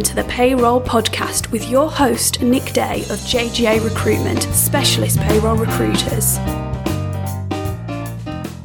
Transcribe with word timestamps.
welcome 0.00 0.16
to 0.16 0.22
the 0.22 0.32
Payroll 0.32 0.80
Podcast 0.80 1.52
with 1.52 1.68
your 1.68 1.90
host, 1.90 2.40
Nick 2.40 2.72
Day 2.72 3.00
of 3.10 3.18
JGA 3.28 3.84
Recruitment, 3.84 4.44
specialist 4.44 5.18
payroll 5.20 5.56
recruiters. 5.56 6.38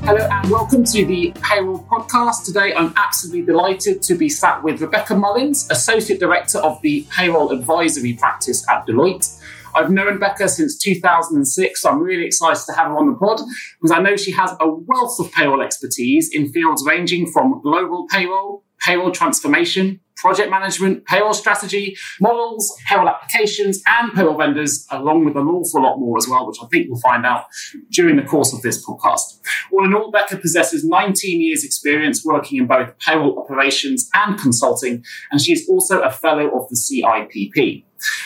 Hello 0.03 0.25
and 0.31 0.49
welcome 0.49 0.85
to 0.85 1.05
the 1.05 1.33
Payroll 1.41 1.83
Podcast. 1.91 2.45
Today 2.45 2.73
I'm 2.73 2.93
absolutely 2.95 3.41
delighted 3.41 4.01
to 4.03 4.15
be 4.15 4.29
sat 4.29 4.63
with 4.63 4.79
Rebecca 4.79 5.13
Mullins, 5.13 5.69
Associate 5.69 6.17
Director 6.17 6.59
of 6.59 6.81
the 6.81 7.05
Payroll 7.11 7.51
Advisory 7.51 8.13
Practice 8.13 8.65
at 8.69 8.87
Deloitte. 8.87 9.37
I've 9.75 9.91
known 9.91 10.17
Becca 10.19 10.47
since 10.47 10.77
2006, 10.77 11.81
so 11.81 11.89
I'm 11.89 11.99
really 11.99 12.25
excited 12.25 12.63
to 12.67 12.71
have 12.71 12.87
her 12.87 12.97
on 12.97 13.07
the 13.07 13.17
pod 13.17 13.41
because 13.81 13.91
I 13.91 13.99
know 13.99 14.15
she 14.15 14.31
has 14.31 14.51
a 14.61 14.69
wealth 14.69 15.19
of 15.19 15.33
payroll 15.33 15.61
expertise 15.61 16.29
in 16.33 16.53
fields 16.53 16.81
ranging 16.87 17.29
from 17.29 17.59
global 17.61 18.07
payroll, 18.09 18.63
payroll 18.79 19.11
transformation, 19.11 19.99
project 20.25 20.49
management, 20.49 21.05
payroll 21.05 21.35
strategy, 21.35 21.95
models, 22.19 22.75
payroll 22.87 23.07
applications, 23.07 23.83
and 23.85 24.11
payroll 24.11 24.35
vendors, 24.35 24.87
along 24.89 25.23
with 25.23 25.37
an 25.37 25.45
awful 25.47 25.83
lot 25.83 25.99
more 25.99 26.17
as 26.17 26.27
well, 26.27 26.47
which 26.47 26.57
I 26.63 26.65
think 26.65 26.87
we'll 26.89 26.99
find 26.99 27.27
out 27.27 27.45
during 27.91 28.15
the 28.15 28.23
course 28.23 28.51
of 28.51 28.63
this 28.63 28.83
podcast. 28.83 29.39
All 29.71 29.85
in 29.85 29.93
all, 29.93 30.09
Becca 30.09 30.37
possesses 30.37 30.83
19 30.83 31.41
years' 31.41 31.63
experience 31.63 32.25
working 32.25 32.57
in 32.57 32.65
both 32.65 32.97
payroll 32.97 33.37
operations 33.37 34.09
and 34.15 34.35
consulting, 34.39 35.03
and 35.29 35.39
she 35.39 35.53
is 35.53 35.69
also 35.69 36.01
a 36.01 36.09
fellow 36.09 36.47
of 36.57 36.69
the 36.69 36.75
CIPP. 36.75 37.83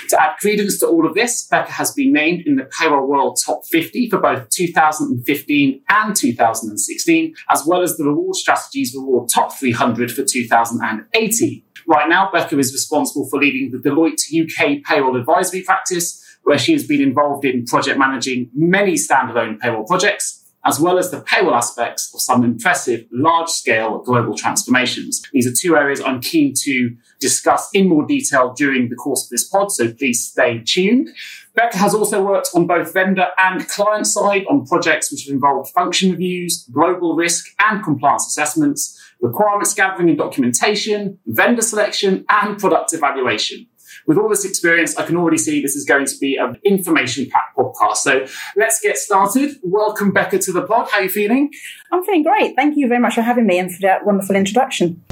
To 0.10 0.22
add 0.22 0.38
credence 0.40 0.80
to 0.80 0.88
all 0.88 1.06
of 1.06 1.14
this, 1.14 1.48
Becca 1.48 1.72
has 1.72 1.92
been 1.94 2.12
named 2.12 2.44
in 2.46 2.56
the 2.56 2.70
Payroll 2.80 3.08
World 3.08 3.40
Top 3.46 3.66
50 3.66 4.10
for 4.10 4.20
both 4.20 4.50
2015 4.50 5.82
and 5.90 6.16
2016, 6.16 7.36
as 7.50 7.66
well 7.66 7.82
as 7.82 7.98
the 7.98 8.06
Reward 8.06 8.36
Strategy's 8.36 8.96
Reward 8.96 9.30
Top 9.30 9.58
300 9.58 10.12
for 10.12 10.24
2018. 10.24 11.64
Right 11.90 12.08
now, 12.08 12.30
Becca 12.32 12.60
is 12.60 12.72
responsible 12.72 13.28
for 13.28 13.40
leading 13.40 13.72
the 13.72 13.80
Deloitte 13.80 14.22
UK 14.32 14.84
payroll 14.84 15.16
advisory 15.18 15.64
practice, 15.64 16.24
where 16.44 16.60
she 16.60 16.72
has 16.74 16.86
been 16.86 17.02
involved 17.02 17.46
in 17.46 17.66
project 17.66 17.98
managing 17.98 18.52
many 18.54 18.94
standalone 18.94 19.60
payroll 19.60 19.86
projects 19.86 20.40
as 20.66 20.80
well 20.80 20.98
as 20.98 21.10
the 21.10 21.22
payroll 21.22 21.56
aspects 21.56 22.14
of 22.14 22.22
some 22.22 22.44
impressive 22.44 23.06
large 23.12 23.50
scale 23.50 24.00
global 24.00 24.36
transformations. 24.36 25.22
These 25.32 25.48
are 25.48 25.54
two 25.54 25.76
areas 25.76 26.02
I'm 26.02 26.20
keen 26.20 26.54
to 26.64 26.96
discuss 27.20 27.70
in 27.74 27.88
more 27.88 28.06
detail 28.06 28.54
during 28.54 28.90
the 28.90 28.96
course 28.96 29.24
of 29.24 29.30
this 29.30 29.48
pod, 29.48 29.72
so 29.72 29.92
please 29.92 30.28
stay 30.28 30.62
tuned. 30.66 31.10
Becca 31.56 31.78
has 31.78 31.94
also 31.94 32.24
worked 32.24 32.50
on 32.54 32.68
both 32.68 32.94
vendor 32.94 33.30
and 33.38 33.68
client 33.68 34.06
side 34.06 34.46
on 34.50 34.66
projects 34.66 35.12
which 35.12 35.26
have 35.26 35.34
involved 35.34 35.72
function 35.72 36.12
reviews, 36.12 36.66
global 36.72 37.16
risk 37.16 37.48
and 37.60 37.84
compliance 37.84 38.28
assessments, 38.28 38.98
requirements 39.22 39.74
gathering 39.74 40.10
and 40.10 40.18
documentation, 40.18 41.20
vendor 41.26 41.62
selection, 41.62 42.26
and 42.30 42.58
product 42.58 42.94
evaluation 42.94 43.68
with 44.08 44.18
all 44.18 44.30
this 44.30 44.46
experience, 44.46 44.98
I 44.98 45.06
can 45.06 45.18
already 45.18 45.38
see 45.38 45.62
this 45.62 45.76
is 45.76 45.86
going 45.86 46.06
to 46.06 46.18
be 46.20 46.36
an 46.36 46.58
information 46.64 47.30
packed 47.30 47.58
podcast. 47.58 47.98
So 47.98 48.26
let's 48.56 48.80
get 48.82 48.98
started. 48.98 49.58
Welcome, 49.64 50.12
Becca, 50.12 50.40
to 50.40 50.52
the 50.52 50.64
pod. 50.64 50.90
How 50.90 50.98
are 50.98 51.04
you 51.04 51.10
feeling? 51.10 51.52
I'm 51.92 52.04
feeling 52.04 52.24
great. 52.24 52.56
Thank 52.56 52.78
you 52.78 52.88
very 52.88 53.00
much 53.00 53.16
for 53.16 53.22
having 53.22 53.46
me 53.46 53.60
and 53.60 53.74
for 53.74 53.82
that 53.82 54.06
wonderful 54.06 54.36
introduction. 54.36 55.04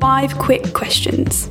Five 0.00 0.36
quick 0.38 0.72
questions. 0.74 1.48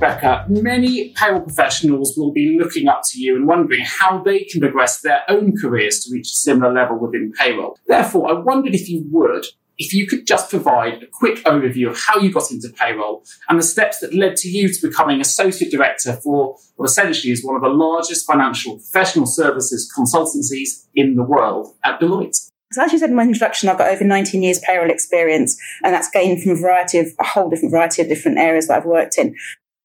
Becca, 0.00 0.46
many 0.48 1.10
payroll 1.10 1.40
professionals 1.40 2.14
will 2.16 2.32
be 2.32 2.58
looking 2.60 2.88
up 2.88 3.02
to 3.06 3.20
you 3.20 3.36
and 3.36 3.46
wondering 3.46 3.82
how 3.84 4.22
they 4.22 4.44
can 4.44 4.60
progress 4.60 5.00
their 5.00 5.22
own 5.28 5.56
careers 5.56 6.00
to 6.04 6.12
reach 6.12 6.26
a 6.26 6.34
similar 6.34 6.72
level 6.72 6.98
within 6.98 7.32
payroll. 7.32 7.78
Therefore, 7.86 8.28
I 8.28 8.34
wondered 8.34 8.74
if 8.74 8.88
you 8.88 9.04
would 9.10 9.46
if 9.78 9.92
you 9.92 10.06
could 10.06 10.26
just 10.26 10.50
provide 10.50 11.02
a 11.02 11.06
quick 11.06 11.38
overview 11.44 11.90
of 11.90 11.98
how 11.98 12.18
you 12.18 12.30
got 12.30 12.50
into 12.50 12.68
payroll 12.68 13.24
and 13.48 13.58
the 13.58 13.62
steps 13.62 14.00
that 14.00 14.14
led 14.14 14.36
to 14.36 14.48
you 14.48 14.68
to 14.68 14.88
becoming 14.88 15.20
associate 15.20 15.70
director 15.70 16.14
for 16.14 16.56
what 16.76 16.86
essentially 16.86 17.32
is 17.32 17.44
one 17.44 17.56
of 17.56 17.62
the 17.62 17.68
largest 17.68 18.26
financial 18.26 18.76
professional 18.76 19.26
services 19.26 19.90
consultancies 19.96 20.86
in 20.94 21.16
the 21.16 21.22
world 21.22 21.74
at 21.84 22.00
Deloitte. 22.00 22.50
So 22.72 22.82
as 22.82 22.92
you 22.92 22.98
said 22.98 23.10
in 23.10 23.16
my 23.16 23.22
introduction, 23.22 23.68
I've 23.68 23.78
got 23.78 23.90
over 23.90 24.04
19 24.04 24.42
years 24.42 24.58
payroll 24.66 24.90
experience, 24.90 25.56
and 25.84 25.94
that's 25.94 26.10
gained 26.10 26.42
from 26.42 26.52
a 26.52 26.56
variety 26.56 26.98
of 26.98 27.08
a 27.20 27.24
whole 27.24 27.48
different 27.48 27.70
variety 27.70 28.02
of 28.02 28.08
different 28.08 28.38
areas 28.38 28.66
that 28.66 28.78
I've 28.78 28.84
worked 28.84 29.16
in. 29.16 29.36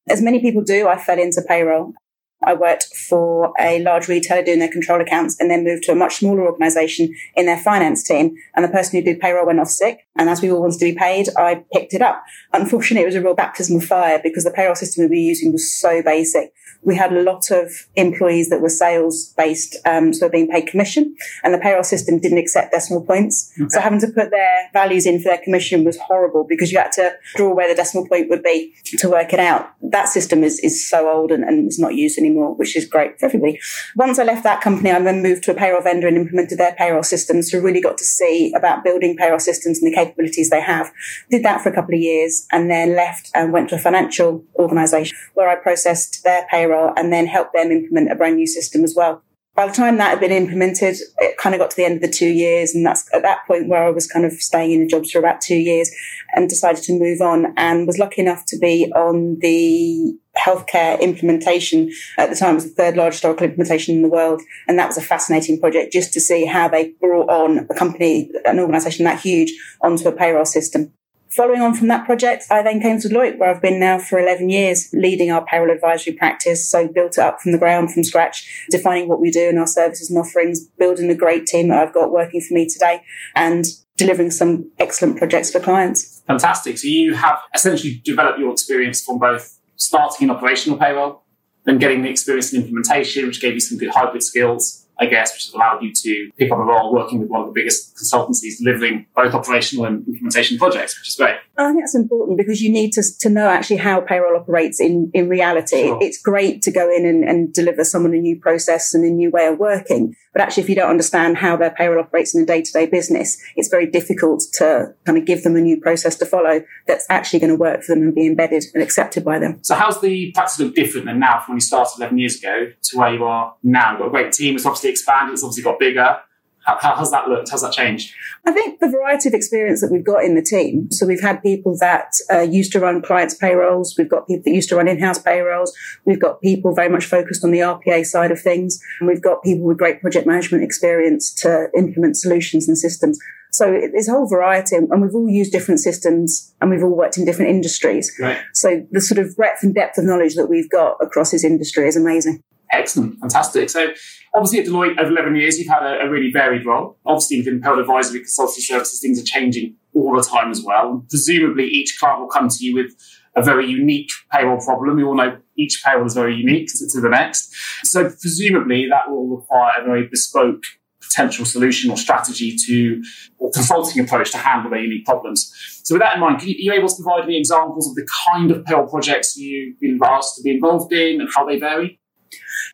As 0.08 0.20
many 0.20 0.40
people 0.40 0.62
do, 0.62 0.88
I 0.88 0.98
fell 0.98 1.18
into 1.18 1.40
payroll 1.46 1.94
I 2.42 2.54
worked 2.54 2.86
for 2.96 3.52
a 3.58 3.82
large 3.82 4.08
retailer 4.08 4.42
doing 4.42 4.58
their 4.58 4.70
control 4.70 5.00
accounts 5.00 5.38
and 5.38 5.50
then 5.50 5.64
moved 5.64 5.84
to 5.84 5.92
a 5.92 5.96
much 5.96 6.16
smaller 6.16 6.46
organization 6.46 7.14
in 7.36 7.46
their 7.46 7.58
finance 7.58 8.02
team. 8.02 8.34
And 8.54 8.64
the 8.64 8.68
person 8.68 8.98
who 8.98 9.04
did 9.04 9.20
payroll 9.20 9.46
went 9.46 9.60
off 9.60 9.68
sick. 9.68 10.06
And 10.16 10.28
as 10.30 10.40
we 10.40 10.50
all 10.50 10.60
wanted 10.60 10.78
to 10.78 10.84
be 10.84 10.98
paid, 10.98 11.28
I 11.36 11.64
picked 11.72 11.94
it 11.94 12.02
up. 12.02 12.22
Unfortunately, 12.52 13.02
it 13.02 13.06
was 13.06 13.14
a 13.14 13.22
real 13.22 13.34
baptism 13.34 13.76
of 13.76 13.84
fire 13.84 14.20
because 14.22 14.44
the 14.44 14.50
payroll 14.50 14.74
system 14.74 15.04
we 15.04 15.08
were 15.08 15.14
using 15.14 15.52
was 15.52 15.72
so 15.72 16.02
basic 16.02 16.52
we 16.82 16.96
had 16.96 17.12
a 17.12 17.22
lot 17.22 17.50
of 17.50 17.70
employees 17.96 18.48
that 18.48 18.60
were 18.60 18.68
sales 18.68 19.32
based, 19.36 19.76
um, 19.84 20.12
so 20.12 20.28
being 20.28 20.48
paid 20.48 20.66
commission, 20.66 21.14
and 21.44 21.52
the 21.52 21.58
payroll 21.58 21.84
system 21.84 22.18
didn't 22.18 22.38
accept 22.38 22.72
decimal 22.72 23.02
points. 23.02 23.52
Okay. 23.58 23.68
So 23.68 23.80
having 23.80 24.00
to 24.00 24.08
put 24.08 24.30
their 24.30 24.70
values 24.72 25.06
in 25.06 25.18
for 25.18 25.28
their 25.28 25.42
commission 25.42 25.84
was 25.84 25.98
horrible 25.98 26.44
because 26.44 26.72
you 26.72 26.78
had 26.78 26.92
to 26.92 27.14
draw 27.36 27.54
where 27.54 27.68
the 27.68 27.74
decimal 27.74 28.08
point 28.08 28.30
would 28.30 28.42
be 28.42 28.74
to 28.98 29.10
work 29.10 29.32
it 29.32 29.40
out. 29.40 29.70
That 29.82 30.08
system 30.08 30.42
is, 30.42 30.58
is 30.60 30.88
so 30.88 31.10
old 31.10 31.30
and, 31.30 31.44
and 31.44 31.66
it's 31.66 31.78
not 31.78 31.94
used 31.94 32.18
anymore, 32.18 32.29
which 32.34 32.76
is 32.76 32.84
great 32.84 33.18
for 33.18 33.26
everybody. 33.26 33.58
Once 33.96 34.18
I 34.18 34.24
left 34.24 34.44
that 34.44 34.60
company, 34.60 34.90
I 34.90 35.00
then 35.00 35.22
moved 35.22 35.44
to 35.44 35.52
a 35.52 35.54
payroll 35.54 35.82
vendor 35.82 36.08
and 36.08 36.16
implemented 36.16 36.58
their 36.58 36.74
payroll 36.74 37.02
systems. 37.02 37.50
So 37.50 37.60
really 37.60 37.80
got 37.80 37.98
to 37.98 38.04
see 38.04 38.52
about 38.56 38.84
building 38.84 39.16
payroll 39.16 39.40
systems 39.40 39.82
and 39.82 39.90
the 39.90 39.94
capabilities 39.94 40.50
they 40.50 40.60
have. 40.60 40.92
Did 41.30 41.42
that 41.44 41.60
for 41.60 41.68
a 41.68 41.74
couple 41.74 41.94
of 41.94 42.00
years 42.00 42.46
and 42.52 42.70
then 42.70 42.94
left 42.94 43.30
and 43.34 43.52
went 43.52 43.70
to 43.70 43.76
a 43.76 43.78
financial 43.78 44.44
organization 44.56 45.16
where 45.34 45.48
I 45.48 45.56
processed 45.56 46.22
their 46.24 46.46
payroll 46.50 46.92
and 46.96 47.12
then 47.12 47.26
helped 47.26 47.52
them 47.52 47.70
implement 47.70 48.12
a 48.12 48.14
brand 48.14 48.36
new 48.36 48.46
system 48.46 48.84
as 48.84 48.94
well. 48.96 49.22
By 49.54 49.66
the 49.66 49.72
time 49.72 49.98
that 49.98 50.10
had 50.10 50.20
been 50.20 50.30
implemented, 50.30 50.96
it 51.18 51.36
kind 51.36 51.54
of 51.54 51.60
got 51.60 51.70
to 51.70 51.76
the 51.76 51.84
end 51.84 51.96
of 51.96 52.02
the 52.02 52.08
two 52.08 52.28
years. 52.28 52.74
And 52.74 52.86
that's 52.86 53.12
at 53.12 53.22
that 53.22 53.46
point 53.46 53.68
where 53.68 53.84
I 53.84 53.90
was 53.90 54.06
kind 54.06 54.24
of 54.24 54.32
staying 54.34 54.72
in 54.72 54.80
the 54.80 54.86
jobs 54.86 55.10
for 55.10 55.18
about 55.18 55.40
two 55.40 55.56
years 55.56 55.90
and 56.34 56.48
decided 56.48 56.82
to 56.84 56.98
move 56.98 57.20
on 57.20 57.52
and 57.56 57.86
was 57.86 57.98
lucky 57.98 58.22
enough 58.22 58.44
to 58.46 58.58
be 58.58 58.90
on 58.94 59.38
the 59.40 60.16
healthcare 60.38 60.98
implementation 61.00 61.90
at 62.16 62.30
the 62.30 62.36
time 62.36 62.52
it 62.52 62.54
was 62.54 62.64
the 62.64 62.82
third 62.82 62.96
largest 62.96 63.24
Oracle 63.24 63.44
implementation 63.44 63.96
in 63.96 64.02
the 64.02 64.08
world. 64.08 64.40
And 64.68 64.78
that 64.78 64.86
was 64.86 64.96
a 64.96 65.02
fascinating 65.02 65.60
project 65.60 65.92
just 65.92 66.12
to 66.14 66.20
see 66.20 66.46
how 66.46 66.68
they 66.68 66.92
brought 67.00 67.28
on 67.28 67.66
a 67.68 67.74
company, 67.74 68.30
an 68.44 68.60
organization 68.60 69.04
that 69.04 69.20
huge 69.20 69.52
onto 69.82 70.08
a 70.08 70.12
payroll 70.12 70.44
system. 70.44 70.92
Following 71.36 71.60
on 71.60 71.74
from 71.74 71.86
that 71.88 72.06
project, 72.06 72.46
I 72.50 72.62
then 72.62 72.80
came 72.80 72.98
to 73.00 73.08
Deloitte, 73.08 73.38
where 73.38 73.54
I've 73.54 73.62
been 73.62 73.78
now 73.78 74.00
for 74.00 74.18
11 74.18 74.50
years, 74.50 74.88
leading 74.92 75.30
our 75.30 75.44
payroll 75.44 75.70
advisory 75.70 76.12
practice. 76.12 76.68
So 76.68 76.88
built 76.88 77.18
it 77.18 77.20
up 77.20 77.40
from 77.40 77.52
the 77.52 77.58
ground, 77.58 77.92
from 77.92 78.02
scratch, 78.02 78.66
defining 78.68 79.08
what 79.08 79.20
we 79.20 79.30
do 79.30 79.48
in 79.48 79.56
our 79.56 79.66
services 79.66 80.10
and 80.10 80.18
offerings, 80.18 80.66
building 80.78 81.08
a 81.08 81.14
great 81.14 81.46
team 81.46 81.68
that 81.68 81.78
I've 81.78 81.94
got 81.94 82.10
working 82.10 82.40
for 82.40 82.54
me 82.54 82.68
today, 82.68 83.02
and 83.36 83.64
delivering 83.96 84.32
some 84.32 84.72
excellent 84.80 85.18
projects 85.18 85.52
for 85.52 85.60
clients. 85.60 86.20
Fantastic. 86.26 86.78
So 86.78 86.88
you 86.88 87.14
have 87.14 87.38
essentially 87.54 88.00
developed 88.04 88.40
your 88.40 88.50
experience 88.50 89.04
from 89.04 89.20
both 89.20 89.56
starting 89.76 90.28
in 90.28 90.34
operational 90.34 90.78
payroll, 90.78 91.22
then 91.64 91.78
getting 91.78 92.02
the 92.02 92.10
experience 92.10 92.52
in 92.52 92.62
implementation, 92.62 93.26
which 93.26 93.40
gave 93.40 93.54
you 93.54 93.60
some 93.60 93.78
good 93.78 93.90
hybrid 93.90 94.24
skills, 94.24 94.79
I 95.00 95.06
guess, 95.06 95.32
which 95.32 95.46
has 95.46 95.54
allowed 95.54 95.82
you 95.82 95.92
to 95.94 96.30
pick 96.36 96.52
up 96.52 96.58
a 96.58 96.62
role 96.62 96.92
working 96.92 97.20
with 97.20 97.30
one 97.30 97.40
of 97.40 97.46
the 97.46 97.52
biggest 97.52 97.96
consultancies 97.96 98.58
delivering 98.58 99.06
both 99.16 99.32
operational 99.32 99.86
and 99.86 100.06
implementation 100.06 100.58
projects, 100.58 100.98
which 101.00 101.08
is 101.08 101.16
great. 101.16 101.36
I 101.56 101.68
think 101.68 101.80
that's 101.80 101.94
important 101.94 102.36
because 102.36 102.60
you 102.60 102.70
need 102.70 102.92
to, 102.92 103.02
to 103.20 103.30
know 103.30 103.48
actually 103.48 103.78
how 103.78 104.00
payroll 104.00 104.38
operates 104.38 104.80
in, 104.80 105.10
in 105.14 105.28
reality. 105.28 105.84
Sure. 105.84 105.98
It's 106.02 106.20
great 106.20 106.62
to 106.62 106.70
go 106.70 106.94
in 106.94 107.06
and, 107.06 107.24
and 107.24 107.52
deliver 107.52 107.82
someone 107.82 108.14
a 108.14 108.18
new 108.18 108.38
process 108.38 108.94
and 108.94 109.04
a 109.04 109.10
new 109.10 109.30
way 109.30 109.46
of 109.46 109.58
working. 109.58 110.14
But 110.32 110.42
actually, 110.42 110.62
if 110.64 110.68
you 110.68 110.74
don't 110.76 110.90
understand 110.90 111.38
how 111.38 111.56
their 111.56 111.70
payroll 111.70 112.04
operates 112.04 112.34
in 112.34 112.42
a 112.42 112.46
day 112.46 112.62
to 112.62 112.72
day 112.72 112.86
business, 112.86 113.36
it's 113.56 113.68
very 113.68 113.86
difficult 113.86 114.44
to 114.54 114.94
kind 115.04 115.18
of 115.18 115.24
give 115.24 115.42
them 115.42 115.56
a 115.56 115.60
new 115.60 115.80
process 115.80 116.16
to 116.16 116.26
follow 116.26 116.62
that's 116.86 117.06
actually 117.10 117.40
going 117.40 117.50
to 117.50 117.56
work 117.56 117.82
for 117.82 117.94
them 117.94 118.04
and 118.04 118.14
be 118.14 118.26
embedded 118.26 118.64
and 118.74 118.82
accepted 118.82 119.24
by 119.24 119.38
them. 119.38 119.58
So, 119.62 119.74
how's 119.74 120.00
the 120.00 120.32
practice 120.32 120.60
look 120.60 120.74
different 120.74 121.06
than 121.06 121.18
now 121.18 121.40
from 121.40 121.52
when 121.52 121.56
you 121.56 121.62
started 121.62 121.98
11 121.98 122.18
years 122.18 122.36
ago 122.38 122.72
to 122.82 122.98
where 122.98 123.12
you 123.12 123.24
are 123.24 123.54
now? 123.62 123.92
You've 123.92 124.00
got 124.00 124.06
a 124.06 124.10
great 124.10 124.32
team. 124.32 124.54
It's 124.54 124.66
obviously 124.66 124.90
expanded. 124.90 125.34
It's 125.34 125.42
obviously 125.42 125.64
got 125.64 125.78
bigger. 125.78 126.20
How, 126.70 126.90
how 126.90 126.96
has 126.96 127.10
that 127.10 127.28
looked? 127.28 127.50
How's 127.50 127.62
that 127.62 127.72
changed? 127.72 128.14
I 128.46 128.52
think 128.52 128.80
the 128.80 128.88
variety 128.88 129.28
of 129.28 129.34
experience 129.34 129.80
that 129.80 129.90
we've 129.90 130.04
got 130.04 130.24
in 130.24 130.34
the 130.34 130.42
team. 130.42 130.90
So 130.90 131.06
we've 131.06 131.20
had 131.20 131.42
people 131.42 131.76
that 131.78 132.14
uh, 132.32 132.40
used 132.40 132.72
to 132.72 132.80
run 132.80 133.02
clients' 133.02 133.34
payrolls. 133.34 133.96
We've 133.96 134.08
got 134.08 134.26
people 134.26 134.44
that 134.44 134.54
used 134.54 134.68
to 134.70 134.76
run 134.76 134.88
in-house 134.88 135.18
payrolls. 135.18 135.76
We've 136.04 136.20
got 136.20 136.40
people 136.40 136.74
very 136.74 136.88
much 136.88 137.06
focused 137.06 137.44
on 137.44 137.50
the 137.50 137.60
RPA 137.60 138.04
side 138.04 138.30
of 138.30 138.40
things. 138.40 138.80
And 139.00 139.08
we've 139.08 139.22
got 139.22 139.42
people 139.42 139.64
with 139.64 139.78
great 139.78 140.00
project 140.00 140.26
management 140.26 140.64
experience 140.64 141.32
to 141.36 141.68
implement 141.76 142.16
solutions 142.16 142.68
and 142.68 142.78
systems. 142.78 143.18
So 143.52 143.66
there's 143.92 144.08
a 144.08 144.12
whole 144.12 144.28
variety, 144.28 144.76
and 144.76 145.02
we've 145.02 145.14
all 145.14 145.28
used 145.28 145.50
different 145.50 145.80
systems, 145.80 146.54
and 146.60 146.70
we've 146.70 146.84
all 146.84 146.96
worked 146.96 147.18
in 147.18 147.24
different 147.24 147.50
industries. 147.50 148.16
Right. 148.18 148.38
So 148.54 148.86
the 148.92 149.00
sort 149.00 149.18
of 149.18 149.36
breadth 149.36 149.62
and 149.62 149.74
depth 149.74 149.98
of 149.98 150.04
knowledge 150.04 150.36
that 150.36 150.46
we've 150.46 150.70
got 150.70 150.96
across 151.00 151.32
this 151.32 151.42
industry 151.42 151.88
is 151.88 151.96
amazing. 151.96 152.42
Excellent, 152.72 153.18
fantastic. 153.18 153.68
So, 153.68 153.88
obviously, 154.34 154.60
at 154.60 154.66
Deloitte, 154.66 154.98
over 154.98 155.10
11 155.10 155.36
years, 155.36 155.58
you've 155.58 155.68
had 155.68 155.82
a, 155.82 156.00
a 156.06 156.10
really 156.10 156.30
varied 156.32 156.66
role. 156.66 156.98
Obviously, 157.06 157.38
within 157.38 157.60
payroll 157.60 157.80
advisory 157.80 158.20
consultancy 158.20 158.60
services, 158.60 159.00
things 159.00 159.20
are 159.20 159.24
changing 159.24 159.76
all 159.94 160.16
the 160.16 160.22
time 160.22 160.50
as 160.50 160.62
well. 160.62 161.04
Presumably, 161.08 161.66
each 161.66 161.96
client 161.98 162.20
will 162.20 162.28
come 162.28 162.48
to 162.48 162.64
you 162.64 162.74
with 162.74 162.94
a 163.36 163.42
very 163.42 163.66
unique 163.66 164.10
payroll 164.32 164.60
problem. 164.60 164.96
We 164.96 165.04
all 165.04 165.14
know 165.14 165.38
each 165.56 165.82
payroll 165.84 166.06
is 166.06 166.14
very 166.14 166.34
unique 166.34 166.68
to, 166.68 166.88
to 166.90 167.00
the 167.00 167.08
next. 167.08 167.54
So 167.84 168.04
presumably 168.04 168.88
that 168.88 169.10
will 169.10 169.28
require 169.28 169.72
a 169.80 169.84
very 169.84 170.08
bespoke 170.08 170.64
potential 171.00 171.44
solution 171.44 171.90
or 171.90 171.96
strategy 171.96 172.56
to 172.66 173.02
or 173.38 173.50
consulting 173.52 174.04
approach 174.04 174.30
to 174.32 174.38
handle 174.38 174.70
their 174.70 174.80
unique 174.80 175.04
problems. 175.04 175.52
So 175.84 175.94
with 175.94 176.02
that 176.02 176.14
in 176.14 176.20
mind, 176.20 176.42
you, 176.42 176.54
are 176.54 176.74
you 176.74 176.80
able 176.80 176.88
to 176.88 176.94
provide 176.94 177.26
me 177.26 177.36
examples 177.36 177.88
of 177.88 177.94
the 177.94 178.06
kind 178.26 178.50
of 178.50 178.64
payroll 178.64 178.86
projects 178.86 179.36
you've 179.36 179.78
been 179.80 179.98
asked 180.04 180.36
to 180.36 180.42
be 180.42 180.50
involved 180.50 180.92
in 180.92 181.20
and 181.20 181.28
how 181.34 181.44
they 181.46 181.58
vary? 181.58 181.99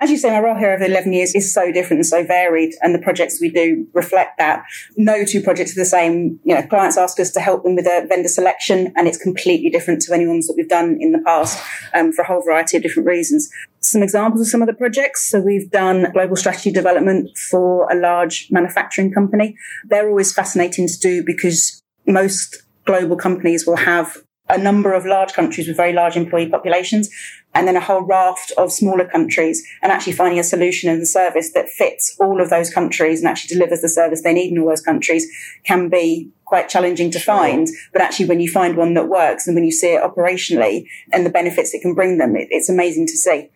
As 0.00 0.10
you 0.10 0.18
say, 0.18 0.30
my 0.30 0.40
role 0.40 0.56
here 0.56 0.72
over 0.72 0.84
11 0.84 1.12
years 1.12 1.34
is 1.34 1.52
so 1.52 1.72
different 1.72 2.00
and 2.00 2.06
so 2.06 2.22
varied, 2.22 2.74
and 2.82 2.94
the 2.94 2.98
projects 2.98 3.40
we 3.40 3.50
do 3.50 3.86
reflect 3.94 4.36
that. 4.38 4.64
No 4.96 5.24
two 5.24 5.40
projects 5.42 5.72
are 5.72 5.80
the 5.80 5.86
same. 5.86 6.38
You 6.44 6.54
know, 6.54 6.66
clients 6.66 6.98
ask 6.98 7.18
us 7.18 7.30
to 7.32 7.40
help 7.40 7.62
them 7.62 7.76
with 7.76 7.86
a 7.86 8.06
vendor 8.06 8.28
selection, 8.28 8.92
and 8.94 9.08
it's 9.08 9.16
completely 9.16 9.70
different 9.70 10.02
to 10.02 10.14
any 10.14 10.26
ones 10.26 10.46
that 10.46 10.54
we've 10.56 10.68
done 10.68 10.98
in 11.00 11.12
the 11.12 11.20
past 11.20 11.62
um, 11.94 12.12
for 12.12 12.22
a 12.22 12.26
whole 12.26 12.42
variety 12.42 12.76
of 12.76 12.82
different 12.82 13.06
reasons. 13.06 13.50
Some 13.80 14.02
examples 14.02 14.42
of 14.42 14.48
some 14.48 14.60
of 14.60 14.68
the 14.68 14.74
projects. 14.74 15.30
So 15.30 15.40
we've 15.40 15.70
done 15.70 16.10
global 16.12 16.36
strategy 16.36 16.70
development 16.70 17.36
for 17.38 17.90
a 17.90 17.94
large 17.94 18.48
manufacturing 18.50 19.12
company. 19.12 19.56
They're 19.84 20.08
always 20.08 20.32
fascinating 20.32 20.88
to 20.88 20.98
do 20.98 21.24
because 21.24 21.80
most 22.06 22.62
global 22.84 23.16
companies 23.16 23.66
will 23.66 23.76
have 23.76 24.18
a 24.48 24.58
number 24.58 24.92
of 24.92 25.04
large 25.04 25.32
countries 25.32 25.66
with 25.66 25.76
very 25.76 25.92
large 25.92 26.16
employee 26.16 26.48
populations 26.48 27.10
and 27.56 27.66
then 27.66 27.76
a 27.76 27.80
whole 27.80 28.02
raft 28.02 28.52
of 28.58 28.70
smaller 28.70 29.06
countries 29.06 29.66
and 29.82 29.90
actually 29.90 30.12
finding 30.12 30.38
a 30.38 30.44
solution 30.44 30.90
and 30.90 31.00
a 31.00 31.06
service 31.06 31.52
that 31.52 31.70
fits 31.70 32.14
all 32.20 32.42
of 32.42 32.50
those 32.50 32.68
countries 32.68 33.20
and 33.20 33.28
actually 33.28 33.54
delivers 33.54 33.80
the 33.80 33.88
service 33.88 34.22
they 34.22 34.34
need 34.34 34.52
in 34.52 34.58
all 34.58 34.68
those 34.68 34.82
countries 34.82 35.26
can 35.64 35.88
be 35.88 36.30
quite 36.44 36.68
challenging 36.68 37.10
to 37.10 37.18
find. 37.18 37.68
But 37.94 38.02
actually, 38.02 38.26
when 38.26 38.40
you 38.40 38.50
find 38.50 38.76
one 38.76 38.92
that 38.92 39.08
works 39.08 39.46
and 39.46 39.56
when 39.56 39.64
you 39.64 39.72
see 39.72 39.94
it 39.94 40.02
operationally 40.02 40.84
and 41.14 41.24
the 41.24 41.30
benefits 41.30 41.72
it 41.72 41.80
can 41.80 41.94
bring 41.94 42.18
them, 42.18 42.36
it, 42.36 42.48
it's 42.50 42.68
amazing 42.68 43.06
to 43.06 43.16
see. 43.16 43.48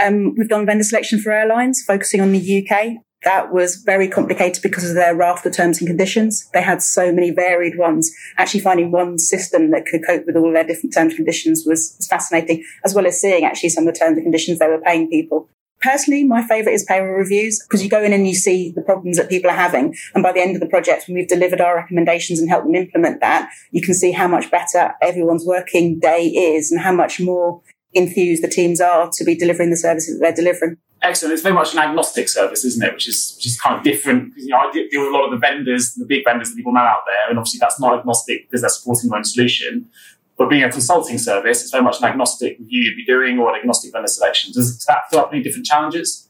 Um, 0.00 0.36
we've 0.36 0.48
done 0.48 0.64
vendor 0.64 0.84
selection 0.84 1.20
for 1.20 1.32
airlines, 1.32 1.82
focusing 1.82 2.20
on 2.20 2.30
the 2.30 2.64
UK. 2.64 3.02
That 3.24 3.52
was 3.52 3.76
very 3.76 4.08
complicated 4.08 4.62
because 4.62 4.88
of 4.88 4.94
their 4.94 5.14
raft 5.14 5.44
of 5.44 5.52
terms 5.52 5.80
and 5.80 5.88
conditions. 5.88 6.48
They 6.54 6.62
had 6.62 6.82
so 6.82 7.12
many 7.12 7.30
varied 7.30 7.76
ones. 7.76 8.12
Actually 8.36 8.60
finding 8.60 8.92
one 8.92 9.18
system 9.18 9.72
that 9.72 9.86
could 9.86 10.06
cope 10.06 10.24
with 10.24 10.36
all 10.36 10.52
their 10.52 10.64
different 10.64 10.94
terms 10.94 11.12
and 11.12 11.16
conditions 11.16 11.64
was, 11.66 11.94
was 11.96 12.06
fascinating, 12.06 12.64
as 12.84 12.94
well 12.94 13.06
as 13.06 13.20
seeing 13.20 13.44
actually 13.44 13.70
some 13.70 13.88
of 13.88 13.94
the 13.94 13.98
terms 13.98 14.16
and 14.16 14.24
conditions 14.24 14.58
they 14.58 14.68
were 14.68 14.80
paying 14.80 15.08
people. 15.10 15.48
Personally, 15.80 16.24
my 16.24 16.42
favorite 16.42 16.72
is 16.72 16.84
payroll 16.84 17.16
reviews 17.16 17.62
because 17.62 17.84
you 17.84 17.90
go 17.90 18.02
in 18.02 18.12
and 18.12 18.26
you 18.26 18.34
see 18.34 18.72
the 18.74 18.82
problems 18.82 19.16
that 19.16 19.28
people 19.28 19.50
are 19.50 19.56
having. 19.56 19.94
And 20.14 20.22
by 20.22 20.32
the 20.32 20.40
end 20.40 20.56
of 20.56 20.60
the 20.60 20.68
project, 20.68 21.06
when 21.06 21.16
we've 21.16 21.28
delivered 21.28 21.60
our 21.60 21.76
recommendations 21.76 22.40
and 22.40 22.48
helped 22.48 22.66
them 22.66 22.74
implement 22.74 23.20
that, 23.20 23.50
you 23.70 23.80
can 23.80 23.94
see 23.94 24.10
how 24.10 24.26
much 24.26 24.50
better 24.50 24.94
everyone's 25.00 25.46
working 25.46 26.00
day 26.00 26.26
is 26.26 26.72
and 26.72 26.80
how 26.80 26.92
much 26.92 27.20
more 27.20 27.62
enthused 27.94 28.42
the 28.42 28.48
teams 28.48 28.80
are 28.80 29.08
to 29.12 29.24
be 29.24 29.36
delivering 29.36 29.70
the 29.70 29.76
services 29.76 30.18
that 30.18 30.24
they're 30.24 30.44
delivering. 30.44 30.78
Excellent. 31.00 31.32
It's 31.32 31.42
very 31.42 31.54
much 31.54 31.74
an 31.74 31.78
agnostic 31.78 32.28
service, 32.28 32.64
isn't 32.64 32.84
it? 32.84 32.92
Which 32.92 33.08
is 33.08 33.34
which 33.36 33.46
is 33.46 33.60
kind 33.60 33.76
of 33.76 33.84
different. 33.84 34.32
You 34.36 34.48
know, 34.48 34.58
I 34.58 34.72
deal 34.72 35.02
with 35.02 35.10
a 35.10 35.16
lot 35.16 35.24
of 35.24 35.30
the 35.30 35.36
vendors, 35.36 35.94
the 35.94 36.04
big 36.04 36.24
vendors 36.24 36.50
that 36.50 36.56
people 36.56 36.72
know 36.72 36.80
out 36.80 37.02
there, 37.06 37.28
and 37.28 37.38
obviously 37.38 37.58
that's 37.58 37.78
not 37.78 37.98
agnostic 37.98 38.48
because 38.48 38.62
they're 38.62 38.70
supporting 38.70 39.10
their 39.10 39.18
own 39.18 39.24
solution. 39.24 39.88
But 40.36 40.50
being 40.50 40.62
a 40.62 40.70
consulting 40.70 41.18
service, 41.18 41.62
it's 41.62 41.70
very 41.70 41.82
much 41.82 41.98
an 41.98 42.04
agnostic 42.04 42.58
review 42.58 42.82
you'd 42.82 42.96
be 42.96 43.04
doing 43.04 43.38
or 43.38 43.52
an 43.52 43.60
agnostic 43.60 43.92
vendor 43.92 44.08
selection. 44.08 44.52
Does, 44.52 44.76
does 44.76 44.84
that 44.86 45.10
throw 45.10 45.22
up 45.22 45.32
any 45.32 45.42
different 45.42 45.66
challenges? 45.66 46.28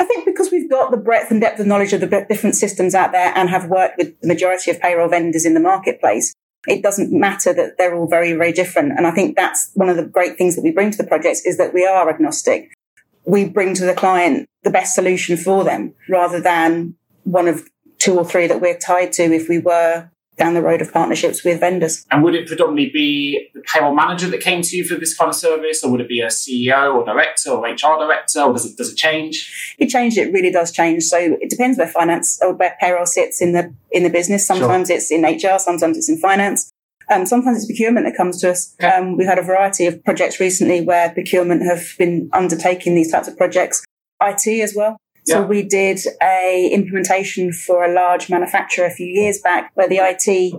I 0.00 0.04
think 0.04 0.24
because 0.24 0.50
we've 0.50 0.70
got 0.70 0.90
the 0.90 0.96
breadth 0.96 1.30
and 1.30 1.40
depth 1.40 1.60
of 1.60 1.66
knowledge 1.66 1.92
of 1.92 2.00
the 2.00 2.26
different 2.28 2.56
systems 2.56 2.94
out 2.94 3.12
there 3.12 3.32
and 3.36 3.48
have 3.48 3.68
worked 3.68 3.98
with 3.98 4.20
the 4.20 4.28
majority 4.28 4.70
of 4.70 4.80
payroll 4.80 5.08
vendors 5.08 5.44
in 5.44 5.54
the 5.54 5.60
marketplace, 5.60 6.34
it 6.66 6.82
doesn't 6.82 7.12
matter 7.12 7.52
that 7.52 7.78
they're 7.78 7.94
all 7.94 8.08
very, 8.08 8.32
very 8.32 8.52
different. 8.52 8.92
And 8.96 9.06
I 9.06 9.10
think 9.10 9.36
that's 9.36 9.70
one 9.74 9.88
of 9.88 9.96
the 9.96 10.04
great 10.04 10.36
things 10.36 10.56
that 10.56 10.62
we 10.62 10.70
bring 10.70 10.90
to 10.90 10.98
the 10.98 11.06
projects 11.06 11.44
is 11.44 11.58
that 11.58 11.74
we 11.74 11.86
are 11.86 12.08
agnostic. 12.08 12.72
We 13.28 13.48
bring 13.48 13.74
to 13.74 13.84
the 13.84 13.94
client 13.94 14.48
the 14.64 14.70
best 14.70 14.94
solution 14.94 15.36
for 15.36 15.62
them 15.62 15.94
rather 16.08 16.40
than 16.40 16.94
one 17.24 17.46
of 17.46 17.68
two 17.98 18.18
or 18.18 18.24
three 18.24 18.46
that 18.46 18.60
we're 18.60 18.78
tied 18.78 19.12
to 19.14 19.22
if 19.22 19.48
we 19.48 19.58
were 19.58 20.10
down 20.38 20.54
the 20.54 20.62
road 20.62 20.80
of 20.80 20.92
partnerships 20.92 21.44
with 21.44 21.60
vendors. 21.60 22.06
And 22.10 22.22
would 22.22 22.34
it 22.34 22.46
predominantly 22.46 22.90
be 22.90 23.50
the 23.54 23.60
payroll 23.60 23.94
manager 23.94 24.28
that 24.28 24.40
came 24.40 24.62
to 24.62 24.76
you 24.76 24.84
for 24.84 24.94
this 24.94 25.16
kind 25.16 25.28
of 25.28 25.34
service, 25.34 25.82
or 25.82 25.90
would 25.90 26.00
it 26.00 26.08
be 26.08 26.20
a 26.20 26.28
CEO 26.28 26.94
or 26.94 27.04
director 27.04 27.50
or 27.50 27.66
HR 27.66 27.98
director, 27.98 28.40
or 28.42 28.52
does 28.52 28.64
it 28.64 28.76
does 28.76 28.92
it 28.92 28.96
change? 28.96 29.76
It 29.78 29.88
changes. 29.88 30.18
It 30.18 30.32
really 30.32 30.52
does 30.52 30.70
change. 30.70 31.02
So 31.04 31.18
it 31.18 31.50
depends 31.50 31.76
where 31.76 31.88
finance 31.88 32.38
or 32.40 32.54
where 32.54 32.76
payroll 32.80 33.06
sits 33.06 33.42
in 33.42 33.52
the 33.52 33.74
in 33.90 34.04
the 34.04 34.10
business. 34.10 34.46
Sometimes 34.46 34.88
sure. 34.88 34.96
it's 34.96 35.10
in 35.10 35.24
HR, 35.24 35.58
sometimes 35.58 35.98
it's 35.98 36.08
in 36.08 36.18
finance. 36.18 36.72
Um, 37.10 37.26
sometimes 37.26 37.58
it's 37.58 37.66
procurement 37.66 38.06
that 38.06 38.16
comes 38.16 38.40
to 38.40 38.50
us. 38.50 38.74
Um, 38.80 39.16
we've 39.16 39.26
had 39.26 39.38
a 39.38 39.42
variety 39.42 39.86
of 39.86 40.04
projects 40.04 40.40
recently 40.40 40.82
where 40.82 41.10
procurement 41.10 41.62
have 41.62 41.94
been 41.98 42.28
undertaking 42.32 42.94
these 42.94 43.10
types 43.10 43.28
of 43.28 43.36
projects. 43.36 43.84
IT 44.20 44.46
as 44.62 44.74
well. 44.74 44.96
So 45.28 45.42
we 45.42 45.62
did 45.62 46.00
a 46.22 46.70
implementation 46.72 47.52
for 47.52 47.84
a 47.84 47.92
large 47.92 48.30
manufacturer 48.30 48.86
a 48.86 48.90
few 48.90 49.06
years 49.06 49.38
back 49.40 49.70
where 49.74 49.86
the 49.86 49.98
IT 50.00 50.54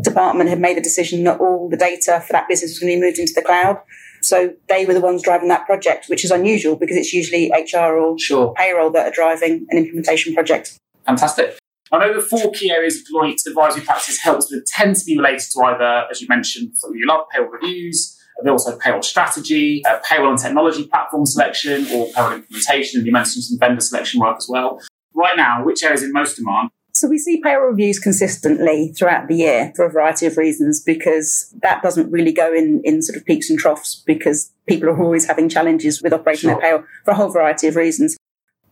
department 0.00 0.48
had 0.48 0.60
made 0.60 0.76
the 0.76 0.80
decision 0.80 1.24
that 1.24 1.40
all 1.40 1.68
the 1.68 1.76
data 1.76 2.22
for 2.24 2.32
that 2.32 2.48
business 2.48 2.70
was 2.70 2.78
going 2.78 2.92
to 2.92 2.96
be 2.96 3.04
moved 3.04 3.18
into 3.18 3.32
the 3.34 3.42
cloud. 3.42 3.80
So 4.22 4.54
they 4.68 4.86
were 4.86 4.94
the 4.94 5.00
ones 5.00 5.22
driving 5.22 5.48
that 5.48 5.66
project, 5.66 6.06
which 6.08 6.24
is 6.24 6.30
unusual 6.30 6.76
because 6.76 6.96
it's 6.96 7.12
usually 7.12 7.50
HR 7.50 7.98
or 7.98 8.18
sure. 8.18 8.54
payroll 8.54 8.90
that 8.92 9.08
are 9.08 9.10
driving 9.10 9.66
an 9.70 9.78
implementation 9.78 10.34
project. 10.34 10.78
Fantastic. 11.04 11.58
I 11.92 11.98
know 11.98 12.14
the 12.14 12.22
four 12.22 12.50
key 12.52 12.70
areas 12.70 12.96
of 12.96 13.04
Deloitte 13.04 13.46
advisory 13.46 13.82
practice 13.82 14.18
helps 14.18 14.50
with 14.50 14.64
tend 14.64 14.96
to 14.96 15.04
be 15.04 15.18
related 15.18 15.50
to 15.50 15.60
either, 15.60 16.06
as 16.10 16.22
you 16.22 16.26
mentioned, 16.26 16.74
something 16.74 16.98
you 16.98 17.06
love, 17.06 17.26
payroll 17.30 17.50
reviews, 17.50 18.18
they 18.42 18.50
also 18.50 18.78
payroll 18.78 19.02
strategy, 19.02 19.84
uh, 19.84 19.98
payroll 20.08 20.30
and 20.30 20.38
technology 20.38 20.86
platform 20.86 21.26
selection, 21.26 21.86
or 21.92 22.08
payroll 22.12 22.32
implementation. 22.32 23.00
And 23.00 23.06
you 23.06 23.12
mentioned 23.12 23.44
some 23.44 23.58
vendor 23.58 23.80
selection 23.80 24.20
work 24.20 24.36
as 24.38 24.48
well. 24.48 24.80
Right 25.14 25.36
now, 25.36 25.64
which 25.64 25.82
areas 25.82 26.02
in 26.02 26.12
most 26.12 26.36
demand? 26.36 26.70
So 26.94 27.08
we 27.08 27.18
see 27.18 27.40
payroll 27.42 27.70
reviews 27.70 27.98
consistently 27.98 28.92
throughout 28.96 29.28
the 29.28 29.36
year 29.36 29.72
for 29.76 29.86
a 29.86 29.90
variety 29.90 30.26
of 30.26 30.36
reasons 30.36 30.82
because 30.82 31.52
that 31.62 31.82
doesn't 31.82 32.10
really 32.10 32.32
go 32.32 32.52
in, 32.52 32.82
in 32.84 33.02
sort 33.02 33.16
of 33.16 33.24
peaks 33.24 33.48
and 33.48 33.58
troughs 33.58 34.02
because 34.06 34.52
people 34.66 34.88
are 34.88 35.02
always 35.02 35.26
having 35.26 35.48
challenges 35.48 36.02
with 36.02 36.12
operating 36.12 36.50
sure. 36.50 36.52
their 36.52 36.60
payroll 36.60 36.84
for 37.04 37.10
a 37.12 37.14
whole 37.14 37.30
variety 37.30 37.66
of 37.66 37.76
reasons. 37.76 38.16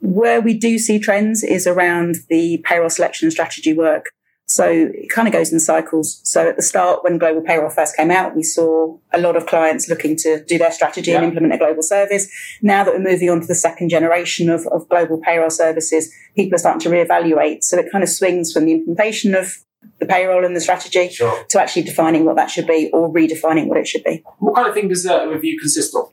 Where 0.00 0.41
we 0.41 0.55
do 0.55 0.79
see 0.79 0.99
trends 0.99 1.43
is 1.43 1.67
around 1.67 2.17
the 2.29 2.58
payroll 2.64 2.91
selection 2.91 3.27
and 3.27 3.32
strategy 3.32 3.72
work. 3.72 4.10
So 4.51 4.65
it 4.69 5.10
kind 5.10 5.29
of 5.29 5.32
goes 5.32 5.53
in 5.53 5.60
cycles. 5.60 6.20
So 6.25 6.48
at 6.48 6.56
the 6.56 6.63
start, 6.63 7.05
when 7.05 7.19
global 7.19 7.41
payroll 7.41 7.70
first 7.70 7.96
came 7.96 8.10
out, 8.10 8.34
we 8.34 8.43
saw 8.43 8.98
a 9.13 9.20
lot 9.20 9.36
of 9.36 9.46
clients 9.46 9.89
looking 9.89 10.17
to 10.17 10.43
do 10.44 10.58
their 10.58 10.72
strategy 10.72 11.13
yeah. 11.13 11.19
and 11.19 11.27
implement 11.27 11.55
a 11.55 11.58
global 11.58 11.84
service. 11.84 12.29
Now 12.60 12.82
that 12.82 12.93
we're 12.93 13.13
moving 13.13 13.31
on 13.31 13.41
to 13.43 13.46
the 13.46 13.55
second 13.55 13.91
generation 13.91 14.51
of, 14.51 14.67
of 14.67 14.89
global 14.89 15.19
payroll 15.19 15.51
services, 15.51 16.13
people 16.34 16.56
are 16.56 16.58
starting 16.58 16.81
to 16.81 16.89
reevaluate. 16.89 17.63
So 17.63 17.79
it 17.79 17.93
kind 17.93 18.03
of 18.03 18.10
swings 18.10 18.53
from 18.53 18.65
the 18.65 18.72
implementation 18.72 19.36
of 19.36 19.55
the 20.01 20.06
payroll 20.06 20.44
and 20.44 20.56
the 20.56 20.60
strategy 20.60 21.10
sure. 21.10 21.44
to 21.51 21.60
actually 21.60 21.82
defining 21.82 22.25
what 22.25 22.34
that 22.34 22.51
should 22.51 22.67
be 22.67 22.91
or 22.93 23.08
redefining 23.13 23.69
what 23.69 23.79
it 23.79 23.86
should 23.86 24.03
be. 24.03 24.25
What 24.39 24.56
kind 24.56 24.67
of 24.67 24.75
thing 24.75 24.89
does 24.89 25.06
a 25.06 25.29
review 25.29 25.60
consist 25.60 25.94
of? 25.94 26.13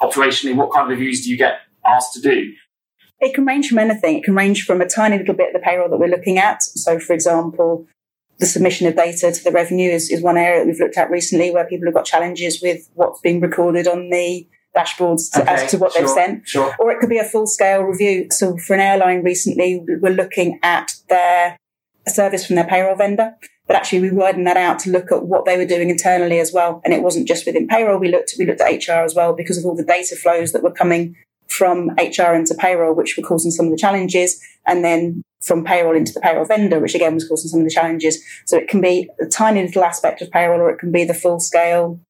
Operationally, 0.00 0.56
what 0.56 0.72
kind 0.72 0.90
of 0.90 0.98
reviews 0.98 1.22
do 1.22 1.30
you 1.30 1.36
get 1.36 1.60
asked 1.86 2.14
to 2.14 2.20
do? 2.20 2.52
It 3.22 3.34
can 3.34 3.46
range 3.46 3.68
from 3.68 3.78
anything. 3.78 4.18
It 4.18 4.24
can 4.24 4.34
range 4.34 4.64
from 4.64 4.80
a 4.80 4.88
tiny 4.88 5.16
little 5.16 5.34
bit 5.34 5.54
of 5.54 5.60
the 5.60 5.64
payroll 5.64 5.88
that 5.88 5.98
we're 5.98 6.08
looking 6.08 6.38
at. 6.38 6.60
So, 6.62 6.98
for 6.98 7.12
example, 7.12 7.86
the 8.38 8.46
submission 8.46 8.88
of 8.88 8.96
data 8.96 9.30
to 9.30 9.44
the 9.44 9.52
revenue 9.52 9.88
is, 9.88 10.10
is 10.10 10.20
one 10.20 10.36
area 10.36 10.58
that 10.58 10.66
we've 10.66 10.80
looked 10.80 10.96
at 10.98 11.08
recently 11.08 11.52
where 11.52 11.64
people 11.64 11.86
have 11.86 11.94
got 11.94 12.04
challenges 12.04 12.60
with 12.60 12.90
what's 12.94 13.20
being 13.20 13.40
recorded 13.40 13.86
on 13.86 14.10
the 14.10 14.48
dashboards 14.76 15.30
to, 15.32 15.42
okay, 15.42 15.52
as 15.52 15.70
to 15.70 15.78
what 15.78 15.92
sure, 15.92 16.02
they've 16.02 16.10
sent. 16.10 16.48
Sure. 16.48 16.74
Or 16.80 16.90
it 16.90 16.98
could 16.98 17.08
be 17.08 17.18
a 17.18 17.24
full 17.24 17.46
scale 17.46 17.82
review. 17.82 18.26
So 18.32 18.56
for 18.56 18.74
an 18.74 18.80
airline 18.80 19.22
recently, 19.22 19.84
we're 19.86 20.12
looking 20.12 20.58
at 20.64 20.92
their 21.08 21.56
service 22.08 22.44
from 22.44 22.56
their 22.56 22.66
payroll 22.66 22.96
vendor. 22.96 23.36
But 23.68 23.76
actually 23.76 24.00
we 24.00 24.10
widened 24.10 24.48
that 24.48 24.56
out 24.56 24.80
to 24.80 24.90
look 24.90 25.12
at 25.12 25.26
what 25.26 25.44
they 25.44 25.56
were 25.56 25.64
doing 25.64 25.90
internally 25.90 26.40
as 26.40 26.52
well. 26.52 26.82
And 26.84 26.92
it 26.92 27.02
wasn't 27.02 27.28
just 27.28 27.46
within 27.46 27.68
payroll. 27.68 28.00
We 28.00 28.10
looked, 28.10 28.34
we 28.36 28.46
looked 28.46 28.60
at 28.60 28.88
HR 28.88 29.04
as 29.04 29.14
well 29.14 29.32
because 29.32 29.58
of 29.58 29.64
all 29.64 29.76
the 29.76 29.84
data 29.84 30.16
flows 30.16 30.50
that 30.50 30.64
were 30.64 30.72
coming 30.72 31.14
from 31.56 31.90
HR 31.98 32.34
into 32.34 32.54
payroll, 32.54 32.94
which 32.94 33.16
were 33.16 33.22
causing 33.22 33.50
some 33.50 33.66
of 33.66 33.72
the 33.72 33.78
challenges, 33.78 34.40
and 34.66 34.84
then 34.84 35.22
from 35.42 35.64
payroll 35.64 35.96
into 35.96 36.12
the 36.12 36.20
payroll 36.20 36.44
vendor, 36.44 36.80
which 36.80 36.94
again 36.94 37.14
was 37.14 37.28
causing 37.28 37.50
some 37.50 37.60
of 37.60 37.66
the 37.66 37.74
challenges. 37.74 38.22
So 38.46 38.56
it 38.56 38.68
can 38.68 38.80
be 38.80 39.08
a 39.20 39.26
tiny 39.26 39.62
little 39.62 39.84
aspect 39.84 40.22
of 40.22 40.30
payroll, 40.30 40.60
or 40.60 40.70
it 40.70 40.78
can 40.78 40.92
be 40.92 41.04
the 41.04 41.14
full 41.14 41.40
scale, 41.40 42.00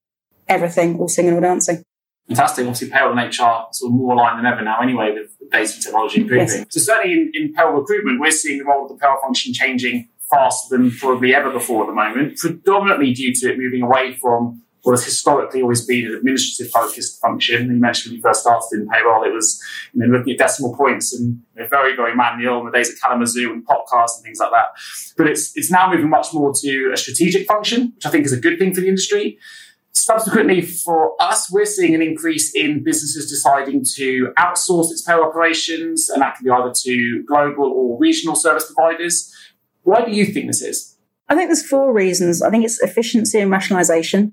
everything, 0.48 0.98
all 0.98 1.08
singing, 1.08 1.34
all 1.34 1.40
dancing. 1.40 1.82
Fantastic. 2.28 2.66
Obviously, 2.66 2.90
payroll 2.90 3.18
and 3.18 3.28
HR 3.28 3.66
sort 3.72 3.90
of 3.90 3.92
more 3.92 4.14
aligned 4.14 4.38
than 4.38 4.46
ever 4.46 4.62
now, 4.62 4.80
anyway, 4.80 5.12
with 5.12 5.36
the 5.38 5.46
data 5.50 5.72
and 5.74 5.82
technology 5.82 6.20
improving. 6.20 6.46
Yes. 6.46 6.66
So 6.70 6.80
certainly 6.80 7.14
in, 7.14 7.32
in 7.34 7.52
payroll 7.52 7.80
recruitment, 7.80 8.20
we're 8.20 8.30
seeing 8.30 8.58
the 8.58 8.64
role 8.64 8.84
of 8.84 8.90
the 8.90 8.96
payroll 8.96 9.20
function 9.20 9.52
changing 9.52 10.08
faster 10.30 10.76
than 10.76 10.90
probably 10.92 11.34
ever 11.34 11.50
before 11.50 11.82
at 11.82 11.88
the 11.88 11.94
moment, 11.94 12.38
predominantly 12.38 13.12
due 13.12 13.34
to 13.34 13.50
it 13.50 13.58
moving 13.58 13.82
away 13.82 14.14
from 14.14 14.62
what 14.82 14.92
has 14.92 15.04
historically 15.04 15.62
always 15.62 15.86
been 15.86 16.06
an 16.06 16.14
administrative 16.14 16.72
focused 16.72 17.20
function. 17.20 17.66
You 17.66 17.80
mentioned 17.80 18.10
when 18.10 18.16
you 18.16 18.22
first 18.22 18.40
started 18.40 18.66
in 18.72 18.88
payroll, 18.88 19.22
it 19.22 19.32
was 19.32 19.62
you 19.92 20.00
know, 20.00 20.06
looking 20.18 20.32
at 20.32 20.38
decimal 20.38 20.76
points 20.76 21.14
and 21.14 21.40
you 21.54 21.62
know, 21.62 21.68
very, 21.68 21.94
very 21.94 22.16
manual 22.16 22.58
in 22.60 22.66
the 22.66 22.72
days 22.72 22.90
of 22.90 23.00
Kalamazoo 23.00 23.52
and 23.52 23.64
Popcast 23.64 24.16
and 24.16 24.24
things 24.24 24.40
like 24.40 24.50
that. 24.50 24.70
But 25.16 25.28
it's, 25.28 25.56
it's 25.56 25.70
now 25.70 25.90
moving 25.90 26.10
much 26.10 26.34
more 26.34 26.52
to 26.62 26.90
a 26.92 26.96
strategic 26.96 27.46
function, 27.46 27.92
which 27.94 28.06
I 28.06 28.10
think 28.10 28.26
is 28.26 28.32
a 28.32 28.40
good 28.40 28.58
thing 28.58 28.74
for 28.74 28.80
the 28.80 28.88
industry. 28.88 29.38
Subsequently, 29.92 30.62
for 30.62 31.14
us, 31.22 31.52
we're 31.52 31.66
seeing 31.66 31.94
an 31.94 32.02
increase 32.02 32.52
in 32.54 32.82
businesses 32.82 33.30
deciding 33.30 33.84
to 33.94 34.32
outsource 34.38 34.90
its 34.90 35.02
payroll 35.02 35.28
operations, 35.28 36.08
and 36.08 36.22
that 36.22 36.36
can 36.36 36.44
be 36.44 36.50
either 36.50 36.72
to 36.74 37.22
global 37.24 37.66
or 37.66 37.98
regional 37.98 38.34
service 38.34 38.72
providers. 38.72 39.32
Why 39.82 40.02
do 40.02 40.10
you 40.10 40.24
think 40.24 40.46
this 40.46 40.62
is? 40.62 40.96
I 41.28 41.34
think 41.34 41.48
there's 41.48 41.64
four 41.64 41.92
reasons. 41.92 42.42
I 42.42 42.50
think 42.50 42.64
it's 42.64 42.80
efficiency 42.80 43.38
and 43.38 43.50
rationalization. 43.50 44.32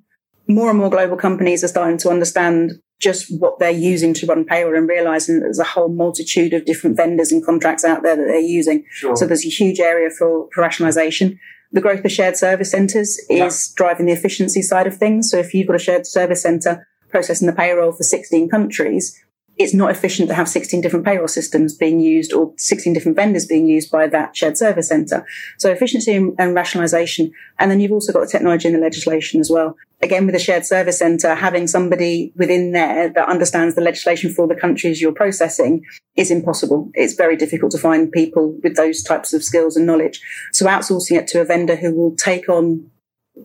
More 0.50 0.70
and 0.70 0.79
more 0.79 0.89
global 0.89 1.15
companies 1.15 1.63
are 1.63 1.70
starting 1.70 1.98
to 2.00 2.10
understand 2.10 2.74
just 3.00 3.27
what 3.39 3.60
they're 3.60 3.70
using 3.70 4.13
to 4.13 4.25
run 4.25 4.44
payroll 4.44 4.75
and 4.75 4.89
realizing 4.89 5.36
that 5.36 5.41
there's 5.41 5.60
a 5.60 5.63
whole 5.63 5.89
multitude 5.89 6.53
of 6.53 6.65
different 6.65 6.98
vendors 6.98 7.32
and 7.32 7.46
contracts 7.46 7.86
out 7.86 8.03
there 8.03 8.15
that 8.15 8.25
they're 8.25 8.39
using. 8.39 8.84
Sure. 8.91 9.15
So 9.15 9.25
there's 9.25 9.46
a 9.46 9.50
huge 9.50 9.79
area 9.79 10.10
for, 10.10 10.50
for 10.53 10.62
rationalization. 10.62 11.39
The 11.72 11.82
growth 11.82 12.03
of 12.03 12.12
shared 12.12 12.36
service 12.36 12.72
centers 12.72 13.18
is 13.29 13.29
yeah. 13.29 13.50
driving 13.75 14.08
the 14.08 14.12
efficiency 14.12 14.62
side 14.62 14.88
of 14.88 14.98
things. 14.98 15.32
So 15.32 15.38
if 15.38 15.53
you've 15.53 15.68
got 15.68 15.77
a 15.77 15.79
shared 15.79 16.08
service 16.08 16.41
center 16.41 16.88
processing 17.10 17.48
the 17.48 17.53
payroll 17.53 17.91
for 17.94 18.03
16 18.03 18.50
countries, 18.50 19.18
it's 19.60 19.74
not 19.74 19.91
efficient 19.91 20.29
to 20.29 20.36
have 20.36 20.48
16 20.48 20.82
different 20.82 21.06
payroll 21.06 21.27
systems 21.27 21.75
being 21.75 22.00
used 22.00 22.34
or 22.34 22.53
16 22.58 22.94
different 22.94 23.18
vendors 23.18 23.46
being 23.46 23.68
used 23.68 23.91
by 23.91 24.08
that 24.08 24.36
shared 24.36 24.58
service 24.58 24.88
center. 24.88 25.25
So 25.58 25.70
efficiency 25.70 26.13
and, 26.13 26.34
and 26.39 26.56
rationalization. 26.56 27.32
And 27.60 27.70
then 27.70 27.79
you've 27.79 27.91
also 27.91 28.13
got 28.13 28.22
the 28.22 28.27
technology 28.27 28.68
and 28.68 28.75
the 28.75 28.82
legislation 28.82 29.39
as 29.39 29.51
well. 29.51 29.75
Again, 30.01 30.25
with 30.25 30.36
a 30.36 30.39
shared 30.39 30.65
service 30.65 31.00
center, 31.00 31.36
having 31.36 31.68
somebody 31.68 32.32
within 32.36 32.72
there 32.72 33.10
that 33.10 33.27
understands 33.27 33.75
the 33.75 33.82
legislation 33.82 34.34
for 34.34 34.48
the 34.48 34.56
countries 34.56 35.01
you're 35.01 35.12
processing 35.12 35.84
is 36.15 36.32
impossible. 36.32 36.89
It's 36.94 37.13
very 37.13 37.36
difficult 37.36 37.72
to 37.74 37.77
find 37.77 38.12
people 38.12 38.58
with 38.63 38.75
those 38.75 39.03
types 39.03 39.34
of 39.34 39.44
skills 39.44 39.75
and 39.75 39.86
knowledge. 39.86 40.22
So 40.53 40.65
outsourcing 40.68 41.18
it 41.18 41.27
to 41.29 41.41
a 41.41 41.46
vendor 41.46 41.75
who 41.75 41.94
will 41.94 42.15
take 42.15 42.48
on 42.48 42.89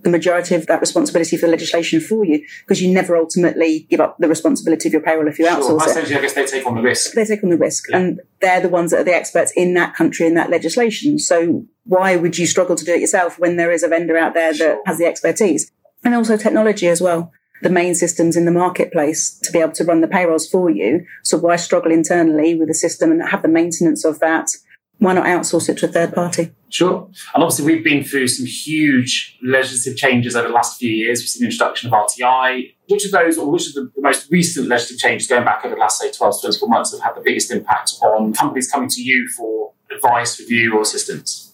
the 0.03 0.11
majority 0.11 0.55
of 0.55 0.67
that 0.67 0.81
responsibility 0.81 1.37
for 1.37 1.47
the 1.47 1.53
legislation 1.53 2.01
for 2.01 2.25
you 2.25 2.45
because 2.61 2.83
you 2.83 2.93
never 2.93 3.17
ultimately 3.17 3.87
give 3.91 4.01
up 4.01 4.17
the 4.19 4.29
responsibility 4.29 4.89
of 4.89 4.93
your 4.93 5.03
payroll 5.03 5.29
if 5.29 5.39
you 5.39 5.47
sure. 5.47 5.57
outsource 5.57 5.87
Essentially, 5.87 6.15
it. 6.15 6.19
I 6.19 6.23
guess 6.23 6.33
they 6.35 6.47
take 6.47 6.67
on 6.67 6.75
the 6.75 6.83
risk. 6.83 7.13
They 7.13 7.25
take 7.25 7.45
on 7.45 7.51
the 7.51 7.57
risk, 7.57 7.89
yeah. 7.89 7.99
and 7.99 8.21
they're 8.41 8.61
the 8.61 8.69
ones 8.69 8.91
that 8.91 9.01
are 9.01 9.05
the 9.05 9.15
experts 9.15 9.53
in 9.55 9.75
that 9.75 9.95
country 9.95 10.27
in 10.27 10.35
that 10.35 10.51
legislation. 10.51 11.19
So 11.19 11.65
why 11.85 12.17
would 12.17 12.39
you 12.39 12.47
struggle 12.47 12.77
to 12.77 12.85
do 12.85 12.95
it 12.95 13.01
yourself 13.01 13.39
when 13.39 13.57
there 13.57 13.71
is 13.71 13.83
a 13.83 13.89
vendor 13.89 14.17
out 14.17 14.35
there 14.35 14.53
that 14.53 14.59
sure. 14.59 14.83
has 14.87 14.99
the 14.99 15.07
expertise 15.07 15.71
and 16.05 16.15
also 16.15 16.37
technology 16.37 16.89
as 16.89 17.01
well? 17.01 17.33
The 17.63 17.71
main 17.71 17.95
systems 17.95 18.37
in 18.37 18.45
the 18.45 18.51
marketplace 18.51 19.39
to 19.43 19.53
be 19.53 19.61
able 19.61 19.73
to 19.73 19.85
run 19.85 20.01
the 20.01 20.09
payrolls 20.09 20.49
for 20.49 20.69
you. 20.69 21.07
So 21.23 21.39
why 21.39 21.57
struggle 21.57 21.93
internally 21.93 22.55
with 22.55 22.69
the 22.69 22.75
system 22.75 23.11
and 23.11 23.27
have 23.29 23.43
the 23.43 23.49
maintenance 23.49 24.05
of 24.05 24.19
that 24.21 24.51
why 24.99 25.13
not 25.13 25.27
outsource 25.27 25.69
it 25.69 25.79
to 25.79 25.87
a 25.87 25.89
third 25.89 26.15
party? 26.15 26.53
Sure. 26.69 27.09
And 27.35 27.43
obviously, 27.43 27.67
we've 27.67 27.85
been 27.85 28.05
through 28.05 28.29
some 28.29 28.47
huge 28.47 29.39
legislative 29.43 29.99
changes 29.99 30.37
over 30.37 30.49
the 30.49 30.55
last 30.55 30.79
few 30.79 30.91
years. 30.91 31.21
We've 31.21 31.29
seen 31.29 31.43
the 31.43 31.47
introduction 31.47 31.93
of 31.93 32.09
RTI. 32.09 32.75
Which 32.89 33.05
of 33.05 33.13
those, 33.13 33.39
or 33.39 33.51
which 33.51 33.69
of 33.69 33.75
the, 33.75 33.91
most 33.99 34.31
recent 34.31 34.69
legislative 34.69 35.01
changes 35.01 35.29
going 35.29 35.45
back 35.45 35.65
over 35.65 35.75
the 35.75 35.81
last, 35.81 36.01
say, 36.01 36.11
12 36.11 36.41
to 36.41 36.47
24 36.49 36.69
months 36.69 36.93
have 36.93 37.01
had 37.01 37.17
the 37.17 37.23
biggest 37.23 37.51
impact 37.51 37.93
on 38.03 38.33
companies 38.33 38.71
coming 38.71 38.89
to 38.91 39.03
you 39.03 39.29
for 39.29 39.73
advice, 39.91 40.39
review, 40.41 40.77
or 40.77 40.83
assistance? 40.83 41.54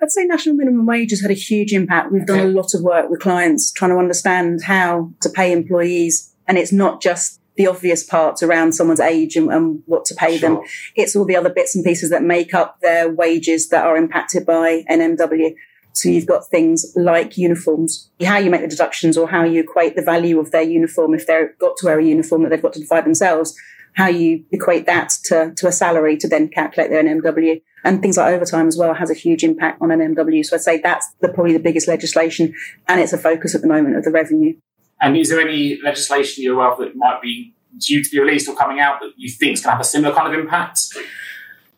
I'd 0.00 0.10
say 0.10 0.24
national 0.24 0.54
minimum 0.54 0.86
wage 0.86 1.10
has 1.10 1.20
had 1.20 1.30
a 1.30 1.34
huge 1.34 1.72
impact. 1.72 2.12
We've 2.12 2.26
done 2.26 2.40
a 2.40 2.44
lot 2.44 2.74
of 2.74 2.82
work 2.82 3.10
with 3.10 3.20
clients 3.20 3.72
trying 3.72 3.90
to 3.90 3.98
understand 3.98 4.62
how 4.62 5.12
to 5.22 5.28
pay 5.28 5.52
employees. 5.52 6.32
And 6.46 6.56
it's 6.56 6.72
not 6.72 7.02
just 7.02 7.40
the 7.56 7.66
obvious 7.66 8.04
parts 8.04 8.42
around 8.42 8.72
someone's 8.72 9.00
age 9.00 9.34
and, 9.34 9.50
and 9.52 9.82
what 9.86 10.04
to 10.06 10.14
pay 10.14 10.38
sure. 10.38 10.48
them. 10.48 10.64
It's 10.94 11.16
all 11.16 11.24
the 11.24 11.36
other 11.36 11.50
bits 11.50 11.74
and 11.74 11.84
pieces 11.84 12.10
that 12.10 12.22
make 12.22 12.54
up 12.54 12.80
their 12.80 13.10
wages 13.10 13.68
that 13.70 13.84
are 13.84 13.96
impacted 13.96 14.46
by 14.46 14.84
NMW. 14.88 15.54
So 15.92 16.08
you've 16.08 16.26
got 16.26 16.48
things 16.48 16.92
like 16.94 17.36
uniforms, 17.36 18.08
how 18.22 18.38
you 18.38 18.50
make 18.50 18.60
the 18.60 18.68
deductions 18.68 19.18
or 19.18 19.28
how 19.28 19.42
you 19.42 19.60
equate 19.60 19.96
the 19.96 20.02
value 20.02 20.38
of 20.38 20.52
their 20.52 20.62
uniform 20.62 21.12
if 21.12 21.26
they've 21.26 21.58
got 21.58 21.76
to 21.78 21.86
wear 21.86 21.98
a 21.98 22.04
uniform 22.04 22.44
that 22.44 22.50
they've 22.50 22.62
got 22.62 22.74
to 22.74 22.80
provide 22.80 23.04
themselves, 23.04 23.56
how 23.94 24.06
you 24.06 24.44
equate 24.52 24.86
that 24.86 25.10
to, 25.24 25.52
to 25.56 25.66
a 25.66 25.72
salary 25.72 26.16
to 26.18 26.28
then 26.28 26.48
calculate 26.48 26.90
their 26.90 27.02
NMW. 27.02 27.60
And 27.88 28.02
things 28.02 28.18
like 28.18 28.34
overtime 28.34 28.68
as 28.68 28.76
well 28.76 28.92
has 28.92 29.10
a 29.10 29.14
huge 29.14 29.42
impact 29.42 29.80
on 29.80 29.90
an 29.90 30.00
NMW. 30.00 30.44
So 30.44 30.56
I'd 30.56 30.60
say 30.60 30.78
that's 30.78 31.08
the, 31.20 31.28
probably 31.28 31.54
the 31.54 31.58
biggest 31.58 31.88
legislation 31.88 32.54
and 32.86 33.00
it's 33.00 33.14
a 33.14 33.18
focus 33.18 33.54
at 33.54 33.62
the 33.62 33.66
moment 33.66 33.96
of 33.96 34.04
the 34.04 34.10
revenue. 34.10 34.54
And 35.00 35.16
is 35.16 35.30
there 35.30 35.40
any 35.40 35.80
legislation 35.82 36.44
you're 36.44 36.54
aware 36.54 36.70
of 36.70 36.78
that 36.80 36.96
might 36.96 37.22
be 37.22 37.54
due 37.78 38.04
to 38.04 38.10
be 38.10 38.20
released 38.20 38.46
or 38.46 38.54
coming 38.54 38.78
out 38.78 39.00
that 39.00 39.12
you 39.16 39.30
think 39.30 39.54
is 39.54 39.62
going 39.62 39.70
to 39.70 39.76
have 39.76 39.80
a 39.80 39.84
similar 39.84 40.14
kind 40.14 40.34
of 40.34 40.38
impact? 40.38 40.80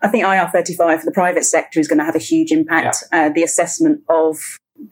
I 0.03 0.09
think 0.09 0.25
IR35 0.25 0.99
for 0.99 1.05
the 1.05 1.13
private 1.13 1.45
sector 1.45 1.79
is 1.79 1.87
going 1.87 2.01
to 2.01 2.05
have 2.05 2.17
a 2.17 2.21
huge 2.21 2.51
impact. 2.51 3.05
Yeah. 3.13 3.27
Uh, 3.27 3.29
the 3.29 3.45
assessment 3.45 4.01
of 4.09 4.37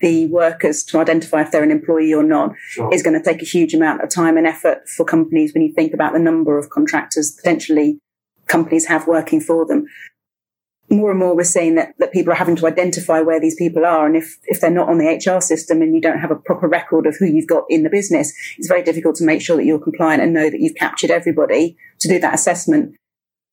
the 0.01 0.27
workers 0.27 0.85
to 0.85 1.01
identify 1.01 1.43
if 1.43 1.51
they're 1.51 1.65
an 1.65 1.73
employee 1.73 2.15
or 2.15 2.23
not 2.23 2.53
sure. 2.69 2.95
is 2.95 3.03
going 3.03 3.21
to 3.21 3.25
take 3.25 3.43
a 3.43 3.47
huge 3.47 3.75
amount 3.75 4.03
of 4.03 4.09
time 4.09 4.37
and 4.37 4.47
effort 4.47 4.89
for 4.89 5.05
companies 5.05 5.53
when 5.53 5.65
you 5.65 5.73
think 5.73 5.93
about 5.93 6.13
the 6.13 6.19
number 6.21 6.59
of 6.59 6.71
contractors 6.71 7.33
potentially 7.33 7.99
companies 8.47 8.87
have 8.87 9.07
working 9.07 9.41
for 9.41 9.67
them 9.67 9.87
more 10.91 11.11
and 11.11 11.19
more 11.19 11.37
we're 11.37 11.45
seeing 11.45 11.75
that, 11.75 11.95
that 11.99 12.13
people 12.13 12.33
are 12.33 12.37
having 12.37 12.57
to 12.57 12.67
identify 12.67 13.21
where 13.21 13.41
these 13.41 13.55
people 13.55 13.85
are. 13.85 14.07
And 14.07 14.17
if, 14.17 14.39
if 14.45 14.61
they're 14.61 14.71
not 14.71 14.89
on 14.89 14.99
the 14.99 15.07
HR 15.07 15.41
system 15.41 15.83
and 15.83 15.95
you 15.95 16.01
don't 16.01 16.19
have 16.19 16.31
a 16.31 16.37
proper 16.37 16.67
record 16.67 17.07
of 17.07 17.17
who 17.17 17.27
you've 17.27 17.47
got 17.47 17.65
in 17.69 17.83
the 17.83 17.91
business, 17.91 18.33
it's 18.57 18.69
very 18.69 18.83
difficult 18.83 19.17
to 19.17 19.25
make 19.25 19.43
sure 19.43 19.57
that 19.57 19.65
you're 19.65 19.79
compliant 19.79 20.23
and 20.23 20.33
know 20.33 20.49
that 20.49 20.61
you've 20.61 20.77
captured 20.77 21.11
everybody 21.11 21.77
to 22.01 22.09
do 22.09 22.19
that 22.21 22.35
assessment. 22.35 22.95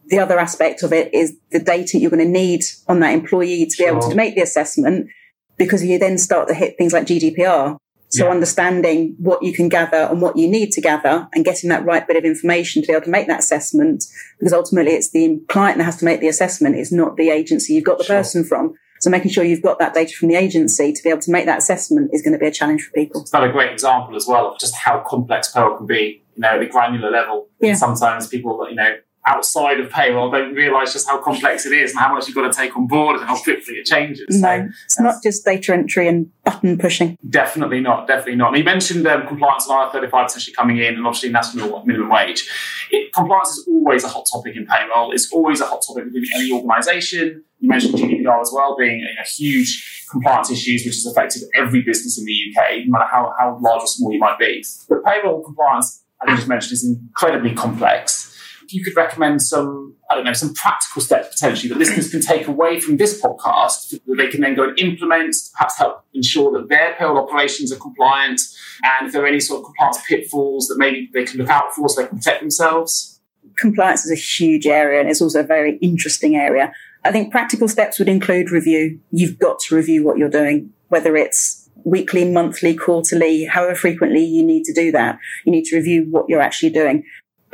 The 0.07 0.19
other 0.19 0.39
aspect 0.39 0.83
of 0.83 0.93
it 0.93 1.13
is 1.13 1.35
the 1.51 1.59
data 1.59 1.97
you're 1.97 2.11
going 2.11 2.25
to 2.25 2.31
need 2.31 2.63
on 2.87 2.99
that 3.01 3.13
employee 3.13 3.65
to 3.65 3.77
be 3.77 3.85
able 3.85 4.07
to 4.07 4.15
make 4.15 4.35
the 4.35 4.41
assessment 4.41 5.09
because 5.57 5.83
you 5.83 5.97
then 5.97 6.17
start 6.17 6.47
to 6.47 6.53
hit 6.53 6.77
things 6.77 6.93
like 6.93 7.05
GDPR. 7.05 7.77
So 8.09 8.25
yeah. 8.25 8.31
understanding 8.31 9.15
what 9.17 9.43
you 9.43 9.51
can 9.51 9.67
gather 9.67 9.97
and 9.97 10.21
what 10.21 10.37
you 10.37 10.47
need 10.47 10.71
to 10.73 10.81
gather 10.81 11.27
and 11.33 11.43
getting 11.43 11.69
that 11.69 11.83
right 11.83 12.07
bit 12.07 12.15
of 12.15 12.23
information 12.23 12.81
to 12.81 12.87
be 12.87 12.93
able 12.93 13.03
to 13.05 13.11
make 13.11 13.27
that 13.27 13.39
assessment, 13.39 14.05
because 14.39 14.53
ultimately 14.53 14.93
it's 14.93 15.09
the 15.09 15.41
client 15.49 15.79
that 15.79 15.85
has 15.85 15.97
to 15.97 16.05
make 16.05 16.21
the 16.21 16.27
assessment. 16.27 16.75
It's 16.75 16.91
not 16.91 17.17
the 17.17 17.29
agency 17.29 17.73
you've 17.73 17.83
got 17.83 17.97
the 17.97 18.03
sure. 18.03 18.17
person 18.17 18.43
from. 18.43 18.75
So 19.01 19.09
making 19.09 19.31
sure 19.31 19.43
you've 19.43 19.61
got 19.61 19.79
that 19.79 19.93
data 19.93 20.13
from 20.15 20.29
the 20.29 20.35
agency 20.35 20.93
to 20.93 21.03
be 21.03 21.09
able 21.09 21.21
to 21.21 21.31
make 21.31 21.45
that 21.45 21.57
assessment 21.57 22.11
is 22.13 22.21
going 22.21 22.33
to 22.33 22.39
be 22.39 22.47
a 22.47 22.51
challenge 22.51 22.83
for 22.83 22.91
people. 22.93 23.21
It's 23.21 23.33
not 23.33 23.43
a 23.43 23.51
great 23.51 23.71
example 23.71 24.15
as 24.15 24.25
well 24.27 24.51
of 24.51 24.59
just 24.59 24.75
how 24.75 25.03
complex 25.05 25.51
payroll 25.51 25.77
can 25.77 25.85
be, 25.85 26.23
you 26.35 26.41
know, 26.41 26.49
at 26.49 26.59
the 26.59 26.67
granular 26.67 27.11
level. 27.11 27.49
Yeah. 27.59 27.73
Sometimes 27.73 28.27
people, 28.27 28.65
you 28.69 28.75
know, 28.75 28.95
outside 29.25 29.79
of 29.79 29.89
payroll 29.89 30.29
don't 30.29 30.53
realise 30.53 30.93
just 30.93 31.07
how 31.07 31.17
complex 31.19 31.65
it 31.65 31.73
is 31.73 31.91
and 31.91 31.99
how 31.99 32.13
much 32.13 32.27
you've 32.27 32.35
got 32.35 32.51
to 32.51 32.57
take 32.57 32.75
on 32.77 32.85
board 32.85 33.17
and 33.17 33.25
how 33.25 33.41
quickly 33.41 33.75
it 33.75 33.85
changes. 33.85 34.25
No, 34.29 34.67
so, 34.67 34.69
it's 34.85 34.99
not 34.99 35.23
just 35.23 35.43
data 35.43 35.73
entry 35.73 36.07
and 36.07 36.31
button 36.43 36.77
pushing. 36.77 37.17
Definitely 37.27 37.81
not. 37.81 38.07
Definitely 38.07 38.35
not. 38.35 38.49
And 38.49 38.57
you 38.57 38.63
mentioned 38.63 39.07
um, 39.07 39.27
compliance 39.27 39.67
and 39.67 39.75
IR35 39.75 40.11
potentially 40.11 40.53
coming 40.53 40.77
in 40.77 40.95
and 40.95 41.07
obviously 41.07 41.29
national 41.29 41.83
minimum 41.85 42.09
wage. 42.09 42.49
It, 42.91 43.13
compliance 43.13 43.49
is 43.49 43.67
always 43.67 44.03
a 44.03 44.09
hot 44.09 44.27
topic 44.31 44.55
in 44.55 44.67
payroll. 44.67 45.11
It's 45.11 45.31
always 45.31 45.59
a 45.59 45.65
hot 45.65 45.81
topic 45.85 46.05
within 46.05 46.25
any 46.35 46.51
organisation. 46.51 47.43
You 47.59 47.69
mentioned 47.69 47.95
GDPR 47.95 48.41
as 48.41 48.51
well 48.53 48.75
being 48.77 49.01
a, 49.01 49.21
a 49.21 49.25
huge 49.25 50.05
compliance 50.11 50.51
issues 50.51 50.85
which 50.85 50.95
has 50.95 51.05
affected 51.07 51.43
every 51.55 51.81
business 51.81 52.19
in 52.19 52.25
the 52.25 52.53
UK, 52.55 52.85
no 52.85 52.91
matter 52.91 53.09
how, 53.11 53.33
how 53.39 53.57
large 53.59 53.81
or 53.81 53.87
small 53.87 54.13
you 54.13 54.19
might 54.19 54.37
be. 54.37 54.63
But 54.87 55.03
payroll 55.03 55.43
compliance, 55.43 56.03
as 56.21 56.31
I 56.31 56.35
just 56.35 56.47
mentioned, 56.47 56.73
is 56.73 56.85
incredibly 56.85 57.55
complex 57.55 58.34
you 58.69 58.83
could 58.83 58.95
recommend 58.95 59.41
some, 59.41 59.95
I 60.09 60.15
don't 60.15 60.25
know, 60.25 60.33
some 60.33 60.53
practical 60.53 61.01
steps 61.01 61.29
potentially 61.29 61.69
that 61.69 61.77
listeners 61.77 62.11
can 62.11 62.21
take 62.21 62.47
away 62.47 62.79
from 62.79 62.97
this 62.97 63.21
podcast 63.21 63.91
that 64.05 64.15
they 64.17 64.27
can 64.27 64.41
then 64.41 64.55
go 64.55 64.69
and 64.69 64.79
implement, 64.79 65.35
perhaps 65.53 65.77
help 65.77 66.03
ensure 66.13 66.51
that 66.53 66.69
their 66.69 66.95
payroll 66.95 67.17
operations 67.17 67.71
are 67.71 67.77
compliant, 67.77 68.41
and 68.83 69.07
if 69.07 69.13
there 69.13 69.23
are 69.23 69.27
any 69.27 69.39
sort 69.39 69.59
of 69.59 69.65
compliance 69.65 69.99
pitfalls 70.07 70.67
that 70.67 70.77
maybe 70.77 71.09
they 71.13 71.25
can 71.25 71.39
look 71.39 71.49
out 71.49 71.73
for 71.73 71.89
so 71.89 72.01
they 72.01 72.07
can 72.07 72.17
protect 72.17 72.41
themselves? 72.41 73.19
Compliance 73.57 74.05
is 74.05 74.11
a 74.11 74.15
huge 74.15 74.67
area 74.67 74.99
and 74.99 75.09
it's 75.09 75.21
also 75.21 75.39
a 75.39 75.43
very 75.43 75.77
interesting 75.77 76.35
area. 76.35 76.73
I 77.03 77.11
think 77.11 77.31
practical 77.31 77.67
steps 77.67 77.99
would 77.99 78.09
include 78.09 78.51
review. 78.51 78.99
You've 79.11 79.39
got 79.39 79.59
to 79.59 79.75
review 79.75 80.03
what 80.03 80.17
you're 80.17 80.29
doing, 80.29 80.71
whether 80.89 81.15
it's 81.15 81.69
weekly, 81.83 82.25
monthly, 82.29 82.75
quarterly, 82.75 83.45
however 83.45 83.75
frequently 83.75 84.25
you 84.25 84.43
need 84.43 84.63
to 84.63 84.73
do 84.73 84.91
that. 84.91 85.19
You 85.45 85.51
need 85.51 85.65
to 85.65 85.75
review 85.75 86.07
what 86.09 86.25
you're 86.27 86.41
actually 86.41 86.71
doing 86.71 87.05